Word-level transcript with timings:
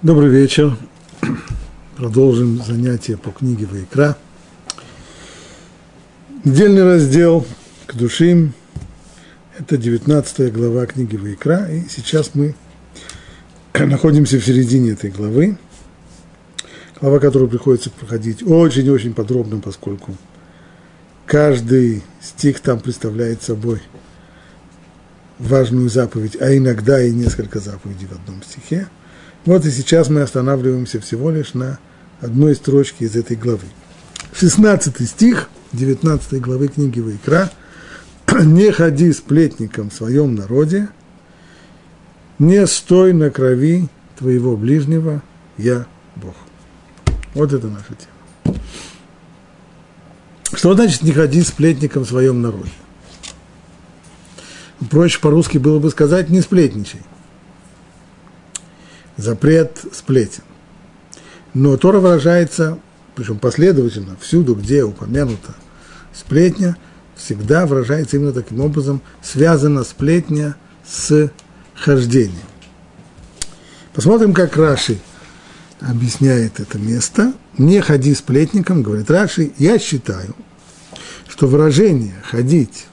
Добрый 0.00 0.30
вечер. 0.30 0.76
Продолжим 1.96 2.62
занятие 2.62 3.16
по 3.16 3.32
книге 3.32 3.66
Вайкра. 3.66 4.16
Недельный 6.44 6.84
раздел 6.84 7.44
к 7.88 7.94
душим. 7.94 8.54
Это 9.58 9.76
19 9.76 10.52
глава 10.52 10.86
книги 10.86 11.16
Вайкра. 11.16 11.68
И 11.72 11.88
сейчас 11.88 12.36
мы 12.36 12.54
находимся 13.74 14.38
в 14.38 14.44
середине 14.44 14.92
этой 14.92 15.10
главы. 15.10 15.58
Глава, 17.00 17.18
которую 17.18 17.50
приходится 17.50 17.90
проходить 17.90 18.44
очень-очень 18.46 19.14
подробно, 19.14 19.58
поскольку 19.58 20.14
каждый 21.26 22.04
стих 22.20 22.60
там 22.60 22.78
представляет 22.78 23.42
собой 23.42 23.82
важную 25.40 25.88
заповедь, 25.88 26.40
а 26.40 26.56
иногда 26.56 27.02
и 27.02 27.10
несколько 27.10 27.58
заповедей 27.58 28.06
в 28.06 28.12
одном 28.12 28.44
стихе– 28.44 28.86
вот 29.48 29.64
и 29.64 29.70
сейчас 29.70 30.10
мы 30.10 30.20
останавливаемся 30.20 31.00
всего 31.00 31.30
лишь 31.30 31.54
на 31.54 31.78
одной 32.20 32.54
строчке 32.54 33.06
из 33.06 33.16
этой 33.16 33.34
главы. 33.34 33.64
16 34.34 35.08
стих 35.08 35.48
19 35.72 36.38
главы 36.38 36.68
книги 36.68 37.00
Вайкра. 37.00 37.50
«Не 38.44 38.70
ходи 38.72 39.10
сплетником 39.10 39.88
в 39.88 39.94
своем 39.94 40.34
народе, 40.34 40.90
не 42.38 42.66
стой 42.66 43.14
на 43.14 43.30
крови 43.30 43.88
твоего 44.18 44.54
ближнего, 44.54 45.22
я 45.56 45.86
Бог». 46.14 46.34
Вот 47.32 47.50
это 47.54 47.68
наша 47.68 47.94
тема. 48.44 48.58
Что 50.52 50.74
значит 50.74 51.00
не 51.00 51.12
ходи 51.12 51.40
сплетником 51.40 52.04
в 52.04 52.08
своем 52.08 52.42
народе? 52.42 52.72
Проще 54.90 55.18
по-русски 55.20 55.56
было 55.56 55.78
бы 55.78 55.88
сказать 55.88 56.28
«не 56.28 56.42
сплетничай» 56.42 57.00
запрет 59.18 59.84
сплетен. 59.92 60.44
Но 61.52 61.76
Тора 61.76 61.98
выражается, 61.98 62.78
причем 63.14 63.38
последовательно, 63.38 64.16
всюду, 64.20 64.54
где 64.54 64.84
упомянута 64.84 65.54
сплетня, 66.14 66.76
всегда 67.16 67.66
выражается 67.66 68.16
именно 68.16 68.32
таким 68.32 68.60
образом, 68.60 69.02
связана 69.22 69.84
сплетня 69.84 70.56
с 70.86 71.30
хождением. 71.74 72.38
Посмотрим, 73.92 74.32
как 74.32 74.56
Раши 74.56 74.98
объясняет 75.80 76.60
это 76.60 76.78
место. 76.78 77.34
«Не 77.56 77.80
ходи 77.80 78.14
сплетником», 78.14 78.82
говорит 78.82 79.10
Раши, 79.10 79.52
я 79.58 79.78
считаю, 79.80 80.34
что 81.28 81.48
выражение 81.48 82.14
«ходить 82.22 82.86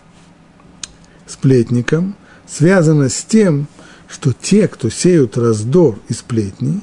сплетником» 1.28 2.16
связано 2.48 3.10
с 3.10 3.24
тем, 3.24 3.68
что 4.16 4.32
те, 4.32 4.70
кто 4.70 4.90
сеют 4.90 5.38
раздор 5.38 6.00
и 6.08 6.14
сплетни, 6.14 6.80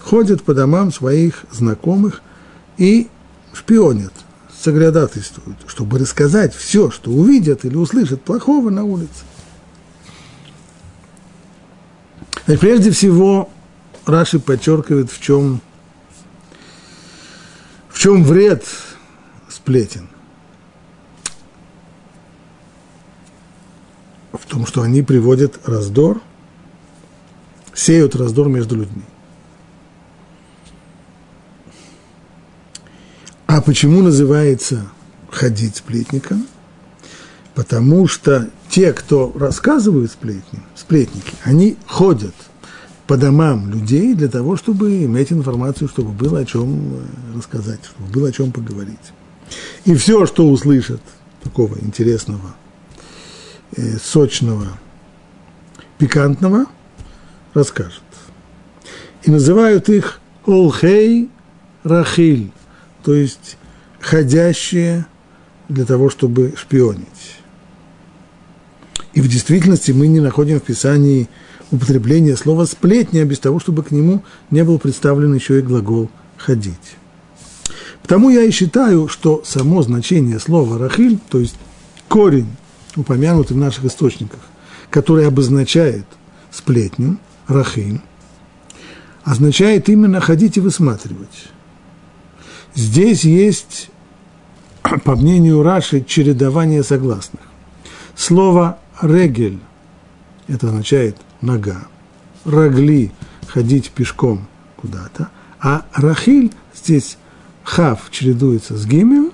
ходят 0.00 0.42
по 0.42 0.52
домам 0.52 0.92
своих 0.92 1.46
знакомых 1.50 2.20
и 2.76 3.08
шпионят, 3.54 4.12
соглядатайствуют, 4.54 5.56
чтобы 5.66 5.98
рассказать 5.98 6.54
все, 6.54 6.90
что 6.90 7.10
увидят 7.10 7.64
или 7.64 7.74
услышат 7.74 8.20
плохого 8.20 8.68
на 8.68 8.84
улице. 8.84 9.24
Значит, 12.44 12.60
прежде 12.60 12.90
всего, 12.90 13.48
Раши 14.04 14.38
подчеркивает, 14.38 15.10
в 15.10 15.18
чем, 15.22 15.62
в 17.88 17.98
чем 17.98 18.24
вред 18.24 18.66
сплетен. 19.48 20.06
В 24.34 24.44
том, 24.44 24.66
что 24.66 24.82
они 24.82 25.00
приводят 25.00 25.66
раздор– 25.66 26.20
сеют 27.74 28.14
раздор 28.16 28.48
между 28.48 28.76
людьми. 28.76 29.02
А 33.46 33.60
почему 33.60 34.02
называется 34.02 34.86
ходить 35.30 35.76
сплетником? 35.76 36.46
Потому 37.54 38.08
что 38.08 38.50
те, 38.68 38.92
кто 38.92 39.32
рассказывают 39.36 40.10
сплетни, 40.10 40.60
сплетники, 40.74 41.34
они 41.44 41.76
ходят 41.86 42.34
по 43.06 43.16
домам 43.16 43.70
людей 43.70 44.14
для 44.14 44.28
того, 44.28 44.56
чтобы 44.56 45.04
иметь 45.04 45.30
информацию, 45.30 45.88
чтобы 45.88 46.10
было 46.10 46.40
о 46.40 46.44
чем 46.44 46.94
э, 46.94 47.36
рассказать, 47.36 47.80
чтобы 47.84 48.10
было 48.10 48.28
о 48.30 48.32
чем 48.32 48.50
поговорить. 48.50 49.12
И 49.84 49.94
все, 49.94 50.26
что 50.26 50.48
услышат 50.48 51.02
такого 51.42 51.78
интересного, 51.78 52.56
э, 53.76 53.98
сочного, 53.98 54.78
пикантного– 55.98 56.66
расскажет. 57.54 58.02
И 59.22 59.30
называют 59.30 59.88
их 59.88 60.20
Олхей 60.44 61.30
Рахиль, 61.82 62.50
то 63.02 63.14
есть 63.14 63.56
ходящие 64.00 65.06
для 65.68 65.86
того, 65.86 66.10
чтобы 66.10 66.54
шпионить. 66.56 67.38
И 69.14 69.20
в 69.20 69.28
действительности 69.28 69.92
мы 69.92 70.08
не 70.08 70.20
находим 70.20 70.60
в 70.60 70.64
Писании 70.64 71.28
употребления 71.70 72.36
слова 72.36 72.66
«сплетня» 72.66 73.24
без 73.24 73.38
того, 73.38 73.60
чтобы 73.60 73.82
к 73.82 73.90
нему 73.90 74.22
не 74.50 74.64
был 74.64 74.78
представлен 74.78 75.32
еще 75.32 75.60
и 75.60 75.62
глагол 75.62 76.10
«ходить». 76.36 76.96
Потому 78.02 78.28
я 78.28 78.42
и 78.42 78.50
считаю, 78.50 79.08
что 79.08 79.42
само 79.46 79.80
значение 79.82 80.38
слова 80.38 80.78
«рахиль», 80.78 81.18
то 81.30 81.38
есть 81.38 81.56
корень, 82.08 82.48
упомянутый 82.96 83.56
в 83.56 83.60
наших 83.60 83.86
источниках, 83.86 84.40
который 84.90 85.26
обозначает 85.26 86.04
сплетню– 86.50 87.18
рахим, 87.46 88.02
означает 89.24 89.88
именно 89.88 90.20
ходить 90.20 90.56
и 90.56 90.60
высматривать. 90.60 91.48
Здесь 92.74 93.24
есть, 93.24 93.90
по 95.04 95.16
мнению 95.16 95.62
Раши, 95.62 96.02
чередование 96.02 96.82
согласных. 96.82 97.42
Слово 98.16 98.78
«регель»– 99.00 99.60
это 100.48 100.68
означает 100.68 101.16
«нога», 101.40 101.86
«рагли»– 102.44 103.12
ходить 103.46 103.90
пешком 103.90 104.46
куда-то, 104.76 105.28
а 105.60 105.86
«рахиль» 105.94 106.52
здесь 106.74 107.18
«хав» 107.62 108.10
чередуется 108.10 108.76
с 108.76 108.86
«гимем», 108.86 109.32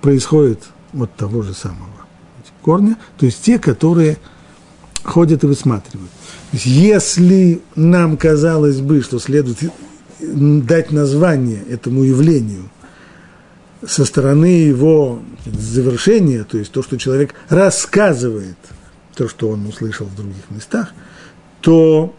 происходит 0.00 0.64
от 0.94 1.14
того 1.16 1.42
же 1.42 1.54
самого 1.54 2.00
корня, 2.62 2.96
то 3.18 3.26
есть 3.26 3.42
те, 3.42 3.58
которые 3.58 4.18
ходят 5.02 5.44
и 5.44 5.46
высматривают. 5.46 6.10
Если 6.52 7.60
нам 7.76 8.16
казалось 8.16 8.80
бы, 8.80 9.02
что 9.02 9.18
следует 9.18 9.58
дать 10.20 10.90
название 10.90 11.62
этому 11.68 12.02
явлению 12.02 12.70
со 13.86 14.04
стороны 14.04 14.46
его 14.46 15.22
завершения, 15.46 16.44
то 16.44 16.58
есть 16.58 16.72
то, 16.72 16.82
что 16.82 16.98
человек 16.98 17.34
рассказывает, 17.48 18.56
то, 19.14 19.28
что 19.28 19.48
он 19.48 19.66
услышал 19.66 20.06
в 20.06 20.16
других 20.16 20.42
местах, 20.50 20.92
то 21.60 22.14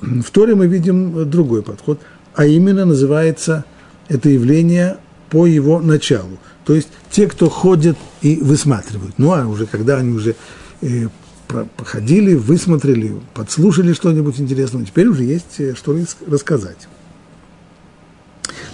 в 0.00 0.30
Торе 0.30 0.54
мы 0.54 0.66
видим 0.66 1.28
другой 1.30 1.62
подход, 1.62 2.00
а 2.34 2.46
именно 2.46 2.84
называется 2.84 3.64
это 4.08 4.28
явление 4.28 4.98
по 5.30 5.46
его 5.46 5.80
началу. 5.80 6.38
То 6.64 6.74
есть 6.74 6.88
те, 7.10 7.26
кто 7.26 7.48
ходят 7.48 7.96
и 8.22 8.36
высматривают. 8.36 9.18
Ну, 9.18 9.32
а 9.32 9.46
уже 9.46 9.66
когда 9.66 9.96
они 9.96 10.12
уже 10.12 10.36
э, 10.82 11.08
походили, 11.48 12.34
высмотрели, 12.34 13.18
подслушали 13.34 13.92
что-нибудь 13.92 14.38
интересное, 14.38 14.84
теперь 14.84 15.08
уже 15.08 15.24
есть 15.24 15.58
э, 15.58 15.74
что 15.74 15.96
рассказать. 16.26 16.88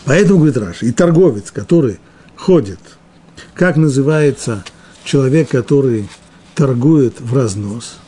Поэтому, 0.05 0.41
говорит 0.41 0.57
Раши, 0.59 0.87
и 0.87 0.93
торговец, 0.93 1.51
который 1.51 1.99
ходит, 2.37 2.81
как 3.55 3.77
называется 3.77 4.65
человек, 5.05 5.49
который 5.51 6.09
торгует 6.55 7.21
в 7.21 7.35
разнос, 7.35 7.99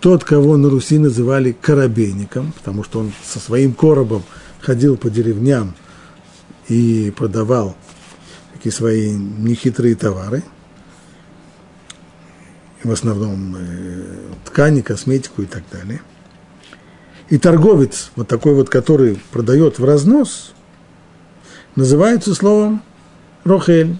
тот, 0.00 0.22
кого 0.24 0.56
на 0.56 0.68
Руси 0.68 0.98
называли 0.98 1.56
корабейником, 1.58 2.52
потому 2.52 2.84
что 2.84 3.00
он 3.00 3.12
со 3.24 3.38
своим 3.38 3.72
коробом 3.72 4.22
ходил 4.60 4.96
по 4.96 5.08
деревням 5.08 5.74
и 6.68 7.12
продавал 7.16 7.76
такие 8.52 8.72
свои 8.72 9.12
нехитрые 9.12 9.94
товары– 9.94 10.42
в 12.84 12.92
основном 12.92 13.56
э, 13.58 14.04
ткани, 14.44 14.82
косметику 14.82 15.42
и 15.42 15.46
так 15.46 15.62
далее. 15.72 16.00
И 17.30 17.38
торговец, 17.38 18.10
вот 18.16 18.28
такой 18.28 18.54
вот, 18.54 18.68
который 18.68 19.18
продает 19.32 19.78
в 19.78 19.84
разнос, 19.84 20.52
называется 21.74 22.34
словом 22.34 22.82
рохель. 23.44 23.96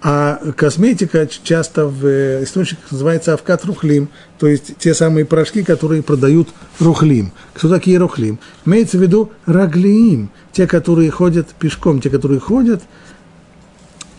А 0.00 0.40
косметика 0.56 1.26
часто 1.26 1.86
в 1.86 2.06
э, 2.06 2.44
источниках 2.44 2.92
называется 2.92 3.34
авкат 3.34 3.64
рухлим, 3.64 4.08
то 4.38 4.46
есть 4.46 4.78
те 4.78 4.94
самые 4.94 5.24
порошки, 5.24 5.64
которые 5.64 6.04
продают 6.04 6.48
рухлим. 6.78 7.32
Кто 7.54 7.68
такие 7.68 7.98
рухлим? 7.98 8.38
Имеется 8.64 8.96
в 8.96 9.02
виду 9.02 9.32
раглиим, 9.44 10.30
те, 10.52 10.68
которые 10.68 11.10
ходят 11.10 11.48
пешком, 11.48 12.00
те, 12.00 12.10
которые 12.10 12.38
ходят 12.38 12.82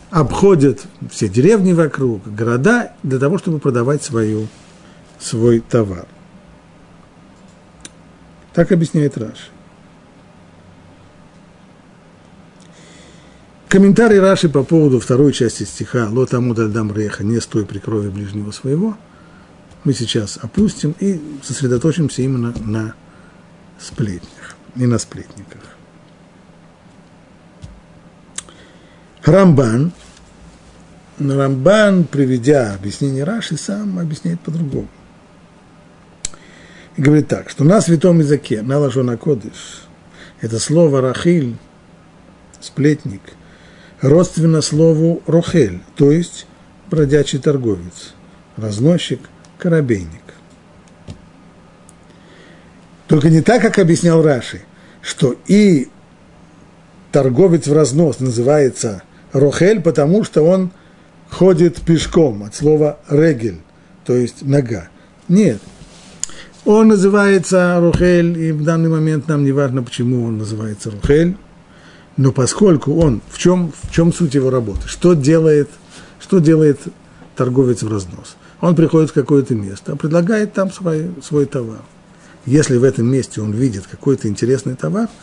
обходят 0.09 0.85
все 1.09 1.27
деревни 1.27 1.73
вокруг, 1.73 2.25
города, 2.25 2.93
для 3.03 3.19
того, 3.19 3.37
чтобы 3.37 3.59
продавать 3.59 4.03
свою, 4.03 4.47
свой 5.19 5.59
товар. 5.59 6.05
Так 8.53 8.71
объясняет 8.71 9.17
Раши. 9.17 9.49
Комментарий 13.67 14.19
Раши 14.19 14.49
по 14.49 14.63
поводу 14.63 14.99
второй 14.99 15.31
части 15.31 15.63
стиха 15.63 16.09
ло 16.09 16.27
амуд 16.31 16.57
альдам 16.57 16.91
реха» 16.91 17.23
«Не 17.23 17.39
стой 17.39 17.65
при 17.65 17.77
крови 17.77 18.09
ближнего 18.09 18.51
своего» 18.51 18.97
мы 19.83 19.93
сейчас 19.93 20.39
опустим 20.41 20.95
и 20.99 21.21
сосредоточимся 21.43 22.21
именно 22.21 22.53
на 22.65 22.95
сплетнях 23.79 24.55
и 24.75 24.85
на 24.85 24.97
сплетниках. 24.97 25.68
Рамбан, 29.23 29.91
Рамбан, 31.19 32.05
приведя 32.05 32.73
объяснение 32.73 33.23
Раши, 33.23 33.57
сам 33.57 33.99
объясняет 33.99 34.39
по-другому. 34.39 34.87
Говорит 36.97 37.27
так, 37.27 37.49
что 37.49 37.63
на 37.63 37.81
святом 37.81 38.19
языке, 38.19 38.61
на 38.61 38.77
лажона 38.79 39.17
кодыш, 39.17 39.83
это 40.41 40.59
слово 40.59 41.01
рахиль, 41.01 41.55
сплетник, 42.61 43.21
родственно 44.01 44.61
слову 44.61 45.21
рохель, 45.27 45.81
то 45.95 46.11
есть 46.11 46.47
бродячий 46.89 47.39
торговец, 47.39 48.13
разносчик, 48.55 49.19
корабейник. 49.57 50.21
Только 53.07 53.29
не 53.29 53.41
так, 53.41 53.61
как 53.61 53.79
объяснял 53.79 54.21
Раши, 54.21 54.61
что 55.01 55.35
и 55.47 55.89
торговец 57.11 57.67
в 57.67 57.73
разнос 57.73 58.19
называется 58.19 59.03
Рохель, 59.33 59.81
потому 59.81 60.23
что 60.23 60.41
он 60.41 60.71
ходит 61.29 61.81
пешком, 61.81 62.43
от 62.43 62.55
слова 62.55 62.99
регель, 63.09 63.59
то 64.05 64.13
есть 64.13 64.41
нога. 64.41 64.89
Нет. 65.27 65.61
Он 66.65 66.89
называется 66.89 67.77
Рухель, 67.79 68.37
и 68.37 68.51
в 68.51 68.63
данный 68.63 68.89
момент 68.89 69.27
нам 69.27 69.43
не 69.43 69.51
важно, 69.51 69.81
почему 69.83 70.25
он 70.25 70.37
называется 70.39 70.91
Рухель, 70.91 71.37
но 72.17 72.31
поскольку 72.31 72.95
он, 72.95 73.21
в 73.29 73.37
чем, 73.37 73.71
в 73.81 73.91
чем 73.91 74.11
суть 74.11 74.35
его 74.35 74.49
работы, 74.49 74.87
что 74.87 75.13
делает, 75.13 75.69
что 76.19 76.39
делает 76.39 76.79
торговец 77.35 77.81
в 77.81 77.91
разнос? 77.91 78.35
Он 78.61 78.75
приходит 78.75 79.11
в 79.11 79.13
какое-то 79.13 79.55
место, 79.55 79.95
предлагает 79.95 80.53
там 80.53 80.69
свой, 80.71 81.11
свой 81.23 81.45
товар. 81.45 81.79
Если 82.45 82.77
в 82.77 82.83
этом 82.83 83.07
месте 83.07 83.41
он 83.41 83.51
видит 83.51 83.85
какой-то 83.89 84.27
интересный 84.27 84.75
товар– 84.75 85.07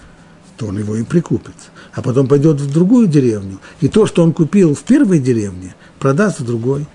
то 0.56 0.66
он 0.66 0.78
его 0.78 0.96
и 0.96 1.02
прикупит. 1.02 1.54
А 1.92 2.02
потом 2.02 2.28
пойдет 2.28 2.60
в 2.60 2.72
другую 2.72 3.06
деревню, 3.06 3.58
и 3.80 3.88
то, 3.88 4.06
что 4.06 4.22
он 4.22 4.32
купил 4.32 4.74
в 4.74 4.82
первой 4.82 5.18
деревне, 5.18 5.74
продаст 5.98 6.40
в 6.40 6.44
другой. 6.44 6.86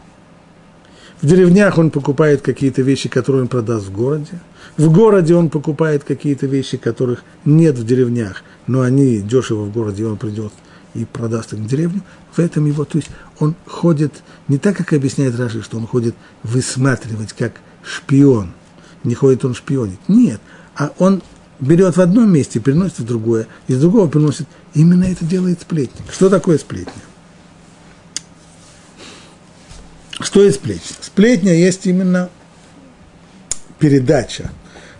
В 1.22 1.28
деревнях 1.28 1.78
он 1.78 1.92
покупает 1.92 2.42
какие-то 2.42 2.82
вещи, 2.82 3.08
которые 3.08 3.44
он 3.44 3.48
продаст 3.48 3.86
в 3.86 3.92
городе. 3.92 4.40
В 4.78 4.92
городе 4.92 5.36
он 5.36 5.50
покупает 5.50 6.04
какие-то 6.04 6.48
вещи, 6.48 6.78
которых 6.78 7.24
нет 7.46 7.78
в 7.78 7.86
деревнях, 7.86 8.44
но 8.66 8.82
они 8.82 9.20
дешево 9.20 9.66
в 9.66 9.72
городе, 9.72 10.04
и 10.04 10.06
он 10.06 10.18
придет 10.18 10.52
и 10.94 11.06
продаст 11.06 11.54
их 11.54 11.60
в 11.60 11.68
деревню. 11.68 12.02
В 12.32 12.40
этом 12.40 12.66
его, 12.66 12.86
то 12.86 12.98
есть 12.98 13.10
он 13.40 13.56
ходит, 13.66 14.24
не 14.48 14.58
так, 14.58 14.78
как 14.78 14.94
объясняет 14.94 15.38
Раши, 15.38 15.62
что 15.62 15.78
он 15.78 15.88
ходит 15.88 16.16
высматривать, 16.44 17.34
как 17.34 17.54
шпион. 17.84 18.52
Не 19.04 19.16
ходит 19.16 19.46
он 19.46 19.54
шпионить. 19.54 20.00
Нет, 20.08 20.40
а 20.76 20.92
он 20.98 21.22
берет 21.62 21.96
в 21.96 22.02
одном 22.02 22.34
месте, 22.34 22.60
переносит 22.60 23.00
в 23.00 23.06
другое, 23.06 23.48
из 23.68 23.80
другого 23.80 24.10
переносит. 24.10 24.48
Именно 24.74 25.06
это 25.06 25.24
делает 25.24 25.62
сплетник. 25.62 26.12
Что 26.12 26.30
такое 26.30 26.58
сплетня? 26.58 26.92
Что 30.20 30.44
есть 30.44 30.58
сплетня? 30.58 30.96
Сплетня 31.00 31.54
есть 31.54 31.86
именно 31.86 32.30
передача 33.80 34.52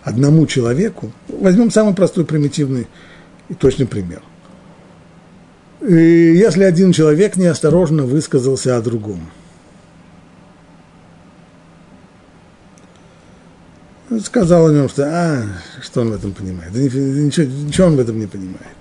одному 0.04 0.48
человеку. 0.48 1.12
Возьмем 1.28 1.72
самый 1.72 1.94
простой, 1.94 2.26
примитивный 2.26 2.88
и 3.50 3.54
точный 3.54 3.88
пример. 3.88 4.22
И 5.82 5.94
если 5.94 6.64
один 6.64 6.92
человек 6.92 7.36
неосторожно 7.36 8.04
высказался 8.04 8.78
о 8.78 8.82
другом– 8.82 9.30
сказал 14.20 14.68
о 14.68 14.72
нем, 14.72 14.90
что, 14.90 15.06
а, 15.06 15.44
что 15.82 16.02
он 16.02 16.12
в 16.12 16.14
этом 16.16 16.34
понимает. 16.34 16.74
Да 16.74 16.80
ничего, 16.80 17.46
ничего 17.46 17.88
он 17.88 17.96
в 17.96 18.00
этом 18.00 18.20
не 18.20 18.28
понимает. 18.28 18.78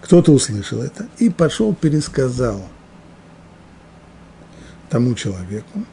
Кто-то 0.00 0.32
услышал 0.32 0.82
это 0.82 1.06
и 1.18 1.30
пошел, 1.30 1.74
пересказал 1.74 2.62
тому 4.88 5.14
человеку, 5.14 5.84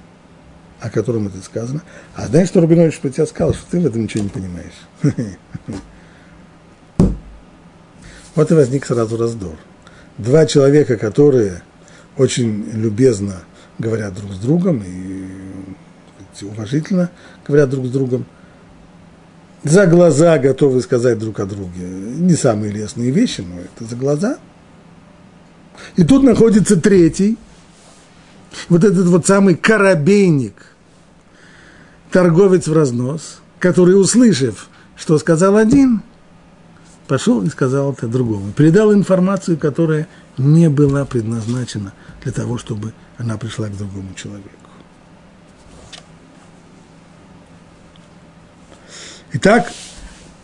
о 0.80 0.90
котором 0.90 1.28
это 1.28 1.42
сказано. 1.42 1.84
А 2.16 2.28
знаешь, 2.28 2.48
что 2.48 2.62
Рубинович 2.62 3.00
про 3.00 3.10
тебя 3.10 3.26
сказал, 3.26 3.54
что 3.54 3.64
ты 3.72 3.80
в 3.80 3.86
этом 3.86 4.04
ничего 4.04 4.24
не 4.24 4.30
понимаешь. 4.30 4.74
Вот 8.36 8.52
и 8.52 8.54
возник 8.54 8.86
сразу 8.86 9.16
раздор. 9.16 9.56
Два 10.18 10.46
человека, 10.46 10.98
которые 10.98 11.62
очень 12.18 12.70
любезно 12.74 13.44
говорят 13.80 14.14
друг 14.14 14.34
с 14.34 14.40
другом 14.40 14.84
и 14.86 15.26
уважительно 16.42 17.12
говорят 17.48 17.70
друг 17.70 17.86
с 17.86 17.90
другом, 17.90 18.26
за 19.66 19.88
глаза 19.88 20.38
готовы 20.38 20.82
сказать 20.82 21.18
друг 21.18 21.40
о 21.40 21.46
друге 21.46 21.82
не 21.82 22.36
самые 22.36 22.72
лестные 22.72 23.10
вещи, 23.10 23.42
но 23.42 23.60
это 23.60 23.90
за 23.90 23.96
глаза. 23.96 24.38
И 25.96 26.04
тут 26.04 26.24
находится 26.24 26.80
третий, 26.80 27.38
вот 28.70 28.84
этот 28.84 29.08
вот 29.08 29.26
самый 29.26 29.56
корабейник, 29.56 30.54
торговец 32.12 32.68
в 32.68 32.74
разнос, 32.74 33.40
который, 33.60 34.00
услышав, 34.00 34.70
что 34.96 35.18
сказал 35.18 35.58
один, 35.58 36.02
пошел 37.08 37.42
и 37.42 37.50
сказал 37.50 37.94
это 37.94 38.08
другому. 38.08 38.52
Передал 38.52 38.94
информацию, 38.94 39.58
которая 39.58 40.08
не 40.38 40.70
была 40.70 41.06
предназначена 41.06 41.92
для 42.24 42.32
того, 42.32 42.58
чтобы 42.58 42.94
она 43.18 43.38
пришла 43.38 43.68
к 43.68 43.78
другому 43.78 44.14
человеку. 44.16 44.65
Итак, 49.38 49.70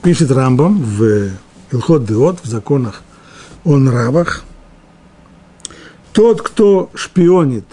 пишет 0.03 0.31
Рамбам 0.31 0.83
в 0.83 1.29
Илхот 1.71 2.03
Деот, 2.05 2.39
в 2.43 2.45
законах 2.45 3.03
о 3.63 3.77
нравах, 3.77 4.43
тот, 6.11 6.41
кто 6.41 6.89
шпионит, 6.93 7.63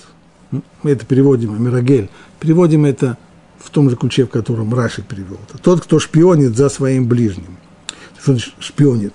мы 0.53 0.93
это 0.93 1.05
переводим, 1.05 1.57
Амирагель, 1.57 2.09
переводим 2.39 2.85
это 2.85 3.19
в 3.59 3.69
том 3.71 3.91
же 3.91 3.97
ключе, 3.97 4.27
в 4.27 4.29
котором 4.29 4.73
Раши 4.73 5.03
перевел. 5.03 5.41
Тот, 5.61 5.81
кто 5.81 5.99
шпионит 5.99 6.57
за 6.57 6.69
своим 6.69 7.09
ближним, 7.09 7.59
что 8.21 8.35
значит 8.35 8.55
шпионит, 8.61 9.13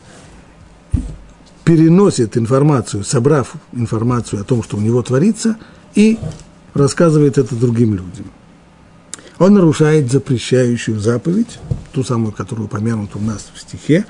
переносит 1.63 2.35
информацию, 2.35 3.05
собрав 3.05 3.53
информацию 3.71 4.41
о 4.41 4.43
том, 4.43 4.61
что 4.61 4.75
у 4.75 4.81
него 4.81 5.01
творится, 5.03 5.55
и 5.95 6.19
рассказывает 6.73 7.37
это 7.37 7.55
другим 7.55 7.91
людям– 7.91 8.25
он 9.39 9.53
нарушает 9.53 10.11
запрещающую 10.11 10.99
заповедь, 10.99 11.59
ту 11.91 12.03
самую, 12.03 12.31
которую 12.31 12.67
упомянута 12.67 13.17
у 13.17 13.21
нас 13.21 13.49
в 13.53 13.59
стихе, 13.59 14.05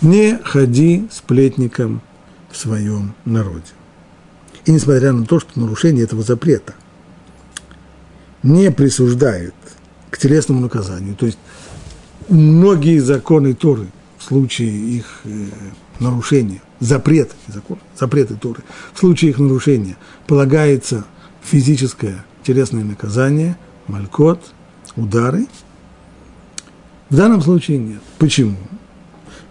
не 0.00 0.38
ходи 0.42 1.06
сплетником 1.10 2.02
в 2.50 2.56
своем 2.56 3.14
народе. 3.24 3.72
И 4.64 4.72
несмотря 4.72 5.12
на 5.12 5.26
то, 5.26 5.40
что 5.40 5.60
нарушение 5.60 6.04
этого 6.04 6.22
запрета 6.22 6.74
не 8.42 8.70
присуждает 8.70 9.54
к 10.10 10.18
телесному 10.18 10.60
наказанию, 10.60 11.14
то 11.16 11.26
есть 11.26 11.38
многие 12.28 12.98
законы 12.98 13.54
Торы 13.54 13.88
в 14.18 14.24
случае 14.24 14.70
их 14.70 15.20
э, 15.24 15.46
нарушения, 16.00 16.62
запреты, 16.80 17.34
закон, 17.48 17.78
запреты 17.98 18.36
Торы, 18.36 18.62
в 18.94 18.98
случае 18.98 19.32
их 19.32 19.38
нарушения 19.38 19.96
полагается 20.26 21.04
физическое 21.42 22.24
телесное 22.42 22.84
наказание, 22.84 23.56
малькот, 23.86 24.53
удары. 24.96 25.46
В 27.10 27.16
данном 27.16 27.42
случае 27.42 27.78
нет. 27.78 28.00
Почему? 28.18 28.56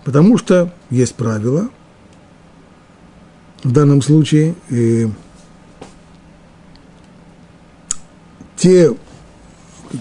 Потому 0.03 0.37
что 0.37 0.73
есть 0.89 1.15
правило. 1.15 1.69
В 3.63 3.71
данном 3.71 4.01
случае 4.01 4.55
э, 4.69 5.07
те 8.57 8.93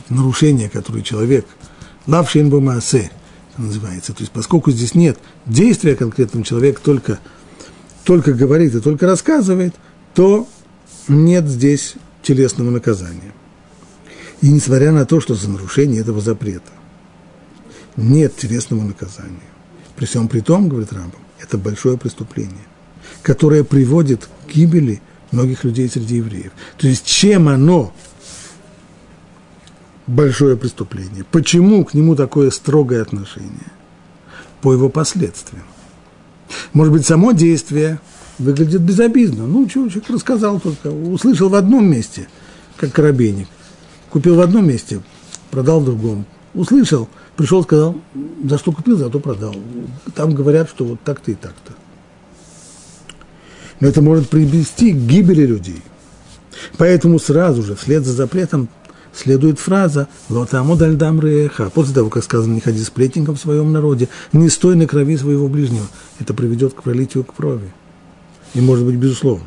нарушения, 0.09 0.69
которые 0.69 1.05
человек, 1.05 1.47
лавшин 2.07 2.51
бумасе, 2.51 3.11
называется, 3.59 4.13
то 4.13 4.21
есть 4.21 4.33
поскольку 4.33 4.71
здесь 4.71 4.95
нет 4.95 5.19
действия 5.47 5.95
конкретного 5.95 6.45
человека, 6.45 6.81
только, 6.83 7.21
только 8.05 8.33
говорит 8.33 8.75
и 8.75 8.81
только 8.81 9.07
рассказывает, 9.07 9.75
то 10.15 10.49
нет 11.09 11.47
здесь 11.47 11.95
телесного 12.23 12.71
наказания. 12.71 13.33
И 14.43 14.49
несмотря 14.49 14.91
на 14.91 15.07
то, 15.07 15.21
что 15.21 15.35
за 15.35 15.49
нарушение 15.49 16.01
этого 16.01 16.21
запрета 16.21 16.73
нет 17.97 18.37
телесного 18.37 18.83
наказания, 18.83 19.39
при 19.95 20.05
всем 20.05 20.27
при 20.29 20.41
том, 20.41 20.69
говорит 20.69 20.93
Рамбам, 20.93 21.21
это 21.41 21.59
большое 21.59 21.97
преступление, 21.97 22.67
которое 23.23 23.63
приводит 23.63 24.29
к 24.47 24.53
гибели 24.53 25.01
многих 25.31 25.63
людей 25.63 25.89
среди 25.89 26.17
евреев. 26.17 26.51
То 26.77 26.89
есть 26.89 27.07
чем 27.07 27.49
оно 27.49 27.95
большое 30.09 30.57
преступление? 30.57 31.25
Почему 31.31 31.85
к 31.85 31.95
нему 31.95 32.17
такое 32.17 32.51
строгое 32.51 33.01
отношение? 33.01 33.71
По 34.61 34.73
его 34.73 34.89
последствиям. 34.89 35.65
Может 36.73 36.93
быть, 36.93 37.07
само 37.07 37.31
действие 37.31 38.01
выглядит 38.39 38.81
безобидно. 38.81 39.47
Ну, 39.47 39.69
человек 39.69 40.11
рассказал 40.11 40.59
только, 40.59 40.89
услышал 40.89 41.49
в 41.49 41.55
одном 41.55 41.89
месте, 41.89 42.29
как 42.77 42.93
коробейник. 42.93 43.47
Купил 44.13 44.37
в 44.37 44.41
одном 44.43 44.69
месте, 44.69 45.01
продал 45.51 45.81
в 45.81 45.87
другом. 45.87 46.27
Услышал, 46.53 47.09
пришел, 47.35 47.63
сказал, 47.63 47.97
за 48.45 48.59
что 48.59 48.71
купил, 48.71 48.99
за 48.99 49.09
то 49.09 49.19
продал. 49.21 49.57
Там 50.15 50.35
говорят, 50.35 50.69
что 50.69 50.85
вот 50.85 51.01
так-то 51.01 51.31
и 51.31 51.35
так-то. 51.35 51.73
Но 53.81 53.89
это 53.89 54.03
может 54.03 54.29
привести 54.29 54.93
к 54.93 54.97
гибели 54.97 55.47
людей. 55.47 55.81
Поэтому 56.77 57.19
сразу 57.19 57.63
же, 57.63 57.75
вслед 57.75 58.05
за 58.05 58.13
запретом, 58.13 58.69
следует 59.15 59.59
фраза 59.59 60.09
«Лотамо 60.29 60.77
дальдам 60.77 61.19
реха». 61.19 61.71
После 61.71 61.95
того, 61.95 62.11
как 62.11 62.23
сказано 62.23 62.53
«Не 62.53 62.61
ходи 62.61 62.83
сплетником 62.85 63.37
в 63.37 63.41
своем 63.41 63.73
народе», 63.73 64.11
«Не 64.35 64.51
стой 64.51 64.77
на 64.77 64.87
крови 64.87 65.17
своего 65.17 65.49
ближнего». 65.49 65.87
Это 66.19 66.35
приведет 66.35 66.75
к 66.75 66.83
пролитию 66.83 67.25
крови. 67.25 67.73
И 68.53 68.61
может 68.61 68.85
быть, 68.85 68.97
безусловно. 68.97 69.47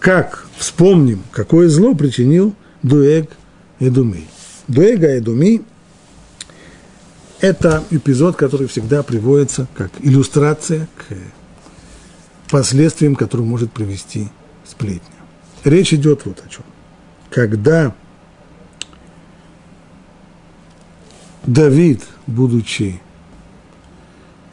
Как 0.00 0.44
вспомним, 0.56 1.22
какое 1.30 1.68
зло 1.68 1.94
причинил 1.94 2.56
Дуэг 2.82 3.30
Эдуми. 3.78 4.26
Дуэга 4.68 5.08
Эдуми– 5.08 5.62
это 7.40 7.84
эпизод, 7.90 8.36
который 8.36 8.66
всегда 8.66 9.02
приводится 9.02 9.66
как 9.74 9.90
иллюстрация 10.00 10.88
к 10.96 11.16
последствиям, 12.50 13.16
которые 13.16 13.46
может 13.46 13.72
привести 13.72 14.28
сплетня. 14.64 15.16
Речь 15.64 15.92
идет 15.92 16.24
вот 16.26 16.42
о 16.44 16.48
чем. 16.48 16.64
Когда 17.30 17.94
Давид, 21.44 22.02
будучи 22.26 23.00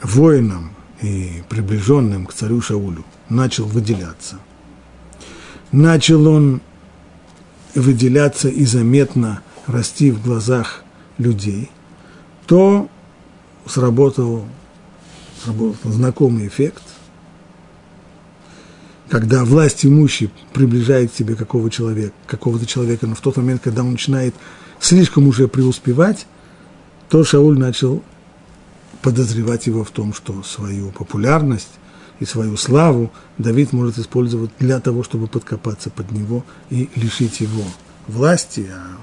воином 0.01 0.75
и 1.01 1.43
приближенным 1.49 2.25
к 2.25 2.33
царю 2.33 2.61
Шаулю, 2.61 3.05
начал 3.29 3.65
выделяться. 3.65 4.39
Начал 5.71 6.27
он 6.27 6.61
выделяться 7.75 8.49
и 8.49 8.65
заметно 8.65 9.41
расти 9.67 10.11
в 10.11 10.23
глазах 10.23 10.83
людей, 11.17 11.69
то 12.47 12.89
сработал, 13.65 14.45
сработал 15.43 15.91
знакомый 15.91 16.47
эффект, 16.47 16.83
когда 19.09 19.43
власть 19.43 19.85
имущий 19.85 20.29
приближает 20.53 21.11
к 21.11 21.15
себе 21.15 21.35
какого 21.35 21.69
человека, 21.69 22.13
какого-то 22.27 22.65
человека, 22.65 23.07
но 23.07 23.15
в 23.15 23.21
тот 23.21 23.37
момент, 23.37 23.61
когда 23.63 23.83
он 23.83 23.91
начинает 23.91 24.35
слишком 24.79 25.27
уже 25.27 25.47
преуспевать, 25.47 26.25
то 27.09 27.23
Шауль 27.23 27.57
начал 27.57 28.03
подозревать 29.01 29.67
его 29.67 29.83
в 29.83 29.91
том, 29.91 30.13
что 30.13 30.43
свою 30.43 30.91
популярность 30.91 31.69
и 32.19 32.25
свою 32.25 32.57
славу 32.57 33.11
Давид 33.37 33.73
может 33.73 33.97
использовать 33.97 34.51
для 34.59 34.79
того, 34.79 35.03
чтобы 35.03 35.27
подкопаться 35.27 35.89
под 35.89 36.11
него 36.11 36.43
и 36.69 36.89
лишить 36.95 37.39
его 37.39 37.63
власти, 38.07 38.69
а 38.71 38.97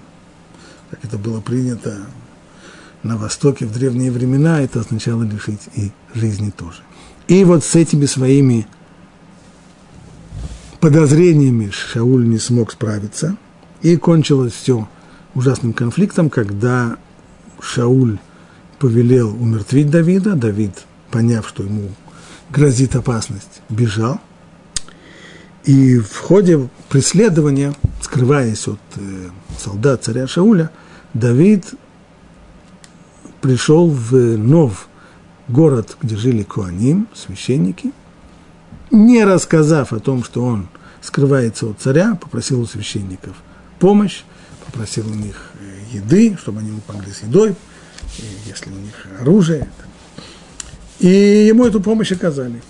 как 0.90 1.04
это 1.04 1.18
было 1.18 1.40
принято 1.40 2.06
на 3.02 3.16
Востоке 3.16 3.66
в 3.66 3.72
древние 3.72 4.10
времена, 4.10 4.60
это 4.60 4.80
означало 4.80 5.22
лишить 5.22 5.68
и 5.74 5.92
жизни 6.14 6.50
тоже. 6.50 6.82
И 7.28 7.42
вот 7.44 7.64
с 7.64 7.74
этими 7.74 8.06
своими 8.06 8.66
подозрениями 10.80 11.70
Шауль 11.70 12.28
не 12.28 12.38
смог 12.38 12.72
справиться, 12.72 13.36
и 13.82 13.96
кончилось 13.96 14.52
все 14.52 14.88
ужасным 15.34 15.72
конфликтом, 15.72 16.30
когда 16.30 16.96
Шауль 17.60 18.18
повелел 18.78 19.30
умертвить 19.30 19.90
Давида, 19.90 20.34
Давид, 20.34 20.84
поняв, 21.10 21.48
что 21.48 21.62
ему 21.62 21.90
грозит 22.56 22.96
опасность, 22.96 23.60
бежал. 23.68 24.18
И 25.64 25.98
в 25.98 26.16
ходе 26.16 26.68
преследования, 26.88 27.74
скрываясь 28.00 28.66
от 28.66 28.80
э, 28.94 29.28
солдат 29.58 30.04
царя 30.04 30.26
Шауля, 30.26 30.70
Давид 31.12 31.74
пришел 33.42 33.90
в 33.90 34.14
Нов, 34.38 34.88
город, 35.48 35.96
где 36.00 36.16
жили 36.16 36.44
Куаним, 36.44 37.08
священники, 37.14 37.92
не 38.90 39.24
рассказав 39.24 39.92
о 39.92 40.00
том, 40.00 40.24
что 40.24 40.42
он 40.42 40.68
скрывается 41.02 41.66
от 41.66 41.80
царя, 41.80 42.14
попросил 42.14 42.60
у 42.60 42.66
священников 42.66 43.36
помощь, 43.78 44.22
попросил 44.64 45.06
у 45.10 45.14
них 45.14 45.50
э, 45.60 45.96
еды, 45.98 46.38
чтобы 46.40 46.60
они 46.60 46.70
ему 46.70 46.80
помогли 46.80 47.12
с 47.12 47.22
едой, 47.22 47.54
если 48.46 48.70
у 48.70 48.78
них 48.78 48.94
оружие. 49.20 49.68
И 49.68 49.85
ему 51.04 51.66
эту 51.66 51.80
помощь 51.80 52.12
оказали. 52.12 52.62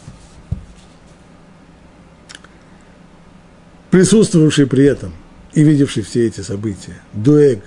Присутствовавший 3.91 4.67
при 4.67 4.85
этом 4.85 5.15
и 5.53 5.63
видевший 5.63 6.03
все 6.03 6.27
эти 6.27 6.41
события, 6.41 7.01
Дуэг 7.13 7.63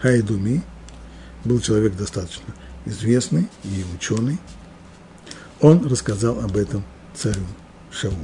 Хайдуми, 0.00 0.62
был 1.44 1.60
человек 1.60 1.96
достаточно 1.96 2.54
известный 2.86 3.48
и 3.64 3.84
ученый, 3.94 4.38
он 5.60 5.86
рассказал 5.86 6.40
об 6.40 6.56
этом 6.56 6.84
царю 7.14 7.42
Шаулю. 7.90 8.16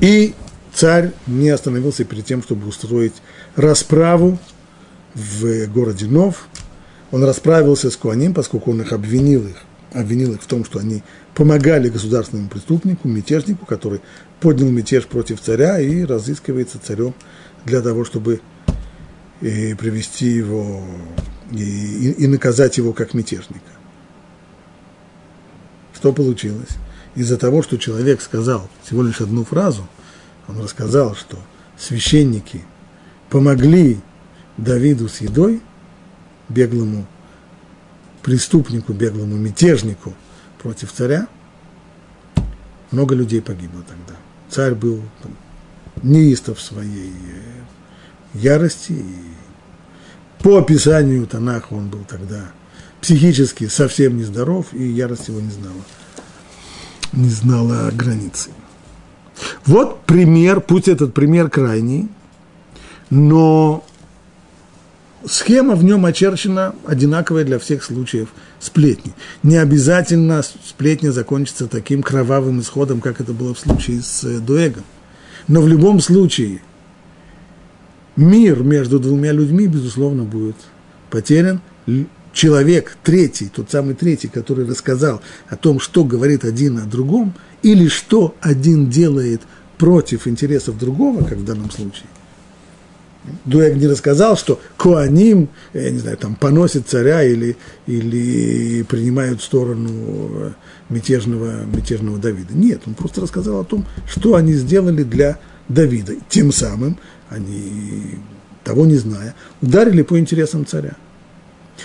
И 0.00 0.34
царь 0.72 1.12
не 1.26 1.50
остановился 1.50 2.04
перед 2.04 2.24
тем, 2.24 2.42
чтобы 2.42 2.68
устроить 2.68 3.14
расправу 3.56 4.38
в 5.14 5.66
городе 5.66 6.06
Нов. 6.06 6.46
Он 7.10 7.24
расправился 7.24 7.90
с 7.90 7.96
Куаним, 7.96 8.34
поскольку 8.34 8.70
он 8.70 8.82
их 8.82 8.92
обвинил 8.92 9.46
их, 9.46 9.56
обвинил 9.92 10.34
их 10.34 10.42
в 10.42 10.46
том, 10.46 10.64
что 10.64 10.78
они 10.78 11.02
помогали 11.34 11.88
государственному 11.88 12.48
преступнику, 12.48 13.08
мятежнику, 13.08 13.66
который 13.66 14.00
поднял 14.40 14.68
мятеж 14.70 15.06
против 15.06 15.40
царя 15.40 15.80
и 15.80 16.04
разыскивается 16.04 16.78
царем 16.78 17.14
для 17.64 17.80
того, 17.80 18.04
чтобы 18.04 18.40
и 19.40 19.74
привести 19.74 20.26
его 20.26 20.84
и, 21.52 22.12
и 22.12 22.26
наказать 22.26 22.76
его 22.76 22.92
как 22.92 23.14
мятежника. 23.14 23.60
Что 25.94 26.12
получилось? 26.12 26.70
Из-за 27.14 27.36
того, 27.36 27.62
что 27.62 27.76
человек 27.76 28.20
сказал 28.20 28.68
всего 28.84 29.02
лишь 29.02 29.20
одну 29.20 29.44
фразу, 29.44 29.86
он 30.48 30.60
рассказал, 30.60 31.14
что 31.14 31.38
священники 31.76 32.62
помогли 33.28 33.98
Давиду 34.56 35.08
с 35.08 35.20
едой, 35.20 35.62
беглому 36.48 37.06
преступнику, 38.22 38.92
беглому 38.92 39.36
мятежнику 39.36 40.14
против 40.62 40.92
царя, 40.92 41.26
много 42.90 43.14
людей 43.14 43.40
погибло 43.40 43.82
тогда. 43.82 44.18
Царь 44.48 44.74
был 44.74 45.02
неистов 46.02 46.60
своей 46.60 47.12
э, 47.12 48.38
ярости. 48.38 48.92
И 48.92 49.04
по 50.42 50.58
описанию 50.58 51.26
Танаха 51.26 51.74
он 51.74 51.88
был 51.88 52.04
тогда 52.08 52.50
психически 53.00 53.68
совсем 53.68 54.16
нездоров, 54.16 54.72
и 54.72 54.82
ярость 54.82 55.28
его 55.28 55.40
не 55.40 55.50
знала, 55.50 55.82
не 57.12 57.28
знала 57.28 57.90
границы. 57.92 58.50
Вот 59.64 60.02
пример, 60.02 60.60
пусть 60.60 60.88
этот 60.88 61.14
пример 61.14 61.48
крайний, 61.48 62.08
но 63.08 63.84
схема 65.26 65.74
в 65.74 65.84
нем 65.84 66.04
очерчена 66.06 66.74
одинаковая 66.86 67.44
для 67.44 67.58
всех 67.58 67.84
случаев 67.84 68.28
сплетни. 68.58 69.12
Не 69.42 69.56
обязательно 69.56 70.42
сплетня 70.42 71.10
закончится 71.10 71.66
таким 71.66 72.02
кровавым 72.02 72.60
исходом, 72.60 73.00
как 73.00 73.20
это 73.20 73.32
было 73.32 73.54
в 73.54 73.58
случае 73.58 74.02
с 74.02 74.24
э, 74.24 74.38
Дуэгом. 74.38 74.84
Но 75.48 75.60
в 75.60 75.68
любом 75.68 76.00
случае 76.00 76.62
мир 78.16 78.62
между 78.62 78.98
двумя 78.98 79.32
людьми, 79.32 79.66
безусловно, 79.66 80.24
будет 80.24 80.56
потерян. 81.10 81.60
Человек 82.32 82.96
третий, 83.02 83.48
тот 83.48 83.70
самый 83.70 83.94
третий, 83.94 84.28
который 84.28 84.64
рассказал 84.64 85.20
о 85.48 85.56
том, 85.56 85.80
что 85.80 86.04
говорит 86.04 86.44
один 86.44 86.78
о 86.78 86.82
другом, 86.82 87.34
или 87.62 87.88
что 87.88 88.36
один 88.40 88.88
делает 88.88 89.42
против 89.78 90.28
интересов 90.28 90.78
другого, 90.78 91.24
как 91.24 91.38
в 91.38 91.44
данном 91.44 91.70
случае, 91.72 92.06
Дуэг 93.44 93.76
не 93.76 93.86
рассказал, 93.86 94.36
что 94.36 94.60
Куаним, 94.78 95.50
я 95.74 95.90
не 95.90 95.98
знаю, 95.98 96.16
там 96.16 96.34
поносит 96.34 96.88
царя 96.88 97.22
или, 97.22 97.56
или 97.86 98.82
принимают 98.82 99.42
сторону 99.42 99.90
э, 99.90 100.52
мятежного, 100.88 101.64
мятежного 101.64 102.18
Давида. 102.18 102.54
Нет, 102.54 102.82
он 102.86 102.94
просто 102.94 103.20
рассказал 103.20 103.60
о 103.60 103.64
том, 103.64 103.84
что 104.08 104.36
они 104.36 104.54
сделали 104.54 105.02
для 105.02 105.38
Давида. 105.68 106.14
Тем 106.28 106.50
самым 106.50 106.98
они, 107.28 108.18
того 108.64 108.86
не 108.86 108.96
зная, 108.96 109.34
ударили 109.60 110.02
по 110.02 110.18
интересам 110.18 110.64
царя. 110.64 110.96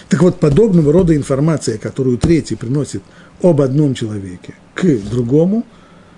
Так 0.10 0.22
вот, 0.22 0.40
подобного 0.40 0.92
рода 0.92 1.16
информация, 1.16 1.78
которую 1.78 2.18
третий 2.18 2.56
приносит 2.56 3.04
об 3.42 3.62
одном 3.62 3.94
человеке 3.94 4.56
к 4.74 4.84
другому, 5.10 5.66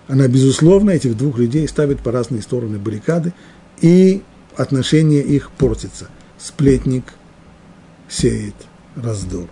она, 0.08 0.28
безусловно, 0.28 0.92
этих 0.92 1.18
двух 1.18 1.38
людей 1.38 1.68
ставит 1.68 2.00
по 2.00 2.12
разные 2.12 2.42
стороны 2.42 2.78
баррикады 2.78 3.34
и 3.82 4.22
отношения 4.58 5.22
их 5.22 5.52
портится. 5.52 6.10
Сплетник 6.38 7.14
сеет 8.10 8.56
раздор. 8.96 9.50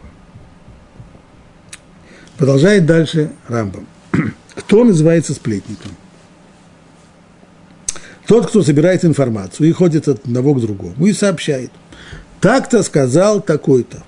Продолжает 2.38 2.86
дальше 2.86 3.32
Рамбам. 3.48 3.88
Кто 4.56 4.84
называется 4.84 5.34
сплетником? 5.34 5.92
Тот, 8.28 8.48
кто 8.48 8.64
собирает 8.64 9.06
информацию 9.06 9.70
и 9.70 9.72
ходит 9.72 10.08
от 10.08 10.26
одного 10.26 10.56
к 10.56 10.62
другому 10.62 11.06
и 11.06 11.14
сообщает. 11.14 11.72
Так-то 12.42 12.82
сказал 12.82 13.40
такой-то. 13.40 14.04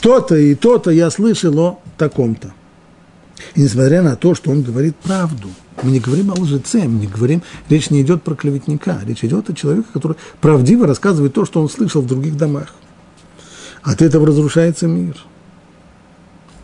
То-то 0.00 0.34
и 0.34 0.56
то-то 0.56 0.90
я 0.90 1.08
слышал 1.10 1.56
о 1.60 1.80
таком-то. 1.96 2.52
И 3.54 3.62
несмотря 3.62 4.02
на 4.02 4.16
то, 4.16 4.34
что 4.34 4.50
он 4.50 4.62
говорит 4.62 4.96
правду, 4.96 5.48
мы 5.82 5.90
не 5.90 6.00
говорим 6.00 6.30
о 6.30 6.34
лжеце, 6.34 6.84
мы 6.84 7.00
не 7.00 7.06
говорим, 7.06 7.42
речь 7.68 7.90
не 7.90 8.02
идет 8.02 8.22
про 8.22 8.34
клеветника, 8.34 9.00
речь 9.04 9.24
идет 9.24 9.50
о 9.50 9.54
человеке, 9.54 9.88
который 9.92 10.16
правдиво 10.40 10.86
рассказывает 10.86 11.32
то, 11.34 11.44
что 11.44 11.60
он 11.60 11.68
слышал 11.68 12.02
в 12.02 12.06
других 12.06 12.36
домах. 12.36 12.74
От 13.82 14.02
этого 14.02 14.26
разрушается 14.26 14.86
мир. 14.86 15.16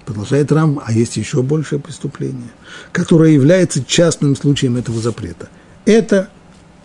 Продолжает 0.04 0.50
Рам, 0.52 0.80
а 0.82 0.92
есть 0.92 1.16
еще 1.16 1.42
большее 1.42 1.80
преступление, 1.80 2.50
которое 2.92 3.32
является 3.32 3.84
частным 3.84 4.36
случаем 4.36 4.76
этого 4.76 5.00
запрета. 5.00 5.48
Это 5.84 6.30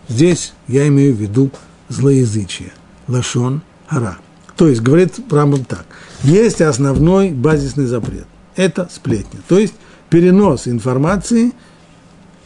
здесь 0.08 0.52
я 0.68 0.86
имею 0.88 1.14
в 1.14 1.20
виду 1.20 1.50
злоязычие, 1.88 2.72
лашон 3.08 3.62
ара. 3.88 4.18
То 4.56 4.68
есть, 4.68 4.82
говорит 4.82 5.14
Рамбам 5.30 5.64
так, 5.64 5.86
есть 6.22 6.60
основной 6.60 7.30
базисный 7.30 7.86
запрет. 7.86 8.26
Это 8.56 8.88
сплетня. 8.92 9.40
То 9.48 9.58
есть, 9.58 9.74
перенос 10.14 10.68
информации, 10.68 11.50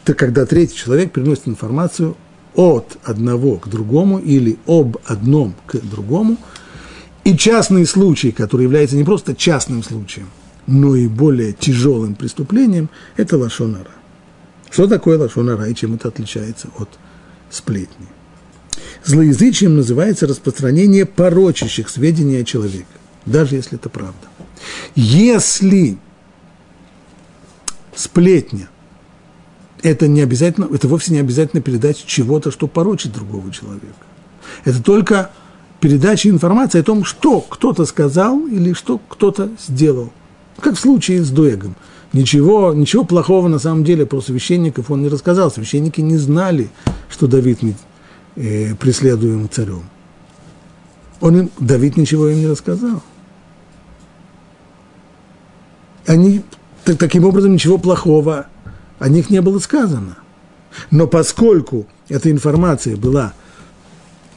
это 0.03 0.15
когда 0.15 0.47
третий 0.47 0.75
человек 0.75 1.13
переносит 1.13 1.49
информацию 1.49 2.17
от 2.55 2.97
одного 3.05 3.57
к 3.57 3.69
другому 3.69 4.19
или 4.19 4.57
об 4.67 4.97
одном 5.05 5.55
к 5.67 5.77
другому. 5.77 6.39
И 7.25 7.37
частный 7.37 7.85
случай, 7.85 8.33
который 8.33 8.63
является 8.63 8.97
не 8.97 9.05
просто 9.05 9.35
частным 9.35 9.83
случаем, 9.83 10.31
но 10.67 10.97
и 10.97 11.09
более 11.09 11.53
тяжелым 11.53 12.15
преступлением, 12.15 12.89
это 13.19 13.37
лошонара. 13.37 13.91
Что 14.71 14.87
такое 14.87 15.19
лошонара 15.19 15.69
и 15.69 15.75
чем 15.75 15.93
это 15.93 16.09
отличается 16.09 16.69
от 16.79 16.89
сплетни? 17.51 18.07
Злоязычием 19.05 19.77
называется 19.77 20.27
распространение 20.27 21.05
порочащих 21.05 21.91
сведений 21.91 22.39
о 22.39 22.45
человеке, 22.45 22.87
даже 23.27 23.57
если 23.57 23.77
это 23.77 23.91
правда. 23.91 24.27
Если 24.95 25.99
сплетня– 27.99 28.69
это 29.83 30.09
не 30.09 30.21
обязательно, 30.21 30.69
это 30.73 30.89
вовсе 30.89 31.13
не 31.13 31.21
обязательно 31.21 31.63
передать 31.63 32.05
чего-то, 32.05 32.51
что 32.51 32.67
порочит 32.67 33.13
другого 33.13 33.53
человека. 33.53 33.95
Это 34.65 34.83
только 34.83 35.31
передача 35.81 36.29
информации 36.29 36.81
о 36.81 36.85
том, 36.85 37.05
что 37.05 37.41
кто-то 37.41 37.85
сказал 37.85 38.47
или 38.47 38.73
что 38.73 38.99
кто-то 39.09 39.51
сделал. 39.59 40.13
Как 40.59 40.75
в 40.75 40.81
случае 40.81 41.23
с 41.23 41.31
Дуэгом. 41.31 41.77
Ничего, 42.13 42.73
ничего 42.73 43.05
плохого 43.05 43.49
на 43.49 43.59
самом 43.59 43.85
деле 43.85 44.07
про 44.07 44.21
священников 44.21 44.91
он 44.91 45.03
не 45.03 45.09
рассказал. 45.09 45.51
Священники 45.51 46.01
не 46.01 46.17
знали, 46.17 46.71
что 47.11 47.27
Давид 47.27 47.61
э, 48.35 48.75
преследуем 48.75 49.49
царем. 49.51 49.85
Он 51.21 51.39
им, 51.39 51.51
Давид 51.59 51.97
ничего 51.97 52.29
им 52.29 52.39
не 52.39 52.47
рассказал. 52.47 53.03
Они, 56.07 56.43
так, 56.89 56.97
таким 56.97 57.27
образом, 57.27 57.53
ничего 57.53 57.77
плохого 57.77 58.47
о 58.99 59.11
них 59.11 59.29
не 59.29 59.43
было 59.43 59.59
сказано. 59.59 60.17
Но 60.91 61.07
поскольку 61.07 61.87
эта 62.09 62.31
информация 62.31 62.97
была 62.97 63.35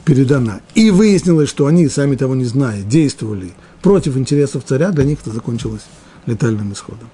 передана, 0.03 0.60
и 0.75 0.91
выяснилось, 0.91 1.48
что 1.48 1.67
они, 1.67 1.88
сами 1.88 2.17
того 2.17 2.36
не 2.36 2.43
зная, 2.43 2.81
действовали 2.81 3.53
против 3.81 4.17
интересов 4.17 4.65
царя, 4.65 4.91
для 4.91 5.05
них 5.05 5.20
это 5.22 5.31
закончилось 5.31 5.84
летальным 6.25 6.74
исходом. 6.74 7.08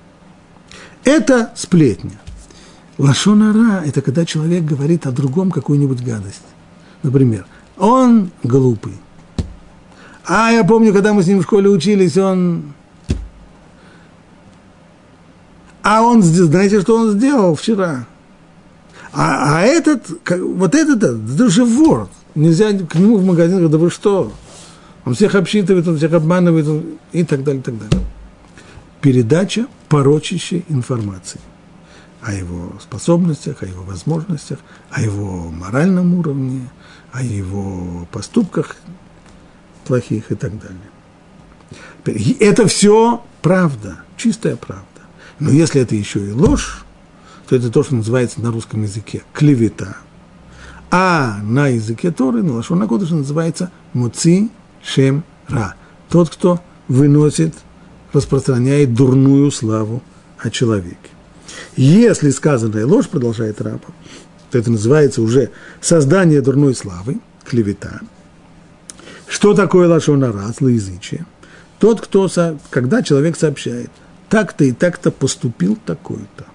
Это 1.03 1.51
сплетня. 1.55 2.19
Лашонара– 2.97 3.83
это 3.85 4.01
когда 4.01 4.25
человек 4.25 4.63
говорит 4.63 5.05
о 5.05 5.11
другом 5.11 5.51
какую-нибудь 5.51 6.03
гадость. 6.03 6.41
Например, 7.03 7.45
он 7.77 8.31
глупый. 8.41 8.93
А 10.25 10.51
я 10.51 10.63
помню, 10.63 10.93
когда 10.93 11.13
мы 11.13 11.21
с 11.21 11.27
ним 11.27 11.41
в 11.41 11.43
школе 11.43 11.69
учились, 11.69 12.17
он... 12.17 12.73
А 15.89 16.01
он, 16.01 16.21
знаете, 16.21 16.81
что 16.81 16.97
он 16.97 17.11
сделал 17.11 17.55
вчера? 17.55 18.05
А, 19.13 19.59
а 19.59 19.61
этот, 19.61 20.05
вот 20.29 20.75
этот, 20.75 21.01
это 21.01 21.49
же 21.49 21.63
вор. 21.63 22.09
Нельзя 22.35 22.73
к 22.73 22.95
нему 22.95 23.17
в 23.17 23.25
магазин 23.25 23.57
говорить, 23.57 23.71
да 23.71 23.77
вы 23.77 23.89
что? 23.89 24.33
Он 25.05 25.13
всех 25.13 25.35
обсчитывает, 25.35 25.87
он 25.87 25.97
всех 25.97 26.11
обманывает 26.11 26.67
и 27.13 27.23
так 27.23 27.43
далее, 27.43 27.61
и 27.61 27.63
так 27.63 27.77
далее 27.77 28.07
передача 29.01 29.67
порочащей 29.89 30.65
информации 30.69 31.39
о 32.21 32.33
его 32.33 32.73
способностях, 32.81 33.63
о 33.63 33.65
его 33.65 33.83
возможностях, 33.83 34.59
о 34.89 35.01
его 35.01 35.49
моральном 35.49 36.15
уровне, 36.15 36.69
о 37.13 37.23
его 37.23 38.05
поступках 38.11 38.75
плохих 39.85 40.31
и 40.31 40.35
так 40.35 40.51
далее. 40.59 42.35
Это 42.39 42.67
все 42.67 43.23
правда, 43.41 43.99
чистая 44.17 44.55
правда. 44.55 44.86
Но 45.39 45.51
если 45.51 45.81
это 45.81 45.95
еще 45.95 46.25
и 46.25 46.31
ложь, 46.31 46.83
то 47.47 47.55
это 47.55 47.69
то, 47.69 47.83
что 47.83 47.95
называется 47.95 48.41
на 48.41 48.51
русском 48.51 48.83
языке 48.83 49.23
клевета. 49.33 49.97
А 50.89 51.39
на 51.43 51.67
языке 51.67 52.11
Торы, 52.11 52.43
на 52.43 52.53
Лашона 52.53 52.87
Кодыша 52.87 53.15
называется 53.15 53.71
муци 53.93 54.49
шем 54.83 55.23
ра. 55.47 55.75
Тот, 56.09 56.29
кто 56.29 56.61
выносит 56.87 57.53
распространяет 58.13 58.93
дурную 58.93 59.51
славу 59.51 60.01
о 60.39 60.49
человеке. 60.49 60.97
Если 61.75 62.29
сказанная 62.29 62.85
ложь, 62.85 63.09
продолжает 63.09 63.61
Раба, 63.61 63.87
то 64.49 64.57
это 64.57 64.71
называется 64.71 65.21
уже 65.21 65.51
создание 65.81 66.41
дурной 66.41 66.73
славы, 66.73 67.19
клевета. 67.43 67.99
Что 69.27 69.53
такое 69.53 69.87
лашонара, 69.87 70.53
злоязычие? 70.57 71.25
Тот, 71.79 72.01
кто, 72.01 72.29
когда 72.69 73.03
человек 73.03 73.37
сообщает, 73.37 73.91
так-то 74.29 74.65
и 74.65 74.71
так-то 74.71 75.11
поступил 75.11 75.77
такой-то. 75.85 76.45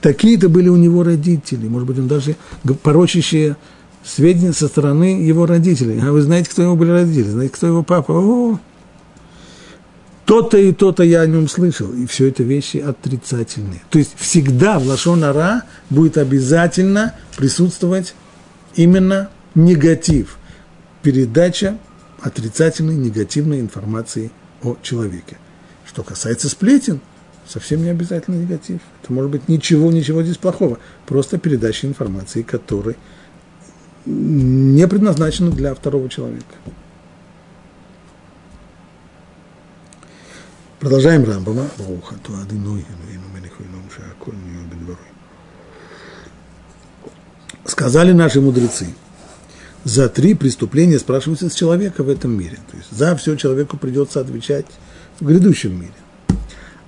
Такие-то 0.00 0.48
были 0.48 0.68
у 0.68 0.76
него 0.76 1.02
родители, 1.02 1.68
может 1.68 1.88
быть, 1.88 1.98
он 1.98 2.08
даже 2.08 2.36
порочащие 2.82 3.56
сведения 4.04 4.52
со 4.52 4.68
стороны 4.68 5.22
его 5.22 5.46
родителей. 5.46 6.00
А 6.00 6.12
вы 6.12 6.22
знаете, 6.22 6.50
кто 6.50 6.62
его 6.62 6.76
были 6.76 6.90
родители? 6.90 7.30
Знаете, 7.30 7.54
кто 7.54 7.66
его 7.66 7.82
папа? 7.82 8.12
О, 8.12 8.60
то-то 10.24 10.56
и 10.56 10.72
то-то 10.72 11.02
я 11.02 11.20
о 11.20 11.26
нем 11.26 11.48
слышал, 11.48 11.92
и 11.92 12.06
все 12.06 12.28
это 12.28 12.42
вещи 12.42 12.78
отрицательные. 12.78 13.82
То 13.90 13.98
есть 13.98 14.12
всегда 14.16 14.78
в 14.78 14.86
Лашонара 14.86 15.64
будет 15.90 16.16
обязательно 16.16 17.14
присутствовать 17.36 18.14
именно 18.74 19.28
негатив, 19.54 20.38
передача 21.02 21.78
отрицательной, 22.20 22.94
негативной 22.94 23.60
информации 23.60 24.30
о 24.62 24.76
человеке. 24.82 25.36
Что 25.94 26.02
касается 26.02 26.48
сплетен, 26.48 27.00
совсем 27.46 27.84
не 27.84 27.88
обязательно 27.88 28.34
негатив. 28.34 28.80
Это 29.00 29.12
может 29.12 29.30
быть 29.30 29.48
ничего, 29.48 29.92
ничего 29.92 30.24
здесь 30.24 30.36
плохого. 30.36 30.80
Просто 31.06 31.38
передача 31.38 31.86
информации, 31.86 32.42
которая 32.42 32.96
не 34.04 34.88
предназначена 34.88 35.52
для 35.52 35.72
второго 35.72 36.08
человека. 36.08 36.56
Продолжаем 40.80 41.22
Рамбама. 41.24 41.68
Сказали 47.66 48.10
наши 48.10 48.40
мудрецы, 48.40 48.88
за 49.84 50.08
три 50.08 50.34
преступления 50.34 50.98
спрашивается 50.98 51.48
с 51.48 51.54
человека 51.54 52.02
в 52.02 52.08
этом 52.08 52.32
мире. 52.32 52.58
То 52.68 52.76
есть 52.78 52.90
за 52.90 53.14
все 53.14 53.36
человеку 53.36 53.76
придется 53.76 54.18
отвечать 54.18 54.66
в 55.20 55.26
грядущем 55.26 55.74
мире. 55.74 55.92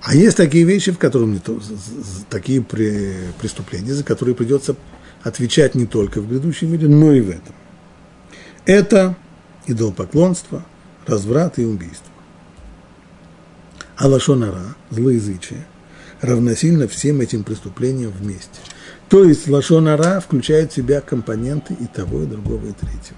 А 0.01 0.15
есть 0.15 0.37
такие 0.37 0.63
вещи, 0.63 0.91
в 0.91 0.97
которых 0.97 1.29
не 1.29 1.39
то, 1.39 1.59
такие 2.29 2.61
преступления, 2.61 3.93
за 3.93 4.03
которые 4.03 4.35
придется 4.35 4.75
отвечать 5.23 5.75
не 5.75 5.85
только 5.85 6.21
в 6.21 6.29
грядущем 6.29 6.71
мире, 6.71 6.87
но 6.87 7.11
и 7.13 7.21
в 7.21 7.29
этом. 7.29 7.55
Это 8.65 9.15
идолопоклонство, 9.65 10.65
разврат 11.05 11.59
и 11.59 11.65
убийство. 11.65 12.11
А 13.97 14.07
лашонара, 14.07 14.75
злоязычие, 14.91 15.65
равносильно 16.21 16.87
всем 16.87 17.19
этим 17.21 17.43
преступлениям 17.43 18.11
вместе. 18.11 18.59
То 19.09 19.23
есть 19.23 19.47
лашонара 19.47 20.19
включает 20.19 20.71
в 20.71 20.75
себя 20.75 21.01
компоненты 21.01 21.73
и 21.73 21.85
того, 21.85 22.23
и 22.23 22.25
другого, 22.25 22.67
и 22.67 22.73
третьего. 22.73 23.17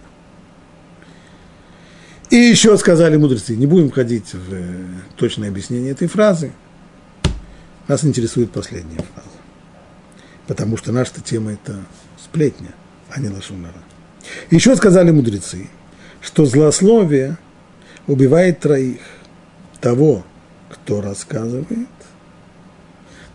И 2.30 2.36
еще 2.36 2.78
сказали 2.78 3.18
мудрецы, 3.18 3.56
не 3.56 3.66
будем 3.66 3.90
входить 3.90 4.34
в 4.34 4.54
э, 4.54 4.86
точное 5.16 5.50
объяснение 5.50 5.92
этой 5.92 6.08
фразы, 6.08 6.52
нас 7.88 8.06
интересует 8.06 8.52
последняя 8.52 8.98
фраза. 9.14 9.30
Потому 10.46 10.78
что 10.78 10.92
наша 10.92 11.22
тема– 11.22 11.52
это 11.54 11.80
сплетня, 12.24 12.70
а 13.10 13.20
не 13.20 13.30
лошонара. 13.30 13.82
Еще 14.52 14.76
сказали 14.76 15.10
мудрецы, 15.10 15.70
что 16.22 16.46
злословие 16.46 17.38
убивает 18.06 18.60
троих. 18.60 19.02
Того, 19.82 20.26
кто 20.70 21.02
рассказывает, 21.02 21.88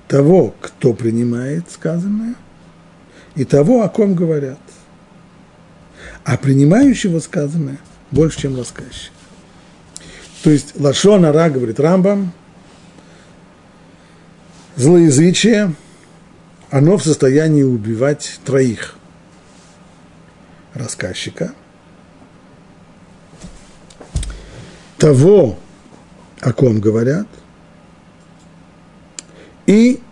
того, 0.07 0.55
кто 0.61 0.93
принимает 0.93 1.71
сказанное, 1.71 2.35
и 3.35 3.45
того, 3.45 3.83
о 3.83 3.89
ком 3.89 4.15
говорят. 4.15 4.59
а 6.25 6.37
принимающего 6.37 7.19
сказанное 7.19 7.79
больше, 8.15 8.43
чем 8.43 8.57
рассказчик. 8.57 9.13
То 10.43 10.51
есть 10.51 10.79
Лашон 10.79 11.25
Ара, 11.25 11.51
говорит 11.51 11.81
Рамбам, 11.81 12.33
злоязычие, 14.77 15.75
оно 16.71 16.97
в 16.97 17.05
состоянии 17.05 17.63
убивать 17.63 18.41
троих. 18.45 18.95
Рассказчика, 20.75 21.55
того, 24.99 25.57
о 26.41 26.53
ком 26.53 26.81
говорят, 26.81 27.29
и 29.67 30.03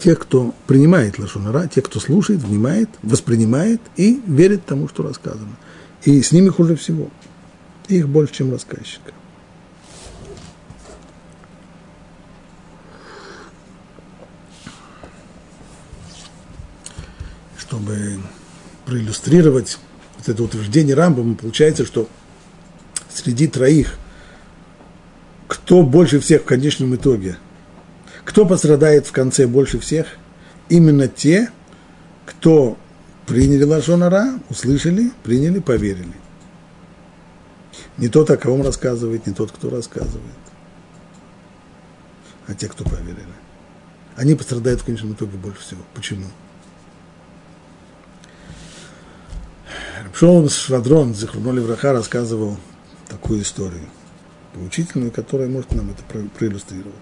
тех, 0.00 0.18
кто 0.18 0.52
принимает 0.66 1.18
лошонара, 1.18 1.68
тех, 1.68 1.84
кто 1.84 2.00
слушает, 2.00 2.40
внимает, 2.40 2.90
воспринимает 3.02 3.80
и 3.96 4.20
верит 4.26 4.66
тому, 4.66 4.88
что 4.88 5.04
рассказано. 5.04 5.56
И 6.04 6.20
с 6.22 6.32
ними 6.32 6.48
хуже 6.48 6.76
всего. 6.76 7.10
Их 7.88 8.08
больше, 8.08 8.34
чем 8.34 8.52
рассказчика. 8.52 9.12
Чтобы 17.56 18.20
проиллюстрировать 18.86 19.78
вот 20.18 20.28
это 20.28 20.42
утверждение 20.42 20.94
Рамбама, 20.94 21.34
получается, 21.34 21.84
что 21.86 22.08
среди 23.08 23.46
троих, 23.46 23.96
кто 25.48 25.82
больше 25.82 26.20
всех 26.20 26.42
в 26.42 26.44
конечном 26.44 26.94
итоге– 26.94 27.38
кто 28.24 28.46
пострадает 28.46 29.06
в 29.06 29.12
конце 29.12 29.46
больше 29.46 29.78
всех? 29.78 30.06
Именно 30.68 31.08
те, 31.08 31.50
кто 32.24 32.78
приняли 33.26 33.64
Лашонара, 33.64 34.38
услышали, 34.50 35.10
приняли, 35.22 35.60
поверили. 35.60 36.14
Не 37.96 38.08
тот, 38.08 38.30
о 38.30 38.36
ком 38.36 38.62
рассказывает, 38.62 39.26
не 39.26 39.32
тот, 39.32 39.52
кто 39.52 39.70
рассказывает, 39.70 40.20
а 42.46 42.54
те, 42.54 42.68
кто 42.68 42.84
поверили. 42.84 43.34
Они 44.16 44.34
пострадают 44.34 44.80
в 44.80 44.84
конечном 44.84 45.12
итоге 45.12 45.36
больше 45.36 45.60
всего. 45.60 45.80
Почему? 45.94 46.26
Шолом 50.12 50.48
Швадрон, 50.48 51.14
Захруноли 51.14 51.58
Враха, 51.58 51.92
рассказывал 51.92 52.56
такую 53.08 53.42
историю, 53.42 53.88
поучительную, 54.54 55.10
которая 55.10 55.48
может 55.48 55.72
нам 55.74 55.90
это 55.90 56.02
проиллюстрировать. 56.38 56.94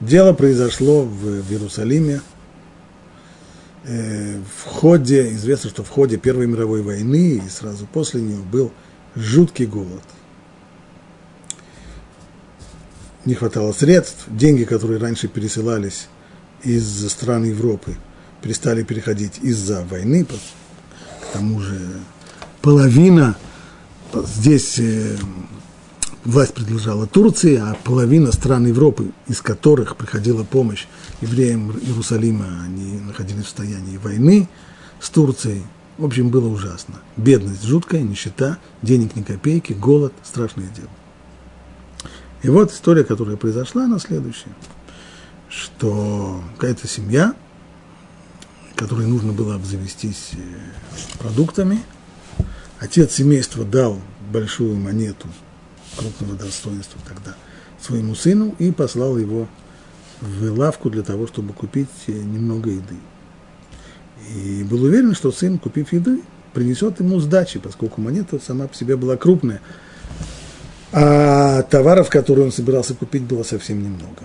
Дело 0.00 0.32
произошло 0.32 1.04
в 1.04 1.48
Иерусалиме. 1.48 2.20
Э, 3.84 4.38
в 4.38 4.64
ходе, 4.64 5.32
известно, 5.32 5.68
что 5.68 5.82
в 5.82 5.88
ходе 5.88 6.16
Первой 6.16 6.46
мировой 6.46 6.82
войны 6.82 7.42
и 7.44 7.48
сразу 7.48 7.86
после 7.86 8.20
нее 8.20 8.40
был 8.40 8.72
жуткий 9.16 9.66
голод. 9.66 10.02
Не 13.24 13.34
хватало 13.34 13.72
средств, 13.72 14.24
деньги, 14.28 14.64
которые 14.64 15.00
раньше 15.00 15.26
пересылались 15.26 16.08
из 16.62 17.08
стран 17.10 17.44
Европы, 17.44 17.96
перестали 18.40 18.84
переходить 18.84 19.40
из-за 19.42 19.84
войны. 19.84 20.26
К 20.26 21.32
тому 21.32 21.60
же 21.60 21.80
половина 22.60 23.36
здесь 24.14 24.78
э, 24.78 25.16
власть 26.24 26.54
принадлежала 26.54 27.06
Турции, 27.06 27.56
а 27.56 27.76
половина 27.84 28.32
стран 28.32 28.66
Европы, 28.66 29.10
из 29.26 29.40
которых 29.40 29.96
приходила 29.96 30.44
помощь 30.44 30.86
евреям 31.20 31.70
Иерусалима, 31.70 32.62
они 32.64 33.00
находились 33.00 33.44
в 33.44 33.46
состоянии 33.46 33.96
войны 33.96 34.48
с 35.00 35.10
Турцией. 35.10 35.62
В 35.98 36.04
общем, 36.04 36.30
было 36.30 36.48
ужасно. 36.48 36.94
Бедность 37.16 37.64
жуткая, 37.64 38.02
нищета, 38.02 38.58
денег 38.80 39.14
ни 39.16 39.22
копейки, 39.22 39.72
голод, 39.72 40.12
страшное 40.22 40.68
дело. 40.68 40.88
И 42.42 42.48
вот 42.48 42.72
история, 42.72 43.04
которая 43.04 43.36
произошла, 43.36 43.84
она 43.84 43.98
следующая, 43.98 44.54
что 45.48 46.42
какая-то 46.54 46.88
семья, 46.88 47.34
которой 48.74 49.06
нужно 49.06 49.32
было 49.32 49.54
обзавестись 49.54 50.30
э, 50.32 51.18
продуктами, 51.18 51.80
отец 52.80 53.12
семейства 53.12 53.64
дал 53.64 54.00
большую 54.32 54.76
монету 54.76 55.28
крупного 55.96 56.34
достоинства 56.34 57.00
тогда 57.06 57.34
своему 57.80 58.14
сыну 58.14 58.54
и 58.58 58.70
послал 58.70 59.18
его 59.18 59.48
в 60.20 60.58
лавку 60.58 60.88
для 60.88 61.02
того, 61.02 61.26
чтобы 61.26 61.52
купить 61.52 61.88
э, 62.06 62.12
немного 62.12 62.70
еды. 62.70 62.96
И 64.34 64.62
был 64.62 64.84
уверен, 64.84 65.14
что 65.14 65.32
сын, 65.32 65.58
купив 65.58 65.92
еды, 65.92 66.22
принесет 66.52 67.00
ему 67.00 67.18
сдачи, 67.18 67.58
поскольку 67.58 68.00
монета 68.00 68.38
сама 68.38 68.68
по 68.68 68.74
себе 68.74 68.96
была 68.96 69.16
крупная. 69.16 69.60
А 70.92 71.62
товаров, 71.62 72.08
которые 72.08 72.46
он 72.46 72.52
собирался 72.52 72.94
купить, 72.94 73.22
было 73.22 73.42
совсем 73.42 73.82
немного. 73.82 74.22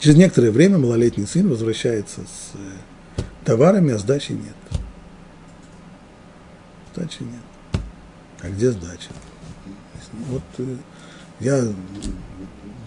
Через 0.00 0.16
некоторое 0.16 0.50
время 0.50 0.78
малолетний 0.78 1.26
сын 1.26 1.46
возвращается 1.46 2.22
с 2.22 2.52
э, 2.54 3.22
товарами, 3.44 3.92
а 3.92 3.98
сдачи 3.98 4.32
нет. 4.32 4.56
Сдачи 6.94 7.22
нет. 7.22 7.49
А 8.42 8.48
где 8.48 8.70
сдача? 8.70 9.10
Вот 10.28 10.42
э, 10.58 10.76
я 11.40 11.64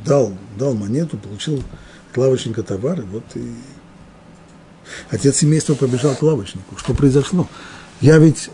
дал, 0.06 0.34
дал 0.58 0.74
монету, 0.74 1.18
получил 1.18 1.64
от 2.12 2.18
лавочника 2.18 2.64
товары, 2.64 3.04
вот 3.04 3.24
и 3.36 3.54
отец 5.10 5.38
семейства 5.38 5.76
побежал 5.76 6.16
к 6.16 6.22
лавочнику. 6.22 6.78
Что 6.78 6.94
произошло? 6.94 7.48
Я 8.02 8.18
ведь 8.18 8.50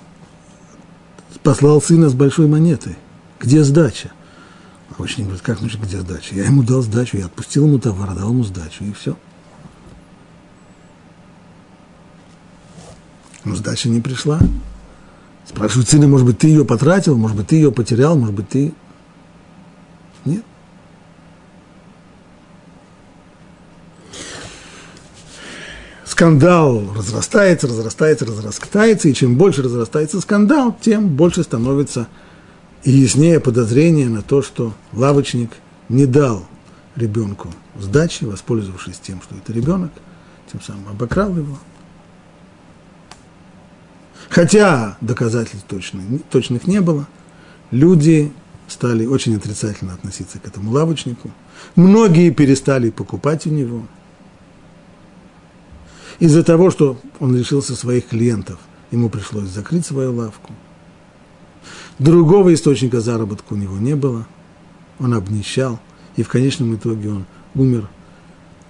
послал 1.44 1.82
сына 1.82 2.10
с 2.10 2.14
большой 2.14 2.48
монетой. 2.48 2.98
Где 3.40 3.64
сдача? 3.64 4.12
Лавочник 4.92 5.26
говорит, 5.26 5.44
как 5.44 5.60
значит, 5.60 5.82
где 5.82 6.00
сдача? 6.00 6.36
Я 6.36 6.46
ему 6.46 6.64
дал 6.64 6.82
сдачу, 6.82 7.18
я 7.18 7.26
отпустил 7.26 7.66
ему 7.66 7.80
товар, 7.80 8.14
дал 8.14 8.30
ему 8.30 8.44
сдачу, 8.44 8.84
и 8.84 8.92
все. 8.92 9.18
Но 13.46 13.56
сдача 13.56 13.90
не 13.90 14.02
пришла. 14.02 14.40
Спрашивают 15.60 15.90
сына, 15.90 16.08
может 16.08 16.26
быть, 16.26 16.38
ты 16.38 16.48
ее 16.48 16.64
потратил, 16.64 17.18
может 17.18 17.36
быть, 17.36 17.48
ты 17.48 17.58
ее 17.58 17.70
потерял, 17.70 18.18
может 18.18 18.34
быть, 18.34 18.48
ты... 18.48 18.72
Нет. 20.24 20.42
Скандал 26.06 26.94
разрастается, 26.96 27.68
разрастается, 27.68 28.26
разрастается, 28.26 29.10
и 29.10 29.14
чем 29.14 29.36
больше 29.36 29.62
разрастается 29.62 30.22
скандал, 30.22 30.78
тем 30.80 31.10
больше 31.10 31.44
становится 31.44 32.08
и 32.86 32.92
яснее 32.92 33.42
подозрение 33.42 34.08
на 34.08 34.22
то, 34.22 34.42
что 34.42 34.74
лавочник 34.94 35.52
не 35.90 36.06
дал 36.06 36.46
ребенку 36.96 37.50
сдачи, 37.78 38.24
воспользовавшись 38.24 39.00
тем, 39.00 39.22
что 39.22 39.36
это 39.36 39.52
ребенок, 39.52 39.92
тем 40.50 40.62
самым 40.62 40.88
обокрал 40.88 41.36
его– 41.36 41.58
Хотя 44.30 44.98
доказательств 45.02 45.66
точно, 45.68 46.02
точных 46.30 46.68
не 46.68 46.82
было, 46.82 47.08
люди 47.72 48.32
стали 48.68 49.06
очень 49.06 49.36
отрицательно 49.36 49.96
относиться 49.96 50.40
к 50.40 50.46
этому 50.46 50.72
лавочнику. 50.72 51.32
Многие 51.76 52.30
перестали 52.30 52.92
покупать 52.92 53.48
у 53.48 53.50
него. 53.50 53.84
Из-за 56.20 56.44
того, 56.44 56.70
что 56.70 57.00
он 57.20 57.36
лишился 57.36 57.76
своих 57.76 58.08
клиентов, 58.08 58.60
ему 58.92 59.10
пришлось 59.10 59.50
закрыть 59.50 59.86
свою 59.86 60.14
лавку. 60.14 60.54
Другого 61.98 62.54
источника 62.54 63.02
заработка 63.02 63.54
у 63.54 63.56
него 63.56 63.78
не 63.78 63.96
было. 63.96 64.28
Он 65.00 65.14
обнищал, 65.14 65.80
и 66.16 66.24
в 66.24 66.30
конечном 66.30 66.76
итоге 66.76 67.10
он 67.10 67.26
умер 67.56 67.90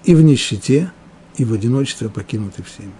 и 0.04 0.14
в 0.14 0.22
нищете, 0.22 0.92
и 1.36 1.44
в 1.44 1.52
одиночестве, 1.52 2.08
покинутый 2.08 2.64
всеми. 2.64 2.92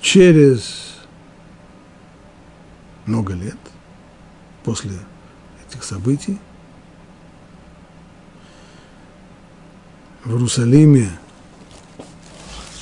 Через 0.00 0.96
много 3.06 3.34
лет 3.34 3.56
после 4.64 4.92
этих 5.66 5.82
событий 5.82 6.38
в 10.24 10.32
Иерусалиме 10.32 11.10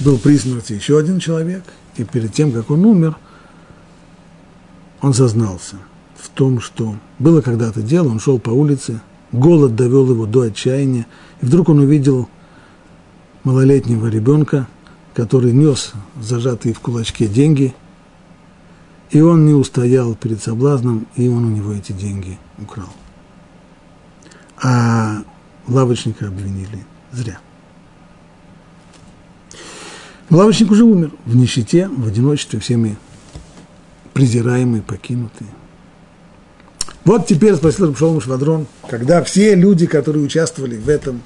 был 0.00 0.18
при 0.18 0.36
смерти 0.36 0.74
еще 0.74 0.98
один 0.98 1.20
человек, 1.20 1.64
и 1.96 2.04
перед 2.04 2.32
тем, 2.32 2.52
как 2.52 2.70
он 2.70 2.84
умер, 2.84 3.16
он 5.00 5.14
сознался 5.14 5.76
в 6.16 6.28
том, 6.30 6.60
что 6.60 6.96
было 7.18 7.40
когда-то 7.40 7.82
дело, 7.82 8.08
он 8.08 8.20
шел 8.20 8.38
по 8.38 8.50
улице, 8.50 9.00
голод 9.32 9.74
довел 9.74 10.10
его 10.10 10.26
до 10.26 10.42
отчаяния, 10.42 11.06
и 11.40 11.46
вдруг 11.46 11.68
он 11.68 11.78
увидел 11.78 12.28
малолетнего 13.44 14.08
ребенка– 14.08 14.68
который 15.16 15.52
нес 15.52 15.92
зажатые 16.20 16.74
в 16.74 16.80
кулачке 16.80 17.26
деньги, 17.26 17.74
и 19.10 19.22
он 19.22 19.46
не 19.46 19.54
устоял 19.54 20.14
перед 20.14 20.42
соблазном, 20.42 21.06
и 21.16 21.26
он 21.26 21.46
у 21.46 21.48
него 21.48 21.72
эти 21.72 21.92
деньги 21.92 22.38
украл. 22.58 22.90
А 24.62 25.22
лавочника 25.66 26.26
обвинили 26.26 26.84
зря. 27.12 27.38
Лавочник 30.28 30.70
уже 30.70 30.84
умер 30.84 31.12
в 31.24 31.34
нищете, 31.34 31.88
в 31.88 32.06
одиночестве, 32.06 32.60
всеми 32.60 32.98
презираемый, 34.12 34.82
покинутый. 34.82 35.46
Вот 37.06 37.26
теперь 37.26 37.54
спросил 37.54 37.86
Рабшолом 37.86 38.20
Швадрон, 38.20 38.66
когда 38.90 39.22
все 39.24 39.54
люди, 39.54 39.86
которые 39.86 40.26
участвовали 40.26 40.76
в 40.76 40.90
этом, 40.90 41.22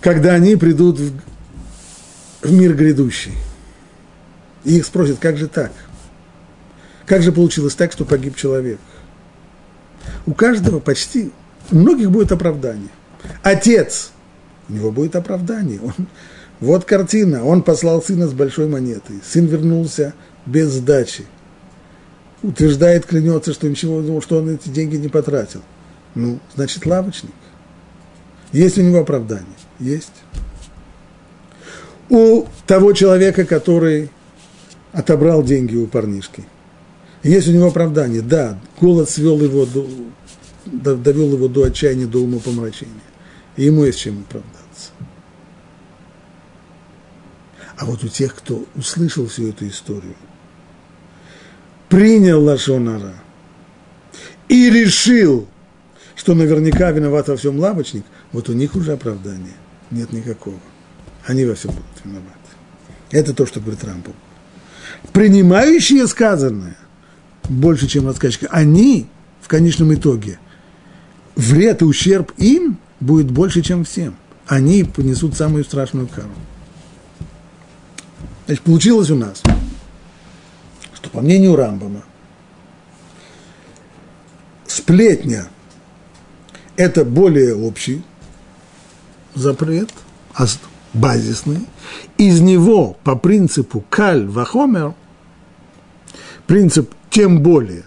когда 0.00 0.34
они 0.34 0.54
придут 0.54 1.00
в, 1.00 1.12
в 2.42 2.52
мир 2.52 2.74
грядущий, 2.74 3.32
и 4.64 4.78
их 4.78 4.86
спросят, 4.86 5.18
как 5.18 5.36
же 5.36 5.48
так? 5.48 5.72
Как 7.06 7.22
же 7.22 7.32
получилось 7.32 7.74
так, 7.74 7.92
что 7.92 8.04
погиб 8.04 8.36
человек? 8.36 8.78
У 10.26 10.34
каждого 10.34 10.80
почти, 10.80 11.32
у 11.70 11.76
многих 11.76 12.10
будет 12.10 12.32
оправдание. 12.32 12.90
Отец, 13.42 14.10
у 14.68 14.72
него 14.72 14.90
будет 14.90 15.16
оправдание. 15.16 15.80
Он, 15.80 16.06
вот 16.60 16.84
картина, 16.84 17.44
он 17.44 17.62
послал 17.62 18.02
сына 18.02 18.26
с 18.26 18.32
большой 18.32 18.66
монетой. 18.66 19.20
Сын 19.24 19.46
вернулся 19.46 20.14
без 20.46 20.72
сдачи– 20.72 21.24
утверждает, 22.46 23.06
клянется, 23.06 23.52
что 23.52 23.68
ничего, 23.68 24.20
что 24.20 24.38
он 24.38 24.50
эти 24.50 24.68
деньги 24.68 24.96
не 24.96 25.08
потратил. 25.08 25.62
Ну, 26.14 26.38
значит, 26.54 26.86
лавочник. 26.86 27.32
Есть 28.52 28.78
у 28.78 28.82
него 28.82 29.00
оправдание? 29.00 29.46
Есть. 29.78 30.12
У 32.08 32.46
того 32.66 32.92
человека, 32.92 33.44
который 33.44 34.10
отобрал 34.92 35.42
деньги 35.42 35.76
у 35.76 35.86
парнишки, 35.86 36.44
есть 37.22 37.48
у 37.48 37.52
него 37.52 37.66
оправдание. 37.66 38.22
Да, 38.22 38.58
голод 38.80 39.10
свел 39.10 39.40
его 39.40 39.66
до, 39.66 39.86
довел 40.96 41.32
его 41.32 41.48
до 41.48 41.64
отчаяния, 41.64 42.06
до 42.06 42.18
умопомрачения. 42.18 42.94
И 43.56 43.64
ему 43.64 43.84
есть 43.84 43.98
чем 43.98 44.24
оправдаться. 44.28 44.90
А 47.76 47.84
вот 47.84 48.04
у 48.04 48.08
тех, 48.08 48.34
кто 48.34 48.64
услышал 48.74 49.26
всю 49.26 49.48
эту 49.48 49.66
историю, 49.68 50.14
принял 51.88 52.42
Лашонара 52.42 53.14
и 54.48 54.70
решил, 54.70 55.46
что 56.14 56.34
наверняка 56.34 56.90
виноват 56.90 57.28
во 57.28 57.36
всем 57.36 57.58
лавочник, 57.58 58.04
вот 58.32 58.48
у 58.48 58.52
них 58.52 58.74
уже 58.76 58.92
оправдания 58.92 59.54
нет 59.90 60.12
никакого. 60.12 60.58
Они 61.26 61.44
во 61.44 61.54
всем 61.54 61.72
будут 61.72 62.04
виноваты. 62.04 62.30
Это 63.10 63.34
то, 63.34 63.46
что 63.46 63.60
говорит 63.60 63.84
Рампу. 63.84 64.12
Принимающие 65.12 66.06
сказанное, 66.06 66.76
больше, 67.44 67.86
чем 67.86 68.06
рассказчики, 68.06 68.48
они 68.50 69.06
в 69.40 69.48
конечном 69.48 69.94
итоге, 69.94 70.38
вред 71.34 71.82
и 71.82 71.84
ущерб 71.84 72.32
им 72.38 72.78
будет 73.00 73.30
больше, 73.30 73.62
чем 73.62 73.84
всем. 73.84 74.16
Они 74.46 74.84
понесут 74.84 75.36
самую 75.36 75.64
страшную 75.64 76.08
кару. 76.08 76.30
Значит, 78.46 78.62
получилось 78.62 79.10
у 79.10 79.16
нас– 79.16 79.42
что 81.06 81.10
по 81.10 81.20
мнению 81.20 81.54
Рамбама 81.54 82.02
сплетня– 84.66 85.48
это 86.76 87.04
более 87.04 87.54
общий 87.54 88.02
запрет, 89.34 89.90
базисный. 90.96 91.60
Из 92.18 92.40
него 92.40 92.96
по 93.04 93.16
принципу 93.16 93.84
каль 93.88 94.26
вахомер, 94.26 94.94
принцип 96.46 96.92
тем 97.10 97.40
более, 97.42 97.84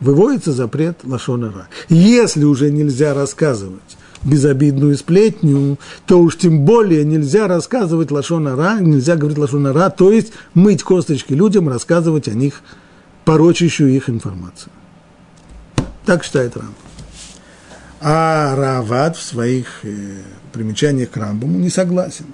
выводится 0.00 0.52
запрет 0.52 0.98
лашонара. 1.04 1.68
Если 1.88 2.44
уже 2.44 2.70
нельзя 2.70 3.14
рассказывать 3.14 3.96
безобидную 4.24 4.96
сплетню, 4.96 5.78
то 6.06 6.20
уж 6.20 6.38
тем 6.38 6.64
более 6.64 7.04
нельзя 7.04 7.48
рассказывать 7.48 8.10
лошонара, 8.10 8.78
нельзя 8.80 9.16
говорить 9.16 9.38
лошонара, 9.38 9.90
то 9.90 10.12
есть 10.12 10.32
мыть 10.54 10.82
косточки 10.82 11.32
людям, 11.32 11.68
рассказывать 11.68 12.28
о 12.28 12.32
них 12.32 12.62
порочащую 13.24 13.90
их 13.90 14.08
информацию. 14.08 14.72
Так 16.04 16.24
считает 16.24 16.56
Рамбам. 16.56 16.74
А 18.00 18.56
Рават 18.56 19.16
в 19.16 19.22
своих 19.22 19.84
примечаниях 20.52 21.10
к 21.10 21.16
Рамбаму 21.16 21.58
не 21.58 21.70
согласен. 21.70 22.26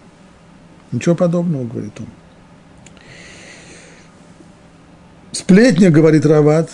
Ничего 0.92 1.14
подобного, 1.14 1.64
говорит 1.64 1.92
он. 1.98 2.06
Сплетня, 5.32 5.90
говорит 5.90 6.26
Рават, 6.26 6.70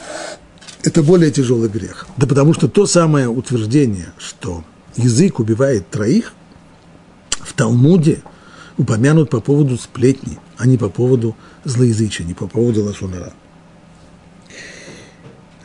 это 0.83 1.02
более 1.02 1.30
тяжелый 1.30 1.68
грех. 1.68 2.07
Да 2.16 2.26
потому 2.26 2.54
что 2.54 2.68
то 2.68 2.87
самое 2.87 3.28
утверждение, 3.28 4.12
что 4.18 4.64
язык 4.96 5.40
убивает 5.40 5.88
троих, 5.90 6.33
в 7.30 7.52
Талмуде 7.52 8.22
упомянут 8.78 9.30
по 9.30 9.40
поводу 9.40 9.76
сплетни, 9.76 10.38
а 10.57 10.66
не 10.66 10.78
по 10.78 10.88
поводу 10.88 11.37
злоязычия, 11.64 12.24
не 12.24 12.35
по 12.35 12.46
поводу 12.46 12.85
лошонара. 12.85 13.33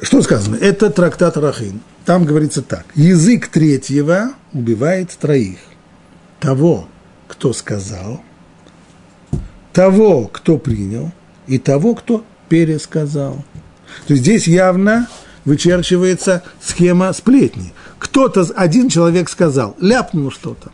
Что 0.01 0.21
сказано? 0.21 0.55
Это 0.55 0.89
трактат 0.89 1.37
Рахин. 1.37 1.81
Там 2.05 2.25
говорится 2.25 2.61
так. 2.61 2.85
Язык 2.95 3.49
третьего 3.49 4.31
убивает 4.53 5.11
троих. 5.11 5.59
Того, 6.39 6.87
кто 7.27 7.51
сказал, 7.51 8.21
того, 9.73 10.27
кто 10.27 10.57
принял, 10.57 11.11
и 11.47 11.57
того, 11.57 11.95
кто 11.95 12.23
пересказал. 12.47 13.43
То 14.07 14.13
есть 14.13 14.23
здесь 14.23 14.47
явно 14.47 15.07
вычерчивается 15.45 16.43
схема 16.61 17.11
сплетни. 17.13 17.73
Кто-то, 17.97 18.47
один 18.55 18.89
человек 18.89 19.29
сказал, 19.29 19.75
ляпнул 19.79 20.31
что-то 20.31 20.71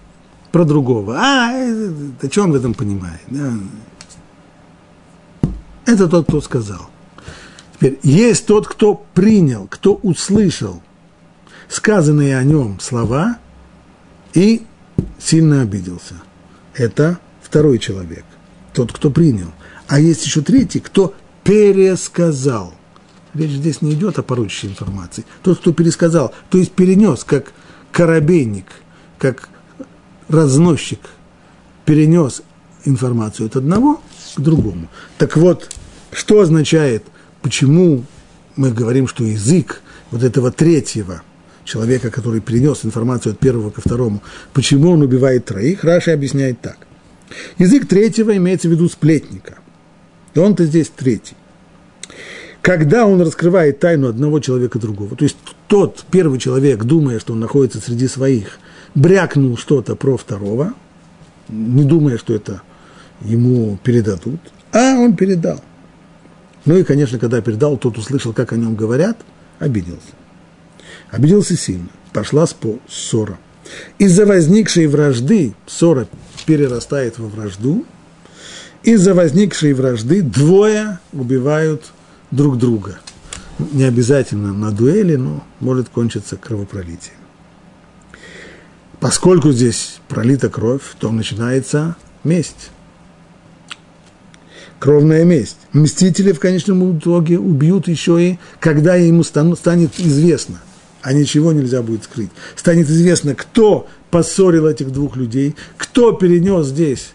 про 0.52 0.66
другого. 0.66 1.18
А, 1.18 1.52
это, 1.52 2.32
что 2.32 2.44
он 2.44 2.52
в 2.52 2.56
этом 2.56 2.74
понимает? 2.74 3.22
Да. 3.28 3.54
Это 5.86 6.08
тот, 6.08 6.28
кто 6.28 6.42
сказал. 6.42 6.90
Теперь, 7.76 8.00
есть 8.04 8.46
тот, 8.46 8.68
кто 8.68 8.96
принял, 9.14 9.68
кто 9.68 9.96
услышал 9.96 10.82
сказанные 11.68 12.38
о 12.38 12.44
нем 12.44 12.80
слова 12.80 13.38
и 14.34 14.64
сильно 15.20 15.62
обиделся. 15.62 16.16
Это 16.74 17.20
второй 17.42 17.80
человек, 17.80 18.24
тот, 18.74 18.92
кто 18.92 19.10
принял. 19.10 19.52
А 19.88 20.00
есть 20.00 20.26
еще 20.26 20.42
третий, 20.42 20.80
кто 20.80 21.14
пересказал– 21.44 22.74
Речь 23.36 23.52
здесь 23.52 23.82
не 23.82 23.92
идет 23.92 24.18
о 24.18 24.24
порочащей 24.24 24.70
информации. 24.70 25.26
Тот, 25.44 25.60
кто 25.60 25.74
пересказал, 25.74 26.34
то 26.50 26.58
есть 26.58 26.72
перенес, 26.72 27.26
как 27.26 27.52
корабейник, 27.92 28.66
как 29.18 29.50
разносчик, 30.30 31.02
перенес 31.84 32.44
информацию 32.86 33.48
от 33.48 33.58
одного 33.58 34.02
к 34.36 34.40
другому. 34.40 34.88
Так 35.18 35.36
вот, 35.36 35.70
что 36.14 36.40
означает, 36.40 37.04
почему 37.46 38.04
мы 38.56 38.72
говорим, 38.72 39.08
что 39.08 39.24
язык 39.24 39.84
вот 40.10 40.24
этого 40.24 40.52
третьего 40.52 41.22
человека, 41.64 42.10
который 42.10 42.42
перенес 42.42 42.84
информацию 42.84 43.34
от 43.34 43.40
первого 43.40 43.70
ко 43.70 43.82
второму, 43.82 44.24
почему 44.52 44.90
он 44.90 45.04
убивает 45.04 45.46
троих, 45.46 45.84
Раши 45.84 46.10
объясняет 46.10 46.60
так. 46.62 46.80
Язык 47.60 47.88
третьего 47.88 48.36
имеется 48.36 48.68
в 48.68 48.72
виду 48.72 48.90
сплетника. 48.90 49.60
И 50.34 50.40
он-то 50.40 50.66
здесь 50.66 50.90
третий 50.90 51.36
когда 52.62 53.06
он 53.06 53.22
раскрывает 53.22 53.80
тайну 53.80 54.08
одного 54.08 54.40
человека 54.40 54.80
другого, 54.80 55.16
то 55.16 55.24
есть 55.24 55.38
тот 55.68 56.04
первый 56.10 56.40
человек, 56.40 56.84
думая, 56.84 57.20
что 57.20 57.34
он 57.34 57.40
находится 57.40 57.80
среди 57.80 58.08
своих, 58.08 58.58
брякнул 58.96 59.56
что-то 59.56 59.96
про 59.96 60.18
второго, 60.18 60.74
не 61.48 61.84
думая, 61.84 62.18
что 62.18 62.34
это 62.34 62.64
ему 63.22 63.78
передадут, 63.84 64.40
а 64.72 64.96
он 64.98 65.16
передал. 65.16 65.62
Ну 66.66 66.78
и, 66.78 66.84
конечно, 66.84 67.20
когда 67.20 67.42
передал, 67.42 67.78
тот 67.78 67.98
услышал, 67.98 68.34
как 68.34 68.52
о 68.52 68.58
нем 68.58 68.76
говорят, 68.76 69.18
обиделся. 69.60 70.14
Обиделся 71.12 71.56
сильно. 71.56 71.90
Пошла 72.12 72.48
спор, 72.48 72.80
ссора. 72.90 73.38
Из-за 74.00 74.26
возникшей 74.26 74.88
вражды 74.88 75.54
ссора 75.68 76.08
перерастает 76.46 77.20
во 77.20 77.28
вражду. 77.28 77.86
Из-за 78.84 79.14
возникшей 79.14 79.74
вражды 79.74 80.22
двое 80.22 81.00
убивают 81.14 81.92
друг 82.32 82.58
друга. 82.58 83.00
Не 83.58 83.84
обязательно 83.84 84.54
на 84.54 84.72
дуэли, 84.72 85.16
но 85.16 85.44
может 85.60 85.90
кончиться 85.90 86.36
кровопролитием. 86.36 87.16
Поскольку 89.00 89.52
здесь 89.52 90.00
пролита 90.08 90.50
кровь, 90.50 90.84
то 91.00 91.12
начинается 91.12 91.96
месть. 92.24 92.72
Кровная 94.86 95.24
месть. 95.24 95.58
Мстители 95.74 96.32
в 96.32 96.40
конечном 96.40 97.00
итоге 97.00 97.40
убьют 97.40 97.88
еще 97.88 98.22
и, 98.24 98.40
когда 98.60 98.94
ему 98.94 99.24
станет 99.24 100.00
известно, 100.00 100.62
а 101.02 101.12
ничего 101.12 101.54
нельзя 101.54 101.82
будет 101.82 102.04
скрыть. 102.04 102.30
Станет 102.56 102.88
известно, 102.88 103.34
кто 103.34 103.88
поссорил 104.12 104.68
этих 104.68 104.92
двух 104.92 105.16
людей, 105.16 105.56
кто 105.76 106.12
перенес 106.12 106.68
здесь 106.68 107.14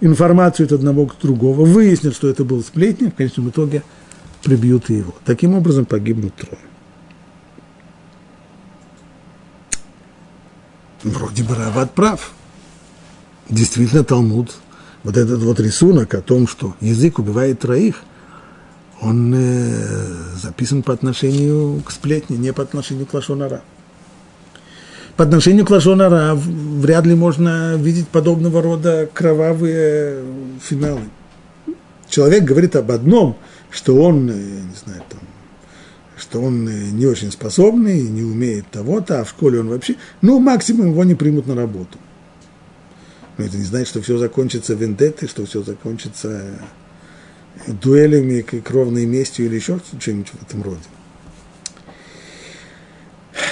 информацию 0.00 0.64
от 0.64 0.72
одного 0.72 1.04
к 1.04 1.20
другого, 1.20 1.66
выяснят, 1.66 2.14
что 2.14 2.30
это 2.30 2.42
был 2.42 2.62
сплетник, 2.62 3.12
в 3.12 3.16
конечном 3.16 3.50
итоге 3.50 3.82
прибьют 4.42 4.88
его. 4.88 5.14
Таким 5.26 5.54
образом 5.54 5.84
погибнут 5.84 6.34
трое. 6.36 6.56
Вроде 11.02 11.42
бы 11.42 11.54
Рават 11.54 11.92
прав. 11.92 12.32
действительно 13.50 14.04
Талмуд, 14.04 14.56
вот 15.06 15.16
этот 15.16 15.40
вот 15.40 15.60
рисунок 15.60 16.14
о 16.14 16.20
том, 16.20 16.48
что 16.48 16.74
язык 16.80 17.20
убивает 17.20 17.60
троих, 17.60 18.02
он 19.00 19.32
э, 19.36 20.02
записан 20.42 20.82
по 20.82 20.92
отношению 20.92 21.80
к 21.86 21.92
сплетне, 21.92 22.36
не 22.36 22.52
по 22.52 22.64
отношению 22.64 23.06
к 23.06 23.14
лошонара. 23.14 23.62
По 25.16 25.22
отношению 25.22 25.64
к 25.64 25.70
лошонара 25.70 26.34
вряд 26.34 27.06
ли 27.06 27.14
можно 27.14 27.76
видеть 27.76 28.08
подобного 28.08 28.60
рода 28.60 29.08
кровавые 29.14 30.24
финалы. 30.60 31.02
Человек 32.08 32.42
говорит 32.42 32.74
об 32.74 32.90
одном, 32.90 33.36
что 33.70 33.94
он, 34.02 34.28
э, 34.28 34.32
не 34.32 34.74
знаю, 34.84 35.02
там, 35.08 35.20
что 36.16 36.40
он 36.40 36.66
э, 36.66 36.72
не 36.90 37.06
очень 37.06 37.30
способный, 37.30 38.02
не 38.02 38.22
умеет 38.22 38.68
того-то, 38.72 39.20
а 39.20 39.24
в 39.24 39.28
школе 39.28 39.60
он 39.60 39.68
вообще, 39.68 39.94
ну, 40.20 40.40
максимум 40.40 40.90
его 40.90 41.04
не 41.04 41.14
примут 41.14 41.46
на 41.46 41.54
работу. 41.54 41.96
Но 43.38 43.44
это 43.44 43.56
не 43.56 43.64
значит, 43.64 43.88
что 43.88 44.02
все 44.02 44.16
закончится 44.16 44.74
вендеттой, 44.74 45.28
что 45.28 45.44
все 45.44 45.62
закончится 45.62 46.58
э, 47.66 47.72
дуэлями, 47.72 48.40
кровной 48.40 49.06
местью 49.06 49.46
или 49.46 49.56
еще 49.56 49.78
что-нибудь 50.00 50.28
в 50.28 50.42
этом 50.42 50.62
роде. 50.62 50.80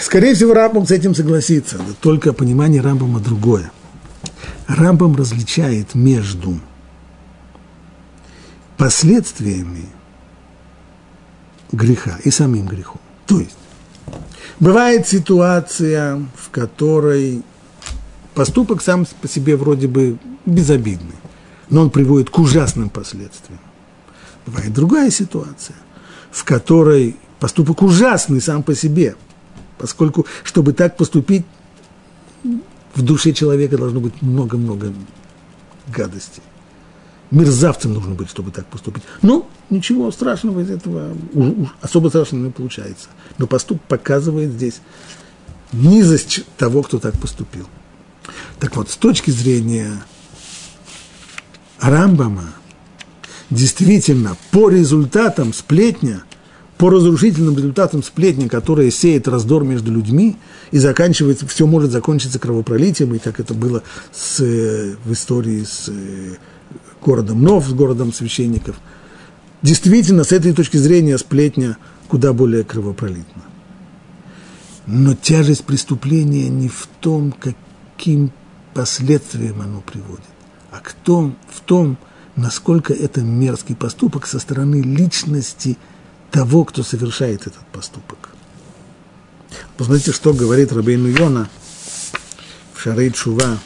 Скорее 0.00 0.34
всего, 0.34 0.54
Рамбам 0.54 0.86
с 0.86 0.90
этим 0.90 1.14
согласится, 1.14 1.76
но 1.78 1.94
только 2.00 2.32
понимание 2.32 2.80
Рамбама 2.80 3.20
другое. 3.20 3.70
Рамбам 4.66 5.16
различает 5.16 5.94
между 5.94 6.58
последствиями 8.76 9.86
греха 11.72 12.18
и 12.24 12.30
самим 12.30 12.66
грехом. 12.66 13.00
То 13.26 13.40
есть, 13.40 13.56
бывает 14.60 15.06
ситуация, 15.06 16.16
в 16.36 16.50
которой 16.50 17.42
поступок 18.34 18.82
сам 18.82 19.06
по 19.20 19.28
себе 19.28 19.56
вроде 19.56 19.88
бы 19.88 20.18
безобидный, 20.46 21.16
но 21.70 21.82
он 21.82 21.90
приводит 21.90 22.30
к 22.30 22.38
ужасным 22.38 22.90
последствиям. 22.90 23.60
Бывает 24.46 24.72
другая 24.72 25.10
ситуация, 25.10 25.76
в 26.30 26.44
которой 26.44 27.16
поступок 27.40 27.82
ужасный 27.82 28.40
сам 28.40 28.62
по 28.62 28.74
себе, 28.74 29.16
поскольку, 29.78 30.26
чтобы 30.42 30.72
так 30.72 30.96
поступить, 30.96 31.44
в 32.94 33.02
душе 33.02 33.32
человека 33.32 33.78
должно 33.78 34.00
быть 34.00 34.20
много-много 34.22 34.92
гадостей 35.88 36.42
мерзавцем 37.34 37.92
нужно 37.92 38.14
быть, 38.14 38.30
чтобы 38.30 38.50
так 38.50 38.66
поступить. 38.66 39.02
Ну, 39.22 39.46
ничего 39.70 40.10
страшного 40.10 40.60
из 40.60 40.70
этого, 40.70 41.14
особо 41.80 42.08
страшного 42.08 42.44
не 42.44 42.50
получается. 42.50 43.08
Но 43.38 43.46
поступ 43.46 43.80
показывает 43.82 44.52
здесь 44.52 44.80
низость 45.72 46.44
того, 46.56 46.82
кто 46.82 46.98
так 46.98 47.18
поступил. 47.18 47.66
Так 48.60 48.76
вот, 48.76 48.90
с 48.90 48.96
точки 48.96 49.30
зрения 49.30 50.02
Рамбама, 51.80 52.54
действительно, 53.50 54.36
по 54.50 54.70
результатам 54.70 55.52
сплетня, 55.52 56.24
по 56.78 56.90
разрушительным 56.90 57.56
результатам 57.56 58.02
сплетни, 58.02 58.48
которая 58.48 58.90
сеет 58.90 59.28
раздор 59.28 59.64
между 59.64 59.92
людьми 59.92 60.36
и 60.70 60.78
заканчивается, 60.78 61.46
все 61.46 61.66
может 61.66 61.90
закончиться 61.90 62.38
кровопролитием, 62.38 63.14
и 63.14 63.18
как 63.18 63.38
это 63.38 63.54
было 63.54 63.82
с, 64.12 64.40
в 64.40 65.12
истории 65.12 65.64
с 65.64 65.90
городом 67.00 67.42
Нов, 67.42 67.66
с 67.66 67.72
городом 67.72 68.12
священников. 68.12 68.76
Действительно, 69.62 70.24
с 70.24 70.32
этой 70.32 70.52
точки 70.52 70.76
зрения 70.76 71.16
сплетня 71.18 71.76
куда 72.08 72.32
более 72.32 72.64
кровопролитна. 72.64 73.42
Но 74.86 75.14
тяжесть 75.14 75.64
преступления 75.64 76.48
не 76.48 76.68
в 76.68 76.88
том, 77.00 77.32
каким 77.96 78.32
последствиям 78.74 79.60
оно 79.60 79.80
приводит, 79.80 80.24
а 80.70 80.80
в 80.82 80.94
том, 80.94 81.36
в 81.48 81.60
том, 81.60 81.96
насколько 82.36 82.92
это 82.92 83.20
мерзкий 83.20 83.76
поступок 83.76 84.26
со 84.26 84.38
стороны 84.38 84.82
личности 84.82 85.78
того, 86.30 86.64
кто 86.64 86.82
совершает 86.82 87.46
этот 87.46 87.64
поступок. 87.72 88.30
Посмотрите, 89.76 90.12
что 90.12 90.32
говорит 90.32 90.72
Рабейну 90.72 91.08
Йона 91.08 91.48
в 92.72 92.80
Шарей 92.80 93.12
Чува. 93.12 93.58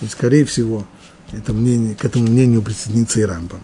И, 0.00 0.06
скорее 0.06 0.44
всего, 0.44 0.86
это 1.32 1.52
мнение, 1.52 1.96
к 1.96 2.04
этому 2.04 2.26
мнению 2.26 2.62
присоединится 2.62 3.20
и 3.20 3.24
Рамбам. 3.24 3.60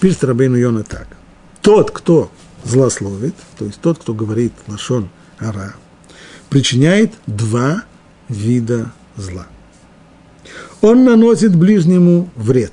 Пишет 0.00 0.24
Рабейну 0.24 0.56
Йона 0.56 0.84
так. 0.84 1.08
Тот, 1.62 1.90
кто 1.90 2.30
злословит, 2.64 3.34
то 3.58 3.64
есть 3.64 3.80
тот, 3.80 3.98
кто 3.98 4.12
говорит 4.12 4.52
лашон 4.66 5.08
ара, 5.38 5.74
причиняет 6.50 7.14
два 7.26 7.84
вида 8.28 8.92
зла. 9.16 9.46
Он 10.80 11.04
наносит 11.04 11.54
ближнему 11.56 12.28
вред. 12.36 12.72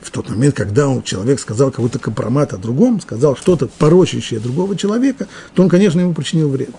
В 0.00 0.10
тот 0.10 0.28
момент, 0.30 0.54
когда 0.54 0.88
он, 0.88 1.02
человек 1.02 1.40
сказал 1.40 1.70
какой-то 1.70 1.98
компромат 1.98 2.52
о 2.52 2.58
другом, 2.58 3.00
сказал 3.00 3.36
что-то 3.36 3.66
порочащее 3.66 4.38
другого 4.38 4.76
человека, 4.76 5.26
то 5.54 5.62
он, 5.62 5.68
конечно, 5.68 6.00
ему 6.00 6.14
причинил 6.14 6.48
вред. 6.48 6.74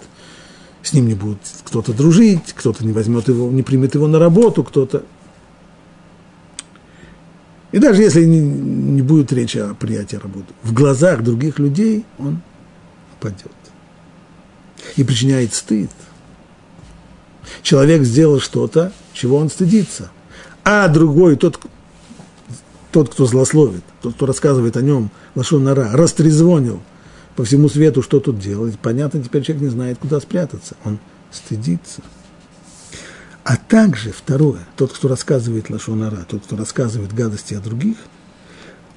С 0.82 0.94
ним 0.94 1.08
не 1.08 1.16
будет 1.16 1.40
кто-то 1.66 1.94
дружить, 1.94 2.54
кто-то 2.56 2.86
не 2.86 2.94
возьмет 2.94 3.28
его, 3.28 3.52
не 3.52 3.64
примет 3.64 3.96
его 3.96 4.08
на 4.08 4.20
работу, 4.20 4.64
кто-то 4.64 5.04
и 7.72 7.80
даже 7.80 8.02
если 8.02 8.24
не, 8.24 8.40
не 8.40 9.02
будет 9.02 9.34
речи 9.34 9.58
о 9.58 9.74
приятии 9.74 10.16
работы, 10.16 10.54
в 10.64 10.74
глазах 10.74 11.22
других 11.22 11.60
людей 11.60 12.06
он 12.18 12.42
падет. 13.20 13.52
И 14.96 15.04
причиняет 15.04 15.54
стыд. 15.54 15.90
Человек 17.62 18.04
сделал 18.04 18.40
что-то, 18.40 18.92
чего 19.14 19.38
он 19.38 19.50
стыдится. 19.50 20.12
А 20.64 20.88
другой, 20.88 21.36
тот, 21.36 21.60
тот 22.92 23.10
кто 23.10 23.26
злословит, 23.26 23.84
тот, 24.02 24.16
кто 24.16 24.26
рассказывает 24.26 24.78
о 24.78 24.82
нем, 24.82 25.12
Лашон 25.36 25.64
Нара, 25.64 25.90
растрезвонил 25.94 26.82
по 27.36 27.44
всему 27.44 27.70
свету, 27.70 28.02
что 28.02 28.20
тут 28.20 28.40
делать. 28.40 28.78
Понятно, 28.80 29.24
теперь 29.24 29.44
человек 29.44 29.64
не 29.64 29.70
знает, 29.70 29.98
куда 30.00 30.20
спрятаться. 30.20 30.76
Он 30.84 31.00
стыдится. 31.32 32.02
А 33.44 33.56
также, 33.56 34.12
второе, 34.12 34.60
тот, 34.76 34.92
кто 34.92 35.08
рассказывает 35.08 35.70
лошонара, 35.70 36.26
тот, 36.28 36.44
кто 36.44 36.58
рассказывает 36.58 37.14
гадости 37.14 37.54
о 37.54 37.62
других, 37.62 37.96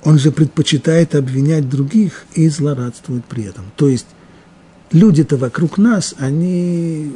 он 0.02 0.18
же 0.18 0.32
предпочитает 0.32 1.14
обвинять 1.14 1.68
других 1.68 2.24
и 2.34 2.48
злорадствует 2.48 3.24
при 3.26 3.44
этом. 3.44 3.66
То 3.76 3.88
есть 3.88 4.06
люди-то 4.90 5.36
вокруг 5.36 5.78
нас, 5.78 6.16
они 6.18 7.12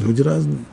люди 0.00 0.22
разные. 0.22 0.64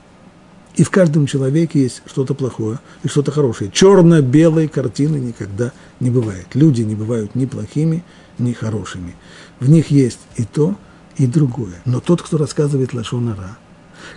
И 0.75 0.83
в 0.83 0.91
каждом 0.91 1.25
человеке 1.25 1.81
есть 1.81 2.03
что-то 2.05 2.35
плохое 2.35 2.79
и 3.03 3.07
что-то 3.07 3.31
хорошее. 3.31 3.71
Черно-белой 3.73 4.67
картины 4.67 5.17
никогда 5.17 5.71
не 5.99 6.11
бывает. 6.11 6.47
Люди 6.53 6.83
не 6.83 6.93
бывают 6.93 7.33
ни 7.33 7.45
плохими, 7.45 8.03
ни 8.37 8.53
хорошими. 8.53 9.15
В 9.59 9.69
них 9.69 9.89
есть 9.89 10.19
и 10.35 10.43
то, 10.43 10.75
и 11.17 11.25
другое. 11.25 11.81
Но 11.85 11.99
тот, 11.99 12.21
кто 12.21 12.37
рассказывает 12.37 12.93
лошонара, 12.93 13.57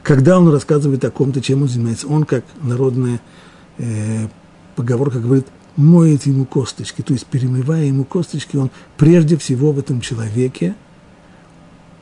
когда 0.02 0.38
он 0.38 0.52
рассказывает 0.52 1.02
о 1.04 1.10
ком-то, 1.10 1.40
чем 1.40 1.62
он 1.62 1.68
занимается, 1.68 2.06
он, 2.08 2.24
как 2.24 2.44
народная 2.60 3.22
э, 3.78 4.28
поговорка 4.76 5.18
говорит, 5.18 5.46
моет 5.76 6.26
ему 6.26 6.44
косточки, 6.44 7.00
то 7.00 7.14
есть 7.14 7.24
перемывая 7.26 7.84
ему 7.84 8.04
косточки, 8.04 8.56
он 8.56 8.70
прежде 8.98 9.38
всего 9.38 9.72
в 9.72 9.78
этом 9.78 10.02
человеке 10.02 10.74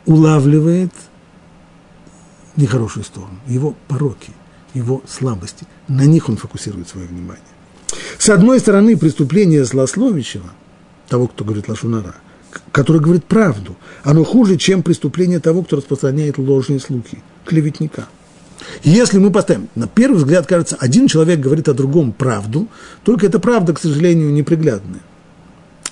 улавливает 0.05 0.93
нехорошую 2.59 3.05
сторону, 3.05 3.39
его 3.47 3.75
пороки, 3.87 4.33
его 4.75 5.03
слабости. 5.09 5.67
На 5.87 6.05
них 6.05 6.29
он 6.29 6.37
фокусирует 6.37 6.89
свое 6.89 7.07
внимание. 7.07 7.43
С 8.19 8.29
одной 8.29 8.61
стороны, 8.61 8.97
преступление 8.97 9.65
злословящего, 9.65 10.51
того, 11.09 11.29
кто 11.29 11.45
говорит 11.45 11.69
лошунара, 11.69 12.17
который 12.73 13.01
говорит 13.01 13.25
правду, 13.25 13.77
оно 14.03 14.25
хуже, 14.25 14.57
чем 14.57 14.83
преступление 14.83 15.41
того, 15.41 15.63
кто 15.63 15.77
распространяет 15.77 16.39
ложные 16.39 16.81
слухи– 16.81 17.23
клеветника. 17.47 18.09
Если 18.83 19.19
мы 19.19 19.31
поставим, 19.31 19.69
на 19.75 19.87
первый 19.87 20.17
взгляд 20.17 20.47
кажется, 20.47 20.77
один 20.79 21.07
человек 21.07 21.41
говорит 21.41 21.69
о 21.69 21.75
другом 21.75 22.13
правду, 22.13 22.69
только 23.05 23.27
эта 23.27 23.39
правда, 23.39 23.73
к 23.73 23.81
сожалению, 23.81 24.33
неприглядная. 24.33 25.01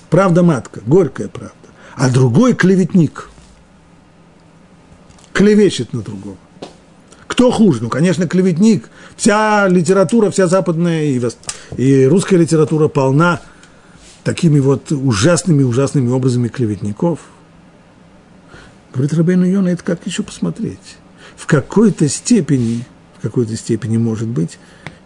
Правда 0.09 0.43
матка, 0.43 0.81
горькая 0.85 1.29
правда. 1.29 1.55
А 1.95 2.09
другой 2.09 2.53
клеветник 2.53 3.29
клевещет 5.33 5.93
на 5.93 6.01
другого. 6.01 6.37
Кто 7.37 7.51
хуже? 7.51 7.83
Ну, 7.83 7.89
конечно, 7.89 8.27
клеветник. 8.27 8.89
Вся 9.15 9.67
литература, 9.67 10.31
вся 10.31 10.47
западная 10.47 11.03
и, 11.03 11.21
и 11.77 12.05
русская 12.05 12.35
литература 12.35 12.87
полна 12.87 13.39
такими 14.23 14.59
вот 14.59 14.91
ужасными-ужасными 14.91 16.09
образами 16.09 16.47
клеветников. 16.47 17.19
Говорит 18.91 19.13
Рабейну 19.13 19.45
Йона, 19.45 19.69
это 19.69 19.83
как 19.83 20.05
еще 20.05 20.23
посмотреть? 20.23 20.97
в 21.37 21.45
какой-то 21.45 22.09
степени, 22.09 22.83
в 23.17 23.21
какой-то 23.21 23.55
степени, 23.55 23.97
может 23.97 24.27
быть, 24.27 24.57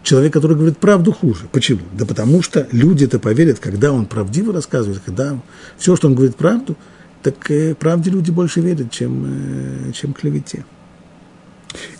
человек, 0.02 0.32
который 0.32 0.56
говорит 0.56 0.78
правду, 0.78 1.12
хуже. 1.12 1.42
Почему? 1.52 1.82
Да 1.92 2.06
потому 2.06 2.42
что 2.42 2.66
люди 2.72 3.04
это 3.04 3.20
поверят, 3.20 3.60
когда 3.60 3.92
он 3.92 4.06
правдиво 4.06 4.52
рассказывает, 4.52 5.00
когда 5.04 5.38
все, 5.78 5.94
что 5.94 6.08
он 6.08 6.14
говорит 6.14 6.34
правду, 6.34 6.76
так 7.22 7.48
э, 7.50 7.74
правде 7.76 8.10
люди 8.10 8.32
больше 8.32 8.60
верят, 8.60 8.90
чем, 8.90 9.24
э, 9.26 9.92
чем 9.92 10.12
клевете. 10.14 10.64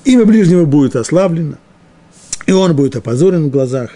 Имя 0.04 0.24
ближнего 0.24 0.64
будет 0.64 0.96
ослаблено, 0.96 1.56
и 2.46 2.52
он 2.52 2.74
будет 2.74 2.96
опозорен 2.96 3.44
в 3.44 3.50
глазах 3.50 3.90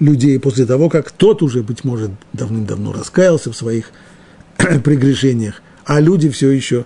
людей 0.00 0.38
после 0.38 0.66
того, 0.66 0.88
как 0.88 1.10
тот 1.10 1.42
уже, 1.42 1.62
быть 1.62 1.84
может, 1.84 2.10
давным-давно 2.32 2.92
раскаялся 2.92 3.52
в 3.52 3.56
своих 3.56 3.90
прегрешениях, 4.56 5.62
а 5.84 6.00
люди 6.00 6.30
все 6.30 6.50
еще 6.50 6.84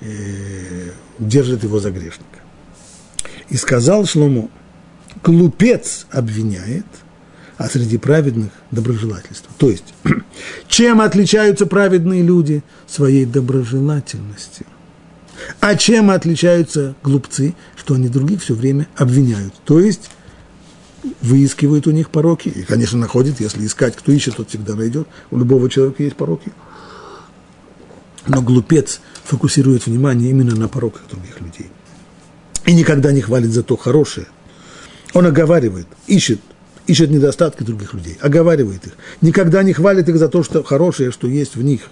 э, 0.00 0.90
держат 1.18 1.62
его 1.62 1.78
за 1.78 1.90
грешника. 1.90 2.40
И 3.48 3.56
сказал 3.56 4.06
Шлому, 4.06 4.50
глупец 5.22 6.06
обвиняет, 6.10 6.86
а 7.58 7.68
среди 7.68 7.98
праведных 7.98 8.50
доброжелательство. 8.70 9.52
То 9.58 9.70
есть, 9.70 9.94
чем 10.68 11.00
отличаются 11.00 11.66
праведные 11.66 12.22
люди? 12.22 12.62
Своей 12.86 13.24
доброжелательностью. 13.24 14.66
А 15.60 15.74
чем 15.76 16.10
отличаются 16.10 16.94
глупцы? 17.02 17.54
Что 17.76 17.94
они 17.94 18.08
других 18.08 18.42
все 18.42 18.54
время 18.54 18.86
обвиняют. 18.96 19.54
То 19.64 19.80
есть, 19.80 20.10
выискивают 21.20 21.86
у 21.86 21.90
них 21.90 22.10
пороки. 22.10 22.48
И, 22.48 22.62
конечно, 22.62 22.98
находят, 22.98 23.40
если 23.40 23.66
искать, 23.66 23.96
кто 23.96 24.12
ищет, 24.12 24.36
тот 24.36 24.48
всегда 24.48 24.74
найдет. 24.74 25.08
У 25.30 25.38
любого 25.38 25.68
человека 25.68 26.02
есть 26.02 26.16
пороки. 26.16 26.52
Но 28.26 28.40
глупец 28.40 29.00
фокусирует 29.24 29.86
внимание 29.86 30.30
именно 30.30 30.54
на 30.54 30.68
пороках 30.68 31.02
других 31.10 31.40
людей. 31.40 31.70
И 32.66 32.74
никогда 32.74 33.10
не 33.10 33.20
хвалит 33.20 33.50
за 33.50 33.62
то 33.62 33.76
хорошее. 33.76 34.26
Он 35.12 35.26
оговаривает, 35.26 35.88
ищет, 36.06 36.40
ищет 36.86 37.10
недостатки 37.10 37.64
других 37.64 37.94
людей, 37.94 38.16
оговаривает 38.20 38.86
их. 38.86 38.92
Никогда 39.20 39.62
не 39.62 39.72
хвалит 39.72 40.08
их 40.08 40.16
за 40.16 40.28
то, 40.28 40.42
что 40.42 40.62
хорошее, 40.62 41.10
что 41.10 41.26
есть 41.26 41.56
в 41.56 41.62
них. 41.62 41.82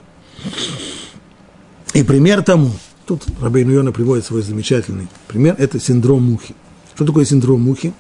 И 1.93 2.05
пример 2.05 2.43
тому, 2.43 2.73
тут 3.11 3.27
Рабейн 3.41 3.69
Йона 3.69 3.91
приводит 3.91 4.25
свой 4.25 4.43
замечательный 4.43 5.09
пример, 5.27 5.57
это 5.59 5.81
синдром 5.81 6.23
мухи. 6.23 6.55
Что 6.95 7.05
такое 7.05 7.25
синдром 7.25 7.61
мухи? 7.61 7.93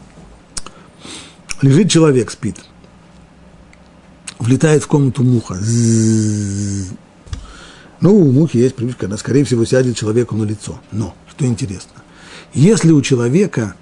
Лежит 1.62 1.90
человек, 1.90 2.30
спит. 2.30 2.58
Влетает 4.38 4.84
в 4.84 4.86
комнату 4.86 5.24
муха. 5.24 5.58
Ну, 8.00 8.16
у 8.16 8.30
мухи 8.30 8.58
есть 8.58 8.76
привычка, 8.76 9.06
она, 9.06 9.16
скорее 9.16 9.44
всего, 9.44 9.64
сядет 9.64 9.96
человеку 9.96 10.36
на 10.36 10.44
лицо. 10.44 10.80
Но, 10.92 11.16
что 11.28 11.44
интересно, 11.44 12.02
если 12.54 12.92
у 12.92 13.02
человека 13.02 13.74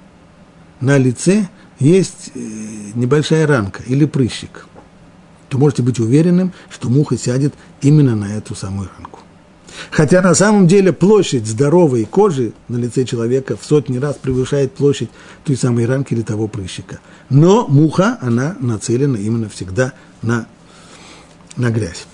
на 0.81 0.97
лице 0.97 1.47
есть 1.79 2.33
э, 2.35 2.39
небольшая 2.95 3.47
ранка 3.47 3.83
или 3.87 4.07
прыщик, 4.07 4.67
то 5.51 5.59
можете 5.59 5.83
быть 5.83 6.01
уверенным, 6.01 6.55
что 6.71 6.89
муха 6.89 7.19
сядет 7.19 7.53
именно 7.83 8.17
на 8.17 8.35
эту 8.35 8.55
самую 8.55 8.89
ранку. 8.97 9.21
Хотя 9.91 10.23
на 10.23 10.35
самом 10.35 10.67
деле 10.67 10.93
площадь 10.93 11.47
здоровой 11.47 12.05
кожи 12.05 12.53
на 12.69 12.77
лице 12.77 13.05
человека 13.05 13.57
в 13.57 13.65
сотни 13.65 13.99
раз 13.99 14.17
превышает 14.17 14.73
площадь 14.73 15.11
той 15.45 15.57
самой 15.57 15.87
ранки 15.87 16.15
или 16.15 16.23
того 16.23 16.49
прыщика. 16.49 17.01
Но 17.31 17.67
муха, 17.69 18.19
она 18.21 18.57
нацелена 18.61 19.17
именно 19.17 19.49
всегда 19.49 19.93
на, 20.23 20.47
на 21.57 21.71
грязь, 21.71 22.07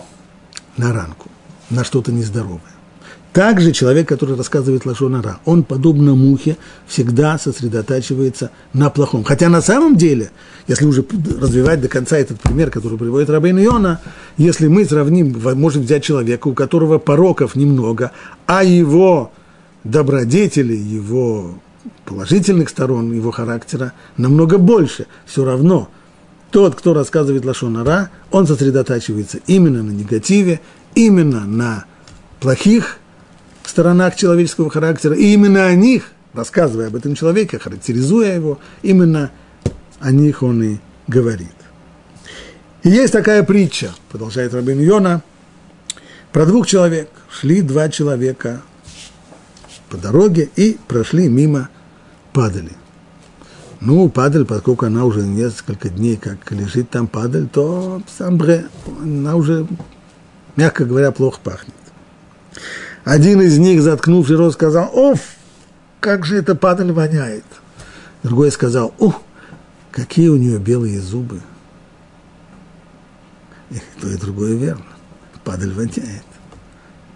на 0.77 0.93
ранку, 0.93 1.31
на 1.71 1.85
что-то 1.85 2.13
нездоровое. 2.13 2.74
Также 3.35 3.73
человек, 3.73 4.09
который 4.09 4.37
рассказывает 4.37 4.87
лошонара, 4.87 5.41
он, 5.45 5.65
подобно 5.65 6.15
мухе, 6.15 6.57
всегда 6.87 7.37
сосредотачивается 7.37 8.53
на 8.73 8.91
плохом. 8.91 9.25
Хотя 9.25 9.49
на 9.49 9.61
самом 9.61 9.97
деле, 9.97 10.31
если 10.69 10.87
уже 10.87 11.05
развивать 11.41 11.81
до 11.81 11.89
конца 11.89 12.17
этот 12.17 12.41
пример, 12.41 12.71
который 12.71 12.97
приводит 12.97 13.29
Рабейн 13.29 13.59
Иона, 13.59 14.01
если 14.37 14.69
мы 14.69 14.85
сравним, 14.85 15.37
можем 15.57 15.83
взять 15.83 16.05
человека, 16.05 16.47
у 16.47 16.55
которого 16.55 16.99
пороков 16.99 17.57
немного, 17.57 18.13
а 18.47 18.63
его 18.63 19.33
добродетели, 19.83 20.77
его 20.77 21.57
положительных 22.05 22.69
сторон, 22.69 23.13
его 23.13 23.33
характера 23.33 23.95
намного 24.17 24.59
больше, 24.59 25.09
все 25.27 25.45
равно 25.45 25.89
тот, 26.53 26.77
кто 26.77 26.95
рассказывает 26.95 27.45
лошонара, 27.45 28.11
он 28.31 28.47
сосредотачивается 28.47 29.41
именно 29.49 29.83
на 29.83 29.91
негативе, 29.91 30.61
именно 30.95 31.41
на 31.47 31.87
плохих 32.39 33.01
сторонах 33.69 34.17
человеческого 34.17 34.71
характера, 34.71 35.15
и 35.15 35.33
именно 35.33 35.67
о 35.67 35.75
них, 35.75 36.11
рассказывая 36.33 36.89
об 36.89 36.97
этом 36.97 37.15
человеке, 37.15 37.59
характеризуя 37.59 38.35
его, 38.35 38.59
именно 38.83 39.31
о 40.01 40.11
них 40.11 40.43
он 40.43 40.63
и 40.63 40.79
говорит. 41.07 41.55
И 42.83 42.91
есть 42.91 43.13
такая 43.13 43.43
притча, 43.43 43.95
продолжает 44.11 44.53
Рабин 44.53 44.81
Йона, 44.81 45.23
про 46.35 46.47
двух 46.47 46.67
человек. 46.67 47.09
Шли 47.31 47.63
два 47.63 47.89
человека 47.89 48.61
по 49.89 49.97
дороге 49.97 50.51
и 50.57 50.77
прошли 50.89 51.29
мимо 51.29 51.69
падали. 52.33 52.73
Ну, 53.81 54.09
падаль, 54.09 54.45
поскольку 54.45 54.87
она 54.87 55.05
уже 55.05 55.23
несколько 55.23 55.89
дней 55.89 56.17
как 56.17 56.51
лежит 56.51 56.91
там 56.91 57.07
падаль, 57.07 57.47
то 57.47 58.03
сам 58.19 58.37
бре, 58.37 58.67
она 59.01 59.37
уже, 59.37 59.67
мягко 60.57 60.85
говоря, 60.85 61.13
плохо 61.13 61.39
пахнет. 61.43 61.75
Один 63.05 63.43
из 63.43 63.59
них, 63.59 63.83
заткнувший 63.83 64.37
рот, 64.37 64.55
сказал, 64.55 64.91
«Оф, 64.95 65.21
как 66.01 66.25
же 66.25 66.37
это 66.37 66.55
падаль 66.55 66.93
воняет!» 66.93 67.45
Другой 68.23 68.51
сказал, 68.51 68.95
«Ух, 68.99 69.21
какие 69.91 70.29
у 70.29 70.37
нее 70.37 70.59
белые 70.59 71.01
зубы!» 71.01 71.41
И 73.71 73.81
то 74.01 74.09
и 74.09 74.17
другое 74.17 74.55
верно. 74.55 74.85
Падаль 75.45 75.73
воняет. 75.73 76.25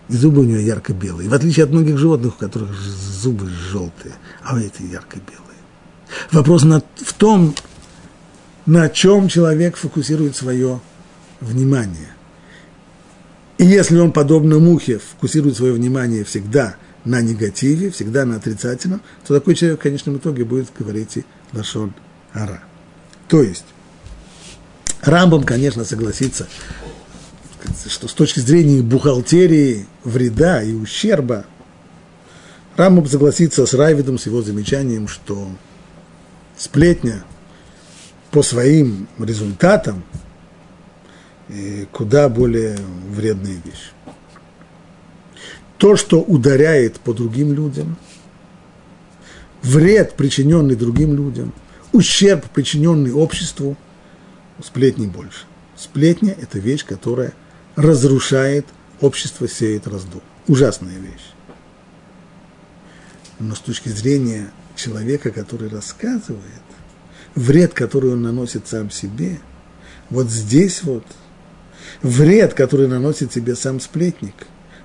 И 0.08 0.16
зубы 0.16 0.40
у 0.40 0.44
нее 0.44 0.64
ярко-белые. 0.64 1.28
В 1.28 1.34
отличие 1.34 1.64
от 1.64 1.70
многих 1.70 1.96
животных, 1.96 2.34
у 2.34 2.38
которых 2.38 2.72
зубы 2.74 3.48
желтые, 3.48 4.14
а 4.42 4.54
у 4.54 4.58
этой 4.58 4.86
ярко-белые. 4.86 5.44
Вопрос 6.32 6.64
на, 6.64 6.82
в 6.96 7.12
том, 7.14 7.54
на 8.66 8.88
чем 8.90 9.28
человек 9.28 9.76
фокусирует 9.76 10.36
свое 10.36 10.80
внимание. 11.40 12.17
И 13.58 13.64
если 13.64 13.98
он, 13.98 14.12
подобно 14.12 14.60
мухе, 14.60 14.98
фокусирует 14.98 15.56
свое 15.56 15.72
внимание 15.72 16.22
всегда 16.22 16.76
на 17.04 17.20
негативе, 17.20 17.90
всегда 17.90 18.24
на 18.24 18.36
отрицательном, 18.36 19.02
то 19.26 19.34
такой 19.34 19.56
человек 19.56 19.80
в 19.80 19.82
конечном 19.82 20.16
итоге 20.18 20.44
будет 20.44 20.68
говорить 20.78 21.18
и 21.18 21.24
лашон 21.52 21.92
ара. 22.32 22.62
То 23.26 23.42
есть, 23.42 23.64
Рамбом, 25.02 25.42
конечно, 25.42 25.84
согласится, 25.84 26.48
что 27.88 28.06
с 28.06 28.12
точки 28.12 28.38
зрения 28.40 28.80
бухгалтерии 28.80 29.86
вреда 30.04 30.62
и 30.62 30.72
ущерба, 30.72 31.44
Рамбом 32.76 33.08
согласится 33.08 33.66
с 33.66 33.74
Райвидом, 33.74 34.18
с 34.18 34.26
его 34.26 34.40
замечанием, 34.40 35.08
что 35.08 35.48
сплетня 36.56 37.24
по 38.30 38.44
своим 38.44 39.08
результатам– 39.18 40.04
куда 41.92 42.28
более 42.28 42.76
вредная 43.08 43.56
вещь. 43.64 43.92
То, 45.78 45.96
что 45.96 46.20
ударяет 46.20 47.00
по 47.00 47.14
другим 47.14 47.52
людям, 47.52 47.96
вред, 49.62 50.14
причиненный 50.14 50.74
другим 50.74 51.14
людям, 51.14 51.52
ущерб, 51.92 52.44
причиненный 52.50 53.12
обществу, 53.12 53.76
сплетни 54.62 55.06
больше. 55.06 55.46
Сплетня– 55.76 56.34
это 56.40 56.58
вещь, 56.58 56.84
которая 56.84 57.32
разрушает 57.76 58.66
общество, 59.00 59.48
сеет 59.48 59.86
раздор. 59.86 60.22
Ужасная 60.48 60.98
вещь. 60.98 61.32
Но 63.38 63.54
с 63.54 63.60
точки 63.60 63.88
зрения 63.88 64.50
человека, 64.74 65.30
который 65.30 65.68
рассказывает, 65.68 66.42
вред, 67.36 67.72
который 67.72 68.12
он 68.12 68.22
наносит 68.22 68.66
сам 68.66 68.90
себе, 68.90 69.38
вот 70.10 70.28
здесь 70.28 70.82
вот– 70.82 71.04
вред, 72.02 72.54
который 72.54 72.88
наносит 72.88 73.32
себе 73.32 73.54
сам 73.56 73.80
сплетник, 73.80 74.34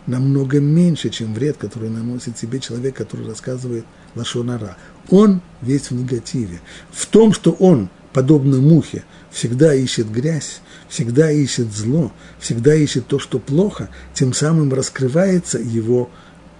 намного 0.05 0.59
меньше, 0.59 1.09
чем 1.09 1.33
вред, 1.33 1.57
который 1.57 1.89
наносит 1.89 2.37
себе 2.37 2.59
человек, 2.59 2.95
который 2.95 3.27
рассказывает 3.27 3.85
лошонара. 4.15 4.77
Он 5.09 5.41
весь 5.61 5.89
в 5.89 5.91
негативе. 5.91 6.59
В 6.91 7.05
том, 7.05 7.33
что 7.33 7.51
он, 7.51 7.89
подобно 8.11 8.57
мухе, 8.57 9.03
всегда 9.31 9.73
ищет 9.73 10.11
грязь, 10.11 10.61
всегда 10.89 11.31
ищет 11.31 11.73
зло, 11.73 12.11
всегда 12.39 12.75
ищет 12.75 13.07
то, 13.07 13.19
что 13.19 13.39
плохо, 13.39 13.89
тем 14.13 14.33
самым 14.33 14.73
раскрывается 14.73 15.57
его 15.59 16.09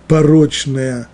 порочная 0.08 1.08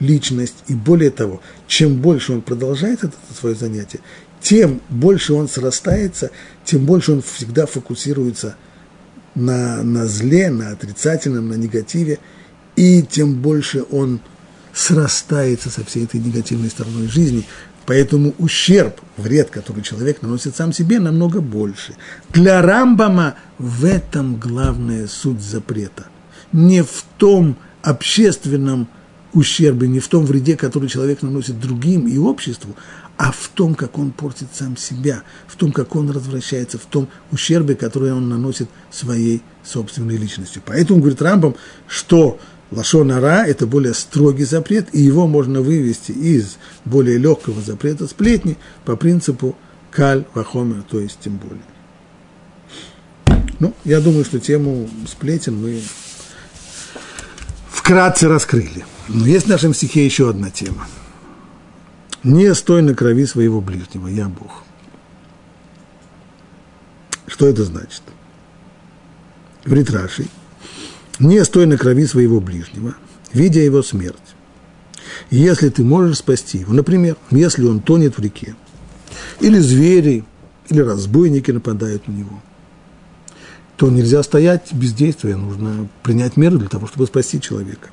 личность. 0.00 0.56
И 0.68 0.74
более 0.74 1.10
того, 1.10 1.40
чем 1.66 2.00
больше 2.00 2.32
он 2.32 2.42
продолжает 2.42 3.04
это 3.04 3.16
свое 3.38 3.54
занятие, 3.54 4.00
тем 4.40 4.80
больше 4.90 5.32
он 5.32 5.48
срастается, 5.48 6.30
тем 6.64 6.84
больше 6.84 7.12
он 7.12 7.22
всегда 7.22 7.66
фокусируется 7.66 8.56
на 9.36 10.06
зле, 10.06 10.50
на 10.50 10.70
отрицательном, 10.70 11.48
на 11.48 11.54
негативе, 11.54 12.18
и 12.74 13.02
тем 13.02 13.34
больше 13.34 13.84
он 13.90 14.20
срастается 14.72 15.70
со 15.70 15.84
всей 15.84 16.04
этой 16.04 16.20
негативной 16.20 16.70
стороной 16.70 17.06
жизни. 17.08 17.46
Поэтому 17.86 18.34
ущерб, 18.38 19.00
вред, 19.16 19.50
который 19.50 19.82
человек 19.82 20.20
наносит 20.20 20.56
сам 20.56 20.72
себе, 20.72 20.98
намного 20.98 21.40
больше. 21.40 21.94
Для 22.30 22.60
Рамбама 22.60 23.36
в 23.58 23.84
этом 23.84 24.36
главная 24.36 25.06
суть 25.06 25.40
запрета. 25.40 26.06
Не 26.52 26.82
в 26.82 27.04
том 27.16 27.56
общественном 27.82 28.88
ущербе, 29.32 29.86
не 29.86 30.00
в 30.00 30.08
том 30.08 30.26
вреде, 30.26 30.56
который 30.56 30.88
человек 30.88 31.22
наносит 31.22 31.60
другим 31.60 32.08
и 32.08 32.18
обществу, 32.18 32.74
а 33.16 33.32
в 33.32 33.48
том, 33.54 33.74
как 33.74 33.98
он 33.98 34.10
портит 34.10 34.48
сам 34.52 34.76
себя, 34.76 35.22
в 35.46 35.56
том, 35.56 35.72
как 35.72 35.96
он 35.96 36.10
развращается, 36.10 36.78
в 36.78 36.84
том 36.84 37.08
ущербе, 37.32 37.74
который 37.74 38.12
он 38.12 38.28
наносит 38.28 38.68
своей 38.90 39.42
собственной 39.64 40.16
личностью. 40.16 40.62
Поэтому 40.64 41.00
говорит 41.00 41.22
Рамбам, 41.22 41.56
что 41.88 42.38
Лашонара– 42.70 43.44
это 43.46 43.66
более 43.66 43.94
строгий 43.94 44.44
запрет, 44.44 44.88
и 44.92 45.00
его 45.00 45.26
можно 45.26 45.60
вывести 45.60 46.12
из 46.12 46.56
более 46.84 47.16
легкого 47.16 47.62
запрета 47.62 48.06
сплетни 48.06 48.58
по 48.84 48.96
принципу 48.96 49.56
каль 49.90 50.24
вахомер, 50.34 50.82
то 50.82 51.00
есть 51.00 51.18
тем 51.20 51.36
более. 51.38 51.62
Ну, 53.60 53.72
я 53.84 54.00
думаю, 54.00 54.24
что 54.24 54.38
тему 54.38 54.90
сплетен 55.06 55.56
мы 55.56 55.80
вкратце 57.70 58.28
раскрыли. 58.28 58.84
Но 59.08 59.26
есть 59.26 59.46
в 59.46 59.48
нашем 59.48 59.72
стихе 59.72 60.04
еще 60.04 60.28
одна 60.28 60.50
тема. 60.50 60.86
Не 62.26 62.52
стой 62.56 62.82
на 62.82 62.92
крови 62.92 63.24
своего 63.24 63.60
ближнего, 63.60 64.08
я 64.08 64.28
Бог. 64.28 64.64
Что 67.28 67.46
это 67.46 67.62
значит? 67.62 68.02
Говорит 69.64 69.90
Раши, 69.92 70.26
не 71.20 71.44
стой 71.44 71.66
на 71.66 71.78
крови 71.78 72.04
своего 72.04 72.40
ближнего, 72.40 72.96
видя 73.32 73.60
его 73.60 73.80
смерть. 73.80 74.34
Если 75.30 75.68
ты 75.68 75.84
можешь 75.84 76.18
спасти 76.18 76.58
его, 76.58 76.72
например, 76.72 77.16
если 77.30 77.64
он 77.64 77.78
тонет 77.78 78.18
в 78.18 78.20
реке, 78.20 78.56
или 79.38 79.60
звери, 79.60 80.24
или 80.68 80.80
разбойники 80.80 81.52
нападают 81.52 82.08
на 82.08 82.12
него, 82.12 82.42
то 83.76 83.88
нельзя 83.88 84.24
стоять 84.24 84.72
без 84.72 84.92
действия, 84.94 85.36
нужно 85.36 85.88
принять 86.02 86.36
меры 86.36 86.58
для 86.58 86.68
того, 86.68 86.88
чтобы 86.88 87.06
спасти 87.06 87.40
человека. 87.40 87.90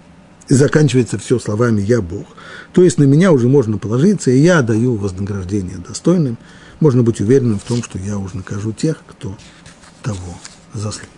И 0.49 0.53
заканчивается 0.53 1.17
все 1.17 1.39
словами 1.39 1.81
«я 1.81 2.01
Бог». 2.01 2.27
То 2.73 2.83
есть 2.83 2.97
на 2.97 3.03
меня 3.03 3.31
уже 3.31 3.47
можно 3.47 3.77
положиться, 3.77 4.31
и 4.31 4.39
я 4.39 4.61
даю 4.61 4.95
вознаграждение 4.95 5.77
достойным. 5.77 6.37
Можно 6.79 7.03
быть 7.03 7.21
уверенным 7.21 7.59
в 7.59 7.63
том, 7.63 7.81
что 7.81 7.97
я 7.97 8.17
уже 8.17 8.37
накажу 8.37 8.73
тех, 8.73 9.01
кто 9.07 9.37
того 10.01 10.35
заслужит. 10.73 11.09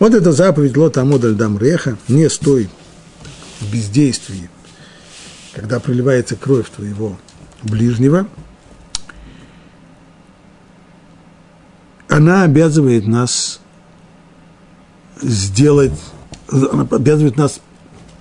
Вот 0.00 0.12
эта 0.12 0.32
заповедь 0.32 0.76
Лот 0.76 0.98
Амодаль 0.98 1.34
Дам 1.34 1.56
Реха, 1.56 1.96
не 2.08 2.28
стой 2.28 2.68
в 3.60 3.72
бездействии, 3.72 4.50
когда 5.52 5.78
проливается 5.78 6.34
кровь 6.34 6.68
твоего 6.68 7.16
ближнего, 7.62 8.26
она 12.08 12.42
обязывает 12.42 13.06
нас 13.06 13.60
сделать, 15.22 15.92
она 16.50 16.86
обязывает 16.90 17.36
нас 17.36 17.60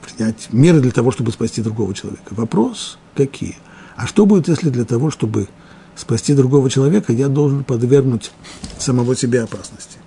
принять 0.01 0.49
меры 0.51 0.79
для 0.79 0.91
того, 0.91 1.11
чтобы 1.11 1.31
спасти 1.31 1.61
другого 1.61 1.93
человека. 1.93 2.31
Вопрос 2.31 2.97
какие? 3.15 3.57
А 3.95 4.07
что 4.07 4.25
будет, 4.25 4.47
если 4.47 4.69
для 4.69 4.85
того, 4.85 5.11
чтобы 5.11 5.47
спасти 5.95 6.33
другого 6.33 6.69
человека, 6.69 7.13
я 7.13 7.27
должен 7.27 7.63
подвергнуть 7.63 8.31
самого 8.79 9.15
себя 9.15 9.43
опасности? 9.43 9.97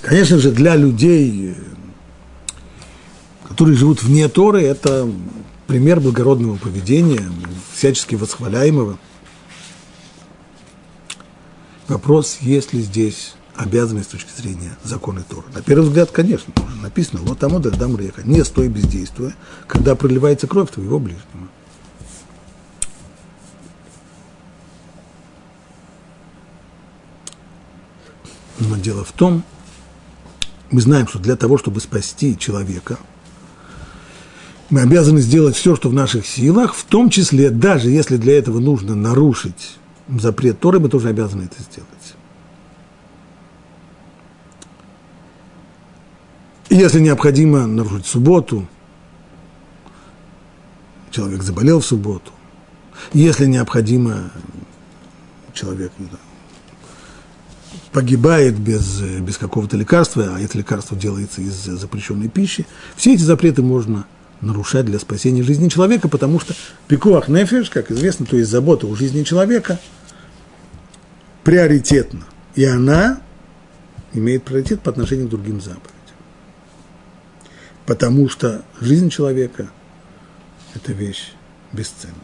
Конечно 0.00 0.38
же, 0.38 0.50
для 0.50 0.74
людей, 0.74 1.54
которые 3.48 3.76
живут 3.76 4.02
вне 4.02 4.28
Торы, 4.28 4.62
это 4.62 5.08
пример 5.66 6.00
благородного 6.00 6.56
поведения, 6.56 7.22
всячески 7.72 8.16
восхваляемого. 8.16 8.98
Вопрос, 11.92 12.38
есть 12.40 12.72
ли 12.72 12.80
здесь 12.80 13.34
обязанность 13.54 14.08
с 14.08 14.12
точки 14.12 14.30
зрения 14.34 14.70
закона 14.82 15.22
Тора. 15.28 15.44
На 15.54 15.60
первый 15.60 15.82
взгляд, 15.82 16.10
конечно, 16.10 16.50
написано, 16.80 17.20
вот 17.20 17.38
там 17.38 17.50
вот 17.50 17.64
дам 17.64 17.98
река, 17.98 18.22
не 18.22 18.42
стой 18.44 18.68
бездействуя, 18.68 19.34
когда 19.66 19.94
проливается 19.94 20.46
кровь 20.46 20.70
твоего 20.70 20.98
ближнего. 20.98 21.26
Но 28.58 28.76
дело 28.76 29.04
в 29.04 29.12
том, 29.12 29.44
мы 30.70 30.80
знаем, 30.80 31.06
что 31.06 31.18
для 31.18 31.36
того, 31.36 31.58
чтобы 31.58 31.82
спасти 31.82 32.38
человека, 32.38 32.98
мы 34.70 34.80
обязаны 34.80 35.20
сделать 35.20 35.56
все, 35.56 35.76
что 35.76 35.90
в 35.90 35.92
наших 35.92 36.26
силах, 36.26 36.74
в 36.74 36.84
том 36.84 37.10
числе, 37.10 37.50
даже 37.50 37.90
если 37.90 38.16
для 38.16 38.38
этого 38.38 38.60
нужно 38.60 38.94
нарушить 38.94 39.76
запрет 40.08 40.60
Торы, 40.60 40.80
мы 40.80 40.88
тоже 40.88 41.08
обязаны 41.08 41.42
это 41.42 41.62
сделать. 41.62 42.14
Если 46.70 47.00
необходимо 47.00 47.66
нарушить 47.66 48.06
субботу, 48.06 48.66
человек 51.10 51.42
заболел 51.42 51.80
в 51.80 51.86
субботу, 51.86 52.32
если 53.12 53.46
необходимо, 53.46 54.30
человек 55.52 55.92
не 55.98 56.06
знаю, 56.06 56.20
погибает 57.92 58.58
без, 58.58 59.00
без 59.00 59.36
какого-то 59.36 59.76
лекарства, 59.76 60.34
а 60.34 60.40
это 60.40 60.56
лекарство 60.56 60.96
делается 60.96 61.42
из 61.42 61.52
запрещенной 61.52 62.28
пищи, 62.28 62.66
все 62.96 63.14
эти 63.14 63.22
запреты 63.22 63.60
можно 63.60 64.06
нарушать 64.42 64.84
для 64.84 64.98
спасения 64.98 65.42
жизни 65.42 65.68
человека, 65.68 66.08
потому 66.08 66.38
что 66.38 66.54
пикуах 66.88 67.28
нефиш, 67.28 67.70
как 67.70 67.90
известно, 67.90 68.26
то 68.26 68.36
есть 68.36 68.50
забота 68.50 68.86
о 68.86 68.94
жизни 68.94 69.22
человека, 69.22 69.80
приоритетна. 71.44 72.24
И 72.54 72.64
она 72.64 73.20
имеет 74.12 74.42
приоритет 74.42 74.82
по 74.82 74.90
отношению 74.90 75.28
к 75.28 75.30
другим 75.30 75.60
заповедям. 75.60 75.92
Потому 77.86 78.28
что 78.28 78.62
жизнь 78.80 79.08
человека– 79.08 79.70
это 80.74 80.92
вещь 80.92 81.32
бесценная. 81.72 82.16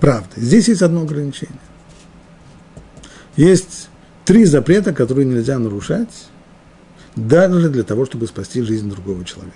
Правда, 0.00 0.30
здесь 0.36 0.68
есть 0.68 0.82
одно 0.82 1.02
ограничение. 1.02 1.60
Есть 3.36 3.88
три 4.24 4.44
запрета, 4.44 4.92
которые 4.92 5.26
нельзя 5.26 5.58
нарушать, 5.58 6.28
даже 7.16 7.70
для 7.70 7.84
того, 7.84 8.04
чтобы 8.04 8.26
спасти 8.26 8.62
жизнь 8.62 8.90
другого 8.90 9.24
человека. 9.24 9.54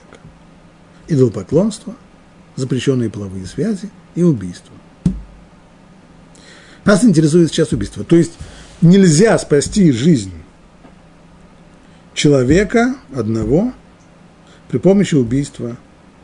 Идолопоклонство, 1.08 1.94
запрещенные 2.56 3.10
половые 3.10 3.46
связи 3.46 3.90
и 4.14 4.22
убийство. 4.22 4.72
Нас 6.84 7.04
интересует 7.04 7.50
сейчас 7.50 7.72
убийство. 7.72 8.04
То 8.04 8.16
есть 8.16 8.32
нельзя 8.80 9.38
спасти 9.38 9.92
жизнь 9.92 10.32
человека 12.14 12.96
одного 13.14 13.72
при 14.68 14.78
помощи 14.78 15.14
убийства 15.14 15.76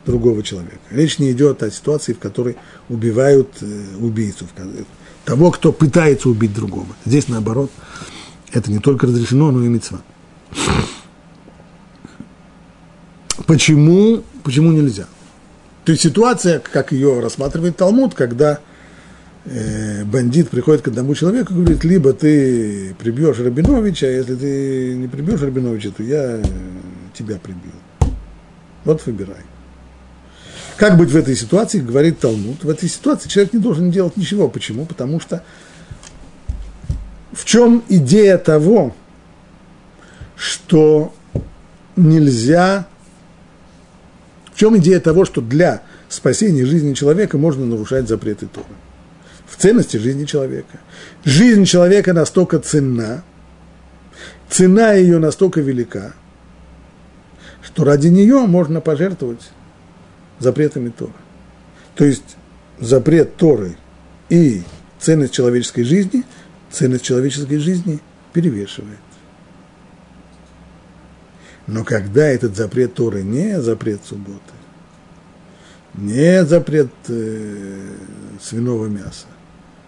другого 0.05 0.43
человека. 0.43 0.79
Речь 0.91 1.19
не 1.19 1.31
идет 1.31 1.63
о 1.63 1.71
ситуации, 1.71 2.13
в 2.13 2.19
которой 2.19 2.57
убивают 2.89 3.49
э, 3.61 3.95
убийцу, 3.99 4.45
того, 5.23 5.51
кто 5.51 5.71
пытается 5.71 6.29
убить 6.29 6.53
другого. 6.53 6.87
Здесь, 7.05 7.27
наоборот, 7.27 7.71
это 8.51 8.71
не 8.71 8.79
только 8.79 9.07
разрешено, 9.07 9.51
но 9.51 9.63
и 9.63 9.67
мецва. 9.67 10.01
Почему, 13.47 14.23
почему 14.45 14.71
нельзя? 14.71 15.07
То 15.83 15.91
есть 15.91 16.03
ситуация, 16.03 16.59
как 16.59 16.91
ее 16.91 17.19
рассматривает 17.19 17.75
Талмуд, 17.77 18.13
когда 18.13 18.59
э, 19.45 20.05
бандит 20.05 20.49
приходит 20.49 20.83
к 20.83 20.87
одному 20.87 21.15
человеку 21.15 21.53
и 21.53 21.57
говорит, 21.57 21.83
либо 21.83 22.13
ты 22.13 22.95
прибьешь 22.97 23.39
Рабиновича, 23.39 24.07
а 24.07 24.09
если 24.09 24.35
ты 24.35 24.95
не 24.95 25.07
прибьешь 25.07 25.41
Рабиновича, 25.41 25.89
то 25.97 26.03
я 26.03 26.41
тебя 27.13 27.37
прибью. 27.37 27.71
Вот 28.83 29.05
выбирай. 29.05 29.41
Как 30.77 30.97
быть 30.97 31.09
в 31.09 31.17
этой 31.17 31.35
ситуации, 31.35 31.79
говорит 31.79 32.19
Талмуд. 32.19 32.63
В 32.63 32.69
этой 32.69 32.87
ситуации 32.87 33.29
человек 33.29 33.53
не 33.53 33.59
должен 33.59 33.89
делать 33.91 34.15
ничего. 34.15 34.47
Почему? 34.47 34.85
Потому 34.85 35.19
что 35.19 35.43
в 37.31 37.45
чем 37.45 37.83
идея 37.89 38.37
того, 38.37 38.95
что 40.35 41.13
нельзя... 41.95 42.87
В 44.55 44.57
чем 44.57 44.77
идея 44.77 45.01
того, 45.01 45.25
что 45.25 45.41
для 45.41 45.81
спасения 46.07 46.65
жизни 46.65 46.93
человека 46.93 47.37
можно 47.37 47.65
нарушать 47.65 48.07
запреты 48.07 48.47
Тора? 48.47 48.65
В 49.45 49.57
ценности 49.57 49.97
жизни 49.97 50.23
человека. 50.23 50.79
Жизнь 51.25 51.65
человека 51.65 52.13
настолько 52.13 52.59
ценна, 52.59 53.25
цена 54.49 54.93
ее 54.93 55.19
настолько 55.19 55.59
велика, 55.59 56.13
что 57.61 57.83
ради 57.83 58.07
нее 58.07 58.45
можно 58.47 58.79
пожертвовать 58.79 59.51
запретами 60.39 60.87
Торы. 60.87 61.11
То 61.95 62.05
есть 62.05 62.37
запрет 62.79 63.35
Торы 63.35 63.75
и 64.29 64.63
ценность 64.99 65.33
человеческой 65.33 65.83
жизни, 65.83 66.23
ценность 66.71 67.03
человеческой 67.03 67.57
жизни 67.57 67.99
перевешивает. 68.31 68.99
Но 71.67 71.83
когда 71.83 72.27
этот 72.27 72.55
запрет 72.55 72.93
Торы 72.93 73.23
не 73.23 73.59
запрет 73.59 74.01
субботы, 74.05 74.39
не 75.95 76.45
запрет 76.45 76.91
э, 77.07 77.89
свиного 78.41 78.87
мяса 78.87 79.27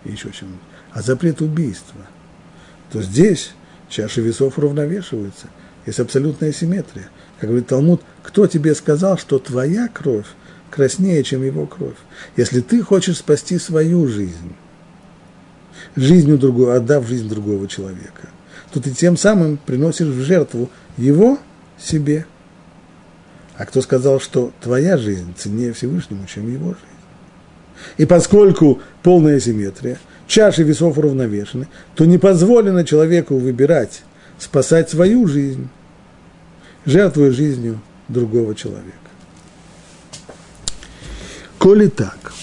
и 0.03 0.11
еще 0.11 0.31
чего-нибудь, 0.31 0.61
а 0.91 1.01
запрет 1.01 1.41
убийства, 1.41 2.01
то 2.91 3.01
здесь 3.01 3.51
чаши 3.89 4.21
весов 4.21 4.57
уравновешиваются. 4.57 5.47
Есть 5.85 5.99
абсолютная 5.99 6.51
симметрия. 6.51 7.09
Как 7.39 7.49
говорит 7.49 7.67
Талмуд, 7.67 8.01
кто 8.23 8.47
тебе 8.47 8.73
сказал, 8.73 9.17
что 9.17 9.39
твоя 9.39 9.87
кровь 9.87 10.25
краснее, 10.71 11.23
чем 11.23 11.43
его 11.43 11.65
кровь? 11.65 11.95
Если 12.35 12.61
ты 12.61 12.81
хочешь 12.81 13.17
спасти 13.17 13.59
свою 13.59 14.07
жизнь, 14.07 14.55
жизнью 15.95 16.37
другого, 16.37 16.75
отдав 16.75 17.07
жизнь 17.07 17.29
другого 17.29 17.67
человека, 17.67 18.29
то 18.71 18.81
ты 18.81 18.91
тем 18.91 19.17
самым 19.17 19.57
приносишь 19.57 20.07
в 20.07 20.21
жертву 20.21 20.69
его 20.97 21.39
себе. 21.79 22.25
А 23.57 23.65
кто 23.65 23.81
сказал, 23.81 24.19
что 24.19 24.51
твоя 24.61 24.97
жизнь 24.97 25.33
ценнее 25.35 25.73
Всевышнему, 25.73 26.25
чем 26.27 26.51
его 26.51 26.69
жизнь? 26.69 26.83
И 27.97 28.05
поскольку 28.05 28.81
полная 29.03 29.39
симметрия, 29.39 29.99
чаши 30.27 30.63
весов 30.63 30.97
уравновешены, 30.97 31.67
то 31.95 32.05
не 32.05 32.17
позволено 32.17 32.83
человеку 32.83 33.37
выбирать, 33.37 34.03
спасать 34.37 34.89
свою 34.89 35.27
жизнь, 35.27 35.69
жертвуя 36.85 37.31
жизнью 37.31 37.79
другого 38.07 38.55
человека. 38.55 38.93
Коли 41.57 41.87
так, 41.87 42.33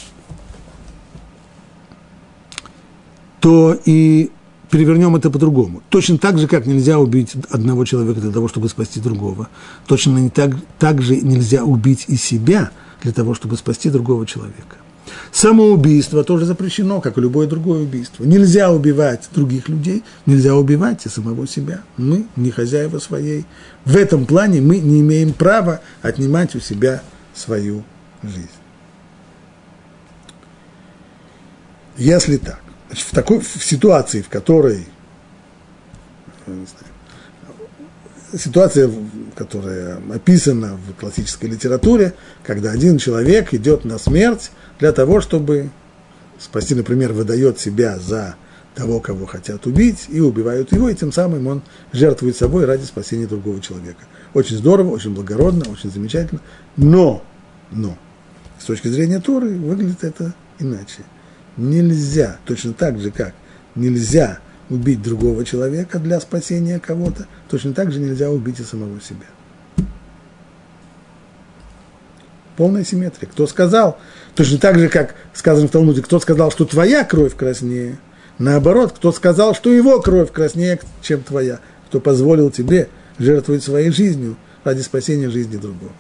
то 3.41 3.78
и 3.85 4.30
перевернем 4.75 5.14
это 5.14 5.31
по-другому. 5.31 5.85
Точно 5.89 6.18
так 6.18 6.37
же, 6.37 6.49
как 6.49 6.66
нельзя 6.66 6.99
убить 6.99 7.35
одного 7.49 7.85
человека 7.85 8.20
для 8.20 8.33
того, 8.33 8.49
чтобы 8.49 8.68
спасти 8.68 8.99
другого, 8.99 9.49
точно 9.87 10.18
не 10.18 10.31
так, 10.31 10.51
так 10.81 11.01
же 11.01 11.14
нельзя 11.14 11.62
убить 11.62 12.07
и 12.09 12.16
себя 12.16 12.72
для 13.01 13.12
того, 13.12 13.35
чтобы 13.35 13.57
спасти 13.57 13.89
другого 13.89 14.27
человека. 14.27 14.77
Самоубийство 15.31 16.25
тоже 16.25 16.45
запрещено, 16.45 17.01
как 17.01 17.18
и 17.18 17.20
любое 17.20 17.47
другое 17.47 17.83
убийство. 17.83 18.25
Нельзя 18.25 18.72
убивать 18.72 19.29
других 19.33 19.68
людей, 19.68 20.03
нельзя 20.27 20.57
убивать 20.57 21.07
и 21.07 21.09
самого 21.09 21.47
себя. 21.47 21.83
Мы 21.97 22.27
не 22.35 22.51
хозяева 22.51 22.99
своей. 22.99 23.47
В 23.85 23.95
этом 23.95 24.27
плане 24.27 24.61
мы 24.61 24.79
не 24.79 25.03
имеем 25.03 25.35
права 25.35 25.83
отнимать 26.03 26.57
у 26.57 26.61
себя 26.61 27.01
свою 27.33 27.85
жизнь. 28.25 28.49
Если 31.97 32.39
так, 32.39 32.64
значит, 32.95 33.09
в 33.09 33.11
такой 33.11 33.40
в 33.40 33.64
ситуации, 33.64 34.22
в 34.22 34.28
которой 34.28 34.86
знаю, 36.47 36.68
ситуация, 38.38 38.90
которая 39.34 40.01
описана 40.12 40.76
в 40.76 40.95
классической 41.01 41.47
литературе, 41.47 42.14
когда 42.45 42.70
один 42.70 42.99
человек 42.99 43.53
идет 43.53 43.84
на 43.84 43.99
смерть 43.99 44.53
для 44.78 44.92
того, 44.92 45.20
чтобы 45.20 45.70
спасти, 46.38 46.74
например, 46.74 47.12
выдает 47.12 47.59
себя 47.59 47.99
за 47.99 48.36
того, 48.74 49.01
кого 49.01 49.26
хотят 49.26 49.66
убить, 49.66 50.07
и 50.09 50.20
убивают 50.20 50.72
его, 50.72 50.88
и 50.88 50.95
тем 50.95 51.12
самым 51.12 51.47
он 51.47 51.62
жертвует 51.92 52.36
собой 52.36 52.64
ради 52.64 52.84
спасения 52.84 53.26
другого 53.26 53.61
человека. 53.61 54.05
Очень 54.34 54.57
здорово, 54.57 54.90
очень 54.90 55.14
благородно, 55.14 55.70
очень 55.70 55.92
замечательно, 55.92 56.40
но, 56.76 57.22
но, 57.70 57.97
с 58.59 58.64
точки 58.64 58.88
зрения 58.88 59.20
Торы 59.20 59.51
выглядит 59.57 60.03
это 60.03 60.34
иначе. 60.59 61.05
Нельзя, 61.57 62.39
точно 62.45 62.73
так 62.73 62.99
же, 62.99 63.11
как 63.11 63.35
нельзя 63.75 64.39
убить 64.71 65.03
другого 65.03 65.45
человека 65.45 65.99
для 65.99 66.21
спасения 66.21 66.81
кого-то, 66.81 67.27
точно 67.49 67.75
так 67.75 67.93
же 67.93 68.01
нельзя 68.01 68.31
убить 68.31 68.61
и 68.61 68.65
самого 68.65 69.01
себя. 69.01 69.27
Полная 72.57 72.85
симметрия. 72.85 73.29
Кто 73.29 73.47
сказал, 73.47 73.99
точно 74.35 74.59
так 74.59 74.79
же, 74.79 74.89
как 74.89 75.15
сказано 75.33 75.69
в 75.69 75.71
Талмуде, 75.71 76.03
кто 76.03 76.21
сказал, 76.21 76.51
что 76.51 76.65
твоя 76.65 77.05
кровь 77.05 77.37
краснее, 77.37 77.99
наоборот, 78.39 78.93
кто 78.93 79.13
сказал, 79.13 79.55
что 79.55 79.73
его 79.73 80.01
кровь 80.01 80.31
краснее, 80.31 80.79
чем 81.03 81.23
твоя, 81.23 81.61
кто 81.89 82.01
позволил 82.01 82.51
тебе 82.51 82.89
жертвовать 83.19 83.65
своей 83.65 83.91
жизнью 83.91 84.37
ради 84.63 84.83
спасения 84.83 85.31
жизни 85.31 85.57
другого. 85.57 85.93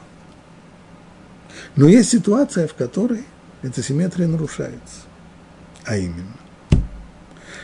Но 1.76 1.88
есть 1.88 2.10
ситуация, 2.10 2.68
в 2.68 2.74
которой 2.74 3.24
эта 3.62 3.82
симметрия 3.82 4.28
нарушается. 4.28 5.02
А 5.84 5.96
именно, 5.96 6.36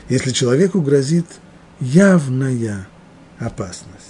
если 0.09 0.31
человеку 0.31 0.81
грозит 0.83 1.27
явная 1.81 2.87
опасность. 3.39 4.07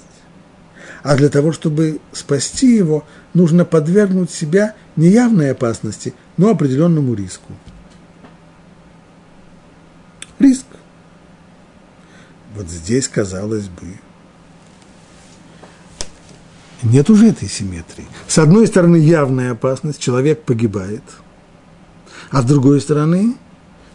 А 1.02 1.16
для 1.16 1.28
того, 1.28 1.52
чтобы 1.52 2.00
спасти 2.12 2.76
его, 2.76 3.04
нужно 3.32 3.64
подвергнуть 3.64 4.30
себя 4.30 4.74
не 4.96 5.08
явной 5.08 5.52
опасности, 5.52 6.14
но 6.36 6.50
определенному 6.50 7.14
риску. 7.14 7.52
Риск. 10.38 10.66
Вот 12.54 12.68
здесь, 12.68 13.08
казалось 13.08 13.68
бы, 13.68 13.98
нет 16.82 17.08
уже 17.08 17.28
этой 17.28 17.48
симметрии. 17.48 18.06
С 18.26 18.38
одной 18.38 18.66
стороны, 18.66 18.96
явная 18.96 19.52
опасность, 19.52 20.00
человек 20.00 20.42
погибает, 20.42 21.02
а 22.30 22.42
с 22.42 22.44
другой 22.44 22.80
стороны, 22.80 23.36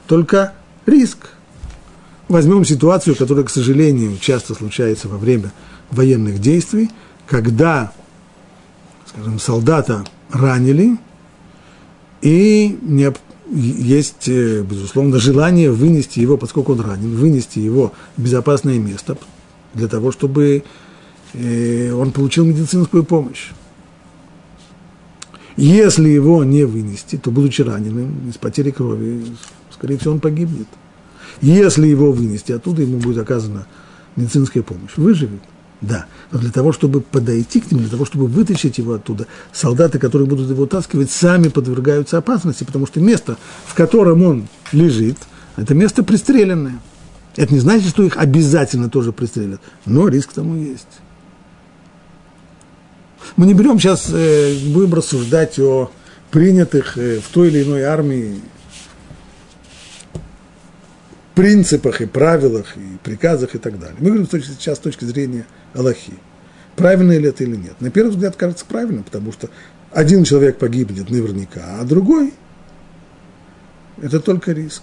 только 0.07 0.53
риск. 0.85 1.29
Возьмем 2.27 2.65
ситуацию, 2.65 3.15
которая, 3.15 3.45
к 3.45 3.49
сожалению, 3.49 4.17
часто 4.17 4.55
случается 4.55 5.07
во 5.07 5.17
время 5.17 5.51
военных 5.91 6.39
действий, 6.39 6.89
когда, 7.27 7.91
скажем, 9.05 9.39
солдата 9.39 10.03
ранили, 10.31 10.97
и 12.21 12.79
есть, 13.51 14.27
э, 14.27 14.63
безусловно, 14.63 15.19
желание 15.19 15.71
вынести 15.71 16.19
его, 16.19 16.37
поскольку 16.37 16.73
он 16.73 16.81
ранен, 16.81 17.15
вынести 17.15 17.59
его 17.59 17.93
в 18.17 18.23
безопасное 18.23 18.79
место 18.79 19.17
для 19.75 19.87
того, 19.87 20.11
чтобы 20.11 20.63
э, 21.33 21.91
он 21.91 22.11
получил 22.11 22.45
медицинскую 22.45 23.03
помощь. 23.03 23.51
Если 25.57 26.09
его 26.09 26.43
не 26.43 26.65
вынести, 26.65 27.17
то, 27.17 27.31
будучи 27.31 27.61
раненым, 27.61 28.29
из 28.29 28.37
потери 28.37 28.71
крови, 28.71 29.23
скорее 29.85 29.99
всего, 29.99 30.13
он 30.13 30.19
погибнет. 30.19 30.67
Если 31.41 31.85
его 31.85 32.11
вынести 32.11 32.51
оттуда, 32.51 32.81
ему 32.81 32.97
будет 32.97 33.19
оказана 33.19 33.67
медицинская 34.15 34.63
помощь. 34.63 34.93
Выживет. 34.97 35.41
Да, 35.81 36.07
но 36.31 36.39
для 36.39 36.49
того, 36.49 36.71
чтобы 36.71 37.01
подойти 37.01 37.59
к 37.59 37.69
нему, 37.69 37.81
для 37.81 37.91
того, 37.91 38.05
чтобы 38.05 38.25
вытащить 38.25 38.79
его 38.79 38.93
оттуда, 38.93 39.27
солдаты, 39.53 39.99
которые 39.99 40.27
будут 40.27 40.49
его 40.49 40.65
таскивать, 40.65 41.11
сами 41.11 41.49
подвергаются 41.49 42.17
опасности, 42.17 42.63
потому 42.63 42.87
что 42.87 42.99
место, 42.99 43.37
в 43.67 43.75
котором 43.75 44.23
он 44.23 44.47
лежит, 44.71 45.17
это 45.55 45.75
место 45.75 46.03
пристреленное. 46.03 46.79
Это 47.35 47.53
не 47.53 47.59
значит, 47.59 47.89
что 47.89 48.01
их 48.01 48.17
обязательно 48.17 48.89
тоже 48.89 49.11
пристрелят, 49.11 49.61
но 49.85 50.07
риск 50.07 50.33
тому 50.33 50.55
есть. 50.55 50.87
Мы 53.35 53.45
не 53.45 53.53
берем 53.53 53.77
сейчас, 53.79 54.07
э, 54.11 54.55
будем 54.69 54.95
рассуждать 54.95 55.59
о 55.59 55.91
принятых 56.31 56.97
э, 56.97 57.19
в 57.19 57.31
той 57.31 57.49
или 57.49 57.63
иной 57.63 57.83
армии 57.83 58.41
принципах 61.35 62.01
и 62.01 62.05
правилах, 62.05 62.77
и 62.77 62.97
приказах 63.03 63.55
и 63.55 63.57
так 63.57 63.77
далее. 63.77 63.97
Мы 63.99 64.11
говорим 64.11 64.27
сейчас 64.27 64.77
с 64.77 64.81
точки 64.81 65.05
зрения 65.05 65.45
Аллахи. 65.73 66.13
Правильно 66.75 67.17
ли 67.17 67.27
это 67.27 67.43
или 67.43 67.55
нет? 67.55 67.79
На 67.79 67.91
первый 67.91 68.11
взгляд 68.11 68.35
кажется 68.35 68.65
правильно, 68.65 69.03
потому 69.03 69.31
что 69.31 69.49
один 69.91 70.23
человек 70.23 70.57
погибнет 70.57 71.09
наверняка, 71.09 71.79
а 71.79 71.83
другой– 71.83 72.33
это 74.01 74.19
только 74.19 74.51
риск. 74.51 74.81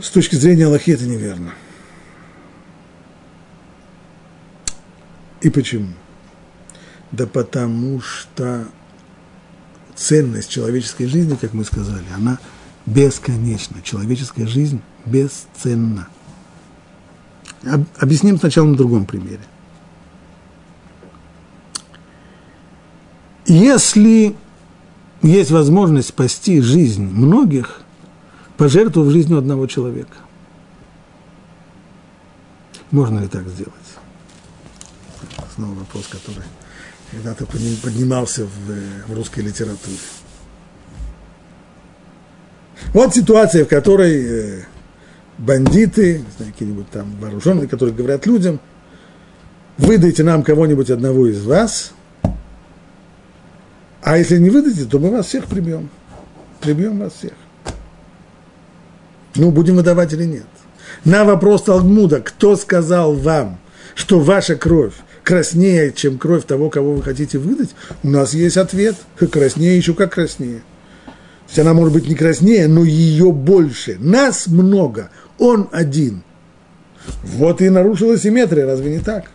С 0.00 0.10
точки 0.10 0.36
зрения 0.36 0.66
Аллахи 0.66 0.92
это 0.92 1.04
неверно. 1.04 1.52
И 5.40 5.50
почему? 5.50 5.92
Да 7.10 7.26
потому 7.26 8.00
что 8.00 8.68
ценность 9.94 10.50
человеческой 10.50 11.06
жизни, 11.06 11.36
как 11.40 11.52
мы 11.52 11.64
сказали, 11.64 12.04
она 12.14 12.38
бесконечна. 12.88 13.82
Человеческая 13.82 14.46
жизнь 14.46 14.80
бесценна. 15.04 16.08
Объясним 17.98 18.38
сначала 18.38 18.66
на 18.66 18.76
другом 18.76 19.04
примере. 19.04 19.40
Если 23.46 24.36
есть 25.22 25.50
возможность 25.50 26.08
спасти 26.08 26.60
жизнь 26.60 27.02
многих, 27.02 27.82
пожертвовав 28.56 29.10
жизнью 29.10 29.38
одного 29.38 29.66
человека, 29.66 30.16
можно 32.90 33.18
ли 33.18 33.28
так 33.28 33.48
сделать? 33.48 33.74
Снова 35.54 35.74
вопрос, 35.74 36.06
который 36.08 36.44
когда-то 37.10 37.46
поднимался 37.46 38.44
в, 38.44 39.08
в 39.08 39.14
русской 39.14 39.40
литературе. 39.40 39.96
Вот 42.92 43.14
ситуация, 43.14 43.64
в 43.64 43.68
которой 43.68 44.24
э, 44.24 44.62
бандиты, 45.38 46.22
какие-нибудь 46.38 46.90
там 46.90 47.14
вооруженные, 47.20 47.68
которые 47.68 47.94
говорят 47.94 48.26
людям, 48.26 48.60
выдайте 49.76 50.22
нам 50.22 50.42
кого-нибудь 50.42 50.90
одного 50.90 51.26
из 51.26 51.44
вас, 51.44 51.92
а 54.02 54.16
если 54.16 54.38
не 54.38 54.50
выдадите, 54.50 54.84
то 54.84 54.98
мы 54.98 55.10
вас 55.10 55.26
всех 55.26 55.46
прибьем. 55.46 55.90
Прибьем 56.60 56.98
вас 56.98 57.14
всех. 57.14 57.32
Ну, 59.34 59.50
будем 59.50 59.76
выдавать 59.76 60.12
или 60.12 60.24
нет. 60.24 60.46
На 61.04 61.24
вопрос 61.24 61.64
Талмуда, 61.64 62.20
кто 62.20 62.56
сказал 62.56 63.14
вам, 63.14 63.58
что 63.94 64.18
ваша 64.20 64.56
кровь 64.56 64.94
краснее, 65.22 65.92
чем 65.92 66.18
кровь 66.18 66.44
того, 66.44 66.70
кого 66.70 66.94
вы 66.94 67.02
хотите 67.02 67.38
выдать, 67.38 67.70
у 68.02 68.08
нас 68.08 68.34
есть 68.34 68.56
ответ. 68.56 68.96
Краснее 69.30 69.76
еще 69.76 69.94
как 69.94 70.14
краснее. 70.14 70.62
Есть 71.48 71.58
она 71.58 71.72
может 71.72 71.94
быть 71.94 72.06
не 72.06 72.14
краснее, 72.14 72.68
но 72.68 72.84
ее 72.84 73.32
больше. 73.32 73.96
Нас 73.98 74.46
много, 74.46 75.10
он 75.38 75.68
один. 75.72 76.22
Вот 77.22 77.62
и 77.62 77.70
нарушила 77.70 78.18
симметрия, 78.18 78.66
разве 78.66 78.90
не 78.96 79.00
так? 79.00 79.30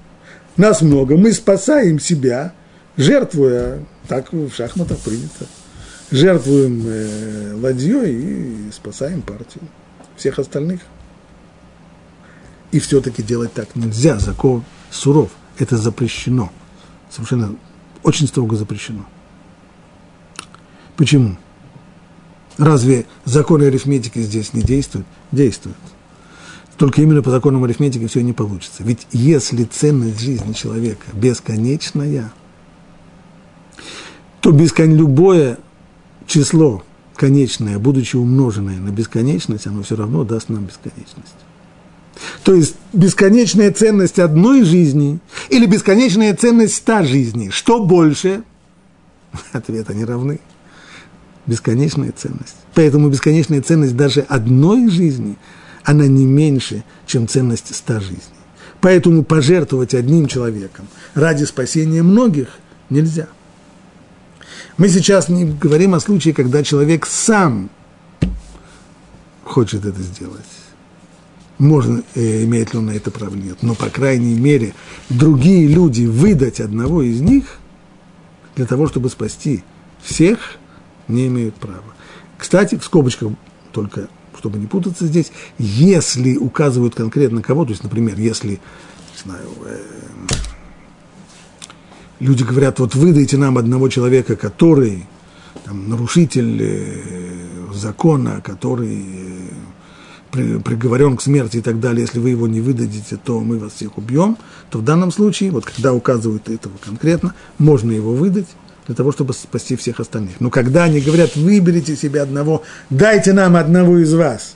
Нас 0.55 0.81
много, 0.81 1.17
мы 1.17 1.33
спасаем 1.33 1.99
себя, 1.99 2.53
жертвуя, 2.97 3.83
так 4.07 4.31
в 4.31 4.51
шахматах 4.51 4.99
принято, 4.99 5.47
жертвуем 6.11 6.83
э, 6.85 7.53
ладьей 7.55 8.67
и 8.67 8.71
спасаем 8.71 9.23
партию 9.23 9.63
всех 10.15 10.37
остальных. 10.37 10.81
И 12.71 12.79
все-таки 12.79 13.23
делать 13.23 13.53
так 13.53 13.75
нельзя, 13.75 14.19
закон 14.19 14.63
суров, 14.91 15.31
это 15.57 15.77
запрещено, 15.77 16.51
совершенно 17.09 17.55
очень 18.03 18.27
строго 18.27 18.55
запрещено. 18.55 19.05
Почему? 20.95 21.37
Разве 22.57 23.05
законы 23.25 23.63
арифметики 23.63 24.19
здесь 24.19 24.53
не 24.53 24.61
действуют? 24.61 25.07
Действуют. 25.31 25.77
Только 26.77 27.01
именно 27.01 27.21
по 27.21 27.29
законам 27.29 27.63
арифметики 27.63 28.07
все 28.07 28.21
не 28.21 28.33
получится. 28.33 28.83
Ведь 28.83 29.07
если 29.11 29.63
ценность 29.63 30.19
жизни 30.19 30.53
человека 30.53 31.05
бесконечная, 31.13 32.31
то 34.41 34.51
бескон... 34.51 34.95
любое 34.95 35.57
число 36.27 36.83
конечное, 37.15 37.79
будучи 37.79 38.15
умноженное 38.15 38.79
на 38.79 38.89
бесконечность, 38.89 39.67
оно 39.67 39.83
все 39.83 39.95
равно 39.95 40.23
даст 40.23 40.49
нам 40.49 40.65
бесконечность. 40.65 41.35
То 42.43 42.53
есть 42.53 42.75
бесконечная 42.91 43.71
ценность 43.71 44.19
одной 44.19 44.63
жизни 44.63 45.19
или 45.49 45.65
бесконечная 45.65 46.35
ценность 46.35 46.75
ста 46.75 47.03
жизней. 47.03 47.49
Что 47.49 47.83
больше? 47.83 48.43
Ответ, 49.51 49.89
они 49.89 50.05
равны 50.05 50.39
бесконечная 51.45 52.11
ценность. 52.11 52.55
Поэтому 52.73 53.09
бесконечная 53.09 53.61
ценность 53.61 53.95
даже 53.95 54.21
одной 54.21 54.89
жизни, 54.89 55.37
она 55.83 56.07
не 56.07 56.25
меньше, 56.25 56.83
чем 57.05 57.27
ценность 57.27 57.75
ста 57.75 57.99
жизней. 57.99 58.19
Поэтому 58.81 59.23
пожертвовать 59.23 59.93
одним 59.93 60.27
человеком 60.27 60.87
ради 61.13 61.45
спасения 61.45 62.03
многих 62.03 62.49
нельзя. 62.89 63.27
Мы 64.77 64.89
сейчас 64.89 65.29
не 65.29 65.45
говорим 65.45 65.93
о 65.93 65.99
случае, 65.99 66.33
когда 66.33 66.63
человек 66.63 67.05
сам 67.05 67.69
хочет 69.43 69.85
это 69.85 70.01
сделать. 70.01 70.41
Можно, 71.59 72.03
э, 72.15 72.43
имеет 72.43 72.73
ли 72.73 72.79
он 72.79 72.87
на 72.87 72.91
это 72.91 73.11
право, 73.11 73.35
нет. 73.35 73.61
Но, 73.61 73.75
по 73.75 73.89
крайней 73.89 74.33
мере, 74.33 74.73
другие 75.09 75.67
люди 75.67 76.05
выдать 76.05 76.59
одного 76.59 77.03
из 77.03 77.21
них 77.21 77.57
для 78.55 78.65
того, 78.65 78.87
чтобы 78.87 79.09
спасти 79.09 79.63
всех– 80.01 80.57
не 81.07 81.27
имеют 81.27 81.55
права. 81.55 81.83
Кстати, 82.37 82.77
в 82.77 82.83
скобочках 82.83 83.31
только, 83.71 84.07
чтобы 84.37 84.59
не 84.59 84.67
путаться 84.67 85.05
здесь, 85.05 85.31
если 85.57 86.37
указывают 86.37 86.95
конкретно 86.95 87.41
кого, 87.41 87.65
то 87.65 87.71
есть, 87.71 87.83
например, 87.83 88.17
если, 88.17 88.51
не 88.51 88.59
знаю, 89.23 89.47
э, 89.65 89.77
люди 92.19 92.43
говорят, 92.43 92.79
вот 92.79 92.95
выдайте 92.95 93.37
нам 93.37 93.57
одного 93.57 93.89
человека, 93.89 94.35
который 94.35 95.05
там, 95.65 95.89
нарушитель 95.89 96.59
э, 96.61 97.43
закона, 97.73 98.41
который 98.43 99.05
э, 99.05 99.49
при, 100.31 100.57
приговорен 100.59 101.17
к 101.17 101.21
смерти 101.21 101.57
и 101.57 101.61
так 101.61 101.79
далее, 101.79 102.01
если 102.01 102.19
вы 102.19 102.31
его 102.31 102.47
не 102.47 102.61
выдадите, 102.61 103.17
то 103.17 103.39
мы 103.39 103.59
вас 103.59 103.73
всех 103.73 103.97
убьем, 103.97 104.37
то 104.69 104.79
в 104.79 104.83
данном 104.83 105.11
случае, 105.11 105.51
вот 105.51 105.65
когда 105.65 105.93
указывают 105.93 106.49
этого 106.49 106.73
конкретно, 106.83 107.33
можно 107.57 107.91
его 107.91 108.13
выдать, 108.13 108.47
для 108.87 108.95
того, 108.95 109.11
чтобы 109.11 109.33
спасти 109.33 109.75
всех 109.75 109.99
остальных. 109.99 110.39
Но 110.39 110.49
когда 110.49 110.83
они 110.83 110.99
говорят, 110.99 111.35
выберите 111.35 111.95
себе 111.95 112.21
одного, 112.21 112.63
дайте 112.89 113.33
нам 113.33 113.55
одного 113.55 113.97
из 113.99 114.13
вас, 114.13 114.55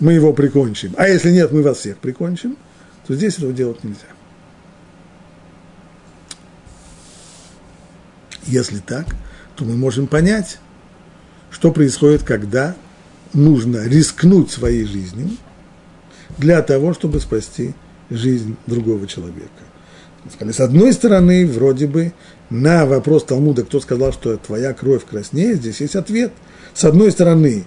мы 0.00 0.12
его 0.12 0.32
прикончим. 0.32 0.94
А 0.96 1.08
если 1.08 1.30
нет, 1.30 1.52
мы 1.52 1.62
вас 1.62 1.78
всех 1.78 1.98
прикончим, 1.98 2.56
то 3.06 3.14
здесь 3.14 3.36
этого 3.36 3.52
делать 3.52 3.82
нельзя. 3.84 4.00
Если 8.46 8.78
так, 8.78 9.06
то 9.56 9.64
мы 9.64 9.76
можем 9.76 10.06
понять, 10.06 10.58
что 11.50 11.70
происходит, 11.70 12.22
когда 12.22 12.76
нужно 13.32 13.86
рискнуть 13.86 14.50
своей 14.50 14.84
жизнью 14.84 15.30
для 16.38 16.62
того, 16.62 16.94
чтобы 16.94 17.20
спасти 17.20 17.74
жизнь 18.10 18.56
другого 18.66 19.06
человека. 19.06 19.67
Сказали, 20.32 20.52
с 20.52 20.60
одной 20.60 20.92
стороны, 20.92 21.46
вроде 21.46 21.86
бы 21.86 22.12
на 22.50 22.86
вопрос 22.86 23.24
Талмуда, 23.24 23.64
кто 23.64 23.80
сказал, 23.80 24.12
что 24.12 24.36
твоя 24.36 24.72
кровь 24.72 25.04
краснее, 25.04 25.54
здесь 25.54 25.80
есть 25.80 25.96
ответ. 25.96 26.32
С 26.74 26.84
одной 26.84 27.10
стороны, 27.10 27.64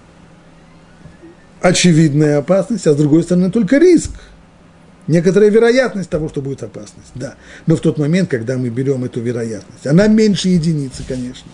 очевидная 1.60 2.38
опасность, 2.38 2.86
а 2.86 2.92
с 2.92 2.96
другой 2.96 3.22
стороны, 3.22 3.50
только 3.50 3.78
риск. 3.78 4.10
Некоторая 5.08 5.50
вероятность 5.50 6.10
того, 6.10 6.28
что 6.28 6.40
будет 6.40 6.62
опасность, 6.62 7.10
да. 7.14 7.34
Но 7.66 7.74
в 7.74 7.80
тот 7.80 7.98
момент, 7.98 8.30
когда 8.30 8.56
мы 8.56 8.68
берем 8.68 9.04
эту 9.04 9.20
вероятность, 9.20 9.86
она 9.86 10.06
меньше 10.06 10.48
единицы, 10.48 11.02
конечно, 11.06 11.50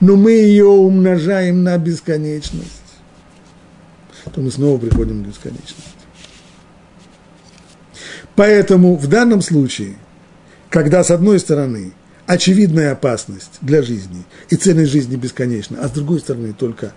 но 0.00 0.16
мы 0.16 0.32
ее 0.32 0.64
умножаем 0.64 1.62
на 1.62 1.76
бесконечность, 1.78 2.82
то 4.32 4.40
мы 4.40 4.50
снова 4.50 4.78
приходим 4.78 5.22
к 5.22 5.28
бесконечности. 5.28 5.97
Поэтому 8.38 8.94
в 8.94 9.08
данном 9.08 9.42
случае, 9.42 9.96
когда 10.70 11.02
с 11.02 11.10
одной 11.10 11.40
стороны 11.40 11.90
очевидная 12.24 12.92
опасность 12.92 13.58
для 13.62 13.82
жизни, 13.82 14.22
и 14.48 14.54
ценность 14.54 14.92
жизни 14.92 15.16
бесконечна, 15.16 15.78
а 15.82 15.88
с 15.88 15.90
другой 15.90 16.20
стороны 16.20 16.52
только 16.52 16.92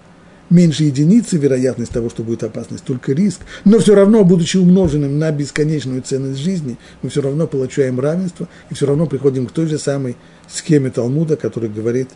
меньше 0.51 0.83
единицы 0.83 1.37
вероятность 1.37 1.93
того, 1.93 2.11
что 2.11 2.21
будет 2.21 2.43
опасность, 2.43 2.83
только 2.83 3.13
риск, 3.13 3.39
но 3.65 3.79
все 3.79 3.95
равно, 3.95 4.23
будучи 4.23 4.57
умноженным 4.57 5.17
на 5.17 5.31
бесконечную 5.31 6.03
ценность 6.03 6.39
жизни, 6.39 6.77
мы 7.01 7.09
все 7.09 7.23
равно 7.23 7.47
получаем 7.47 7.99
равенство 7.99 8.47
и 8.69 8.75
все 8.75 8.85
равно 8.85 9.07
приходим 9.07 9.47
к 9.47 9.51
той 9.51 9.65
же 9.65 9.79
самой 9.79 10.17
схеме 10.47 10.91
Талмуда, 10.91 11.37
который 11.37 11.69
говорит, 11.69 12.09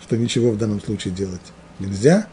что 0.00 0.16
ничего 0.16 0.52
в 0.52 0.58
данном 0.58 0.80
случае 0.80 1.12
делать 1.12 1.40
нельзя. 1.80 2.28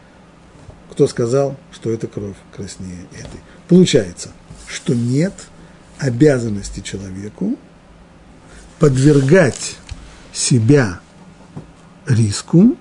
Кто 0.88 1.08
сказал, 1.08 1.56
что 1.72 1.90
эта 1.90 2.06
кровь 2.06 2.36
краснее 2.54 3.08
этой? 3.12 3.40
Получается, 3.66 4.28
что 4.68 4.94
нет 4.94 5.32
обязанности 5.98 6.80
человеку 6.80 7.56
подвергать 8.78 9.76
себя 10.32 11.00
риску 12.06 12.76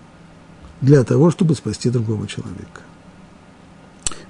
для 0.81 1.03
того, 1.03 1.31
чтобы 1.31 1.55
спасти 1.55 1.89
другого 1.89 2.27
человека. 2.27 2.81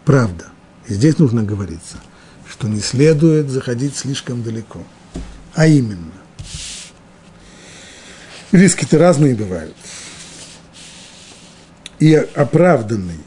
Правда, 0.05 0.49
и 0.87 0.93
здесь 0.93 1.17
нужно 1.17 1.43
говориться, 1.43 1.97
что 2.47 2.67
не 2.67 2.79
следует 2.79 3.49
заходить 3.49 3.95
слишком 3.95 4.43
далеко. 4.43 4.83
А 5.55 5.65
именно, 5.65 6.11
риски-то 8.51 8.99
разные 8.99 9.35
бывают. 9.35 9.75
И 11.97 12.13
оправданный, 12.13 13.19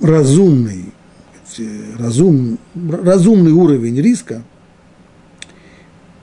разумный, 0.00 0.94
разум, 1.98 2.58
разумный 2.74 3.52
уровень 3.52 4.00
риска– 4.00 4.42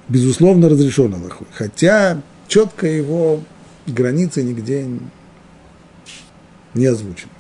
безусловно, 0.10 0.70
разрешен 0.70 1.14
Аллахой. 1.14 1.48
Хотя 1.54 2.22
четко 2.48 2.88
его 2.88 3.42
границы 3.86 4.44
нигде 4.44 4.88
не 6.74 6.86
озвучены. 6.86 7.32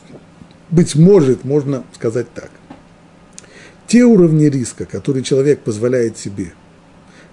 Быть 0.69 0.95
может, 0.95 1.43
можно 1.45 1.83
сказать 1.93 2.31
так. 2.33 2.51
Те 3.87 4.03
уровни 4.03 4.45
риска, 4.45 4.85
которые 4.85 5.23
человек 5.23 5.61
позволяет 5.61 6.17
себе 6.17 6.53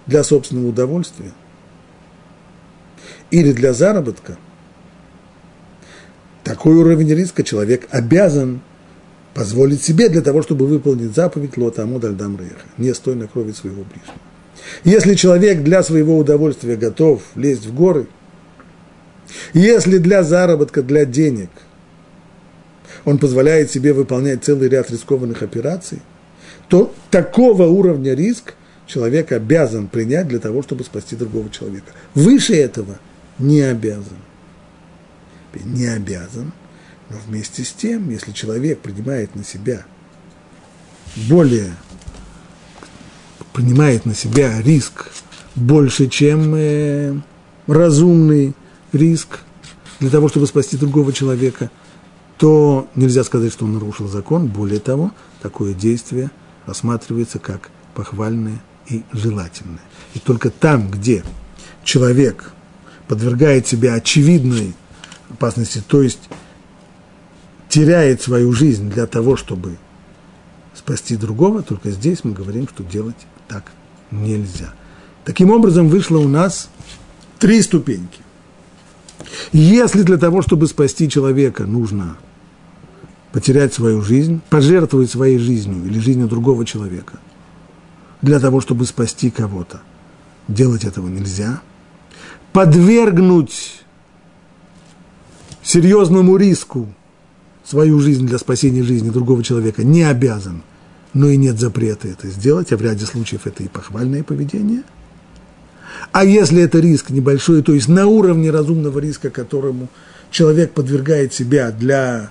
для 0.07 0.23
собственного 0.23 0.69
удовольствия 0.69 1.33
или 3.31 3.53
для 3.53 3.73
заработка, 3.73 4.39
такой 6.45 6.77
уровень 6.77 7.13
риска 7.13 7.43
человек 7.43 7.89
обязан 7.91 8.61
позволить 9.35 9.83
себе 9.83 10.09
для 10.09 10.23
того, 10.23 10.43
чтобы 10.43 10.67
выполнить 10.67 11.15
заповедь 11.15 11.57
Лота 11.57 11.83
Амуд 11.83 12.05
Альдам 12.05 12.39
не 12.79 12.95
стой 12.95 13.17
на 13.17 13.27
крови 13.27 13.53
своего 13.53 13.83
ближнего. 13.83 14.19
Если 14.85 15.15
человек 15.15 15.63
для 15.63 15.83
своего 15.83 16.17
удовольствия 16.17 16.77
готов 16.77 17.23
лезть 17.35 17.67
в 17.67 17.75
горы, 17.75 18.07
если 19.53 19.99
для 19.99 20.23
заработка, 20.23 20.83
для 20.83 21.05
денег 21.05 21.51
он 23.05 23.19
позволяет 23.19 23.71
себе 23.71 23.93
выполнять 23.93 24.45
целый 24.45 24.69
ряд 24.69 24.91
рискованных 24.91 25.43
операций, 25.43 26.01
то 26.69 26.95
такого 27.11 27.65
уровня 27.67 28.15
риск 28.15 28.55
человек 28.87 29.33
обязан 29.33 29.89
принять 29.89 30.29
для 30.29 30.39
того, 30.39 30.63
чтобы 30.63 30.85
спасти 30.85 31.17
другого 31.17 31.51
человека. 31.51 31.93
Выше 32.15 32.55
этого 32.55 32.99
не 33.39 33.61
обязан. 33.61 34.17
Не 35.65 35.87
обязан, 35.87 36.53
Но 37.11 37.17
вместе 37.27 37.65
с 37.65 37.73
тем, 37.73 38.11
если 38.11 38.33
человек 38.33 38.81
принимает 38.81 39.35
на 39.35 39.45
себя 39.45 39.85
более, 41.29 41.75
принимает 43.53 44.05
на 44.05 44.15
себя 44.15 44.61
риск 44.63 45.11
больше, 45.55 46.09
чем 46.09 46.55
э, 46.55 47.15
разумный 47.67 48.55
риск 48.93 49.41
для 50.01 50.11
того, 50.11 50.29
чтобы 50.29 50.47
спасти 50.47 50.77
другого 50.77 51.13
человека, 51.13 51.71
то 52.39 52.89
нельзя 52.95 53.23
сказать, 53.23 53.53
что 53.53 53.65
он 53.65 53.75
нарушил 53.75 54.09
закон. 54.09 54.49
Более 54.49 54.81
того, 54.81 55.13
такое 55.41 55.73
действие 55.73 56.31
рассматривается 56.67 57.39
как 57.39 57.71
похвальное 57.95 58.61
и 58.89 59.05
желательное. 59.13 59.81
И 60.15 60.19
только 60.19 60.51
там, 60.51 60.91
где 60.91 61.23
человек 61.85 62.53
подвергает 63.07 63.67
себя 63.67 63.95
очевидной 63.95 64.75
опасности, 65.31 65.83
то 65.87 66.03
есть 66.03 66.21
теряет 67.69 68.23
свою 68.23 68.53
жизнь 68.53 68.91
для 68.91 69.07
того, 69.07 69.37
чтобы 69.37 69.77
спасти 70.75 71.17
другого, 71.17 71.63
только 71.63 71.91
здесь 71.91 72.25
мы 72.25 72.33
говорим, 72.33 72.69
что 72.69 72.83
делать 72.83 73.27
так 73.49 73.73
нельзя. 74.11 74.75
Таким 75.25 75.51
образом, 75.51 75.89
вышло 75.89 76.19
у 76.19 76.29
нас 76.29 76.71
три 77.39 77.63
ступеньки. 77.63 78.21
Если 79.53 80.03
для 80.03 80.19
того, 80.19 80.43
чтобы 80.43 80.67
спасти 80.67 81.09
человека, 81.09 81.65
нужно 81.65 82.17
потерять 83.33 83.75
свою 83.75 84.03
жизнь, 84.03 84.41
пожертвовать 84.51 85.11
своей 85.11 85.39
жизнью 85.39 85.85
или 85.87 85.99
жизнью 85.99 86.29
другого 86.29 86.65
человека, 86.65 87.19
для 88.23 88.39
того, 88.39 88.61
чтобы 88.61 88.87
спасти 88.87 89.31
кого-то, 89.31 89.83
делать 90.49 90.85
этого 90.85 91.09
нельзя. 91.09 91.61
Подвергнуть 92.53 93.83
серьезному 95.63 96.37
риску 96.37 96.89
свою 97.65 97.99
жизнь 98.01 98.27
для 98.27 98.39
спасения 98.39 98.83
жизни 98.83 99.11
другого 99.11 99.43
человека 99.43 99.85
не 99.85 100.03
обязан, 100.03 100.63
но 101.13 101.29
и 101.29 101.37
нет 101.37 101.59
запрета 101.59 102.09
это 102.09 102.29
сделать, 102.29 102.73
а 102.73 102.77
в 102.77 102.83
ряде 102.83 103.07
случаев 103.07 103.47
это 103.47 103.63
и 103.63 103.69
похвальное 103.69 104.23
поведение– 104.23 104.83
а 106.13 106.25
если 106.25 106.63
это 106.63 106.79
риск 106.79 107.11
небольшой, 107.11 107.63
то 107.63 107.73
есть 107.73 107.89
на 107.89 108.07
уровне 108.07 108.51
разумного 108.51 108.99
риска, 108.99 109.31
которому 109.31 109.89
человек 110.31 110.73
подвергает 110.73 111.33
себя 111.33 111.71
для 111.71 112.31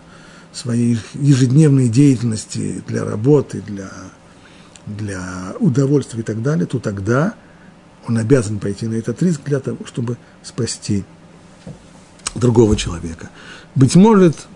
своей 0.51 0.99
ежедневной 1.13 1.89
деятельности, 1.89 2.83
для 2.87 3.03
работы, 3.03 3.61
для, 3.61 3.89
для 4.85 5.53
удовольствия 5.59 6.21
и 6.21 6.23
так 6.23 6.41
далее, 6.41 6.65
то 6.65 6.79
тогда 6.79 7.33
он 8.07 8.17
обязан 8.17 8.59
пойти 8.59 8.87
на 8.87 8.95
этот 8.95 9.21
риск 9.23 9.41
для 9.45 9.59
того, 9.59 9.79
чтобы 9.85 10.17
спасти 10.43 11.03
другого 12.35 12.75
человека. 12.75 13.29
Быть 13.75 13.95
может, 13.95 14.47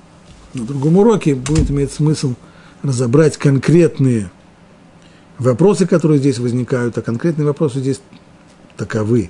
на 0.58 0.66
другом 0.66 0.98
уроке 0.98 1.36
будет 1.36 1.70
иметь 1.72 1.92
смысл 1.92 2.36
разобрать 2.84 3.38
конкретные 3.38 4.30
вопросы, 5.38 5.86
которые 5.86 6.20
здесь 6.20 6.40
возникают, 6.40 6.98
а 6.98 7.02
конкретные 7.02 7.46
вопросы 7.46 7.80
здесь 7.80 8.02
таковы 8.76 9.30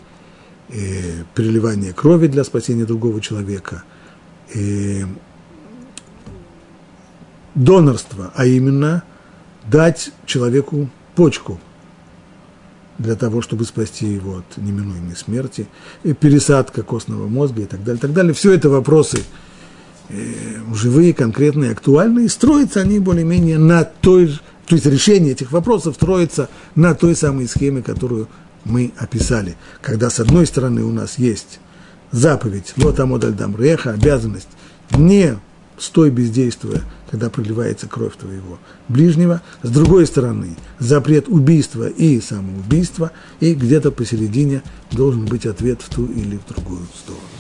э, 0.70 1.24
переливание 1.36 1.94
крови 1.94 2.28
для 2.28 2.44
спасения 2.44 2.86
другого 2.86 3.22
человека, 3.22 3.84
э, 4.54 5.04
донорство, 7.56 8.32
а 8.36 8.46
именно 8.46 9.04
дать 9.66 10.12
человеку 10.26 10.90
почку 11.16 11.60
для 12.98 13.16
того, 13.16 13.42
чтобы 13.42 13.66
спасти 13.66 14.08
его 14.08 14.38
от 14.38 14.58
неминуемой 14.58 15.16
смерти, 15.16 15.68
и 16.04 16.14
пересадка 16.14 16.84
костного 16.84 17.28
мозга 17.28 17.62
и 17.62 17.66
так 17.66 17.84
далее, 17.84 18.00
так 18.00 18.14
далее. 18.14 18.34
Все 18.34 18.54
это 18.54 18.70
вопросы 18.70 19.24
живые, 20.74 21.14
конкретные, 21.14 21.72
актуальные, 21.72 22.30
строятся 22.30 22.82
они 22.82 23.00
более-менее 23.00 23.58
на 23.58 23.84
той 23.84 24.28
же, 24.28 24.40
то 24.66 24.76
есть 24.76 24.86
решение 24.86 25.32
этих 25.32 25.52
вопросов 25.52 25.96
строится 25.96 26.50
на 26.76 26.94
той 26.94 27.16
самой 27.16 27.48
схеме, 27.48 27.82
которую 27.82 28.28
мы 28.66 28.92
описали, 28.98 29.56
когда 29.82 30.10
с 30.10 30.20
одной 30.20 30.46
стороны 30.46 30.84
у 30.84 30.92
нас 30.92 31.18
есть 31.18 31.60
заповедь 32.12 32.74
лотамодаль 32.78 33.34
дамреха, 33.34 33.92
обязанность 33.92 34.50
не 34.92 35.38
стой 35.78 36.10
бездействуя, 36.10 36.82
когда 37.10 37.30
проливается 37.30 37.88
кровь 37.88 38.18
твоего 38.18 38.60
ближнего. 38.88 39.42
С 39.62 39.70
другой 39.70 40.08
стороны, 40.08 40.56
запрет 40.80 41.28
убийства 41.28 41.88
и 41.88 42.20
самоубийства, 42.20 43.12
и 43.40 43.54
где-то 43.54 43.92
посередине 43.92 44.64
должен 44.92 45.26
быть 45.26 45.46
ответ 45.46 45.82
в 45.82 45.90
ту 45.94 46.06
или 46.06 46.38
в 46.38 46.54
другую 46.54 46.86
сторону. 46.96 47.37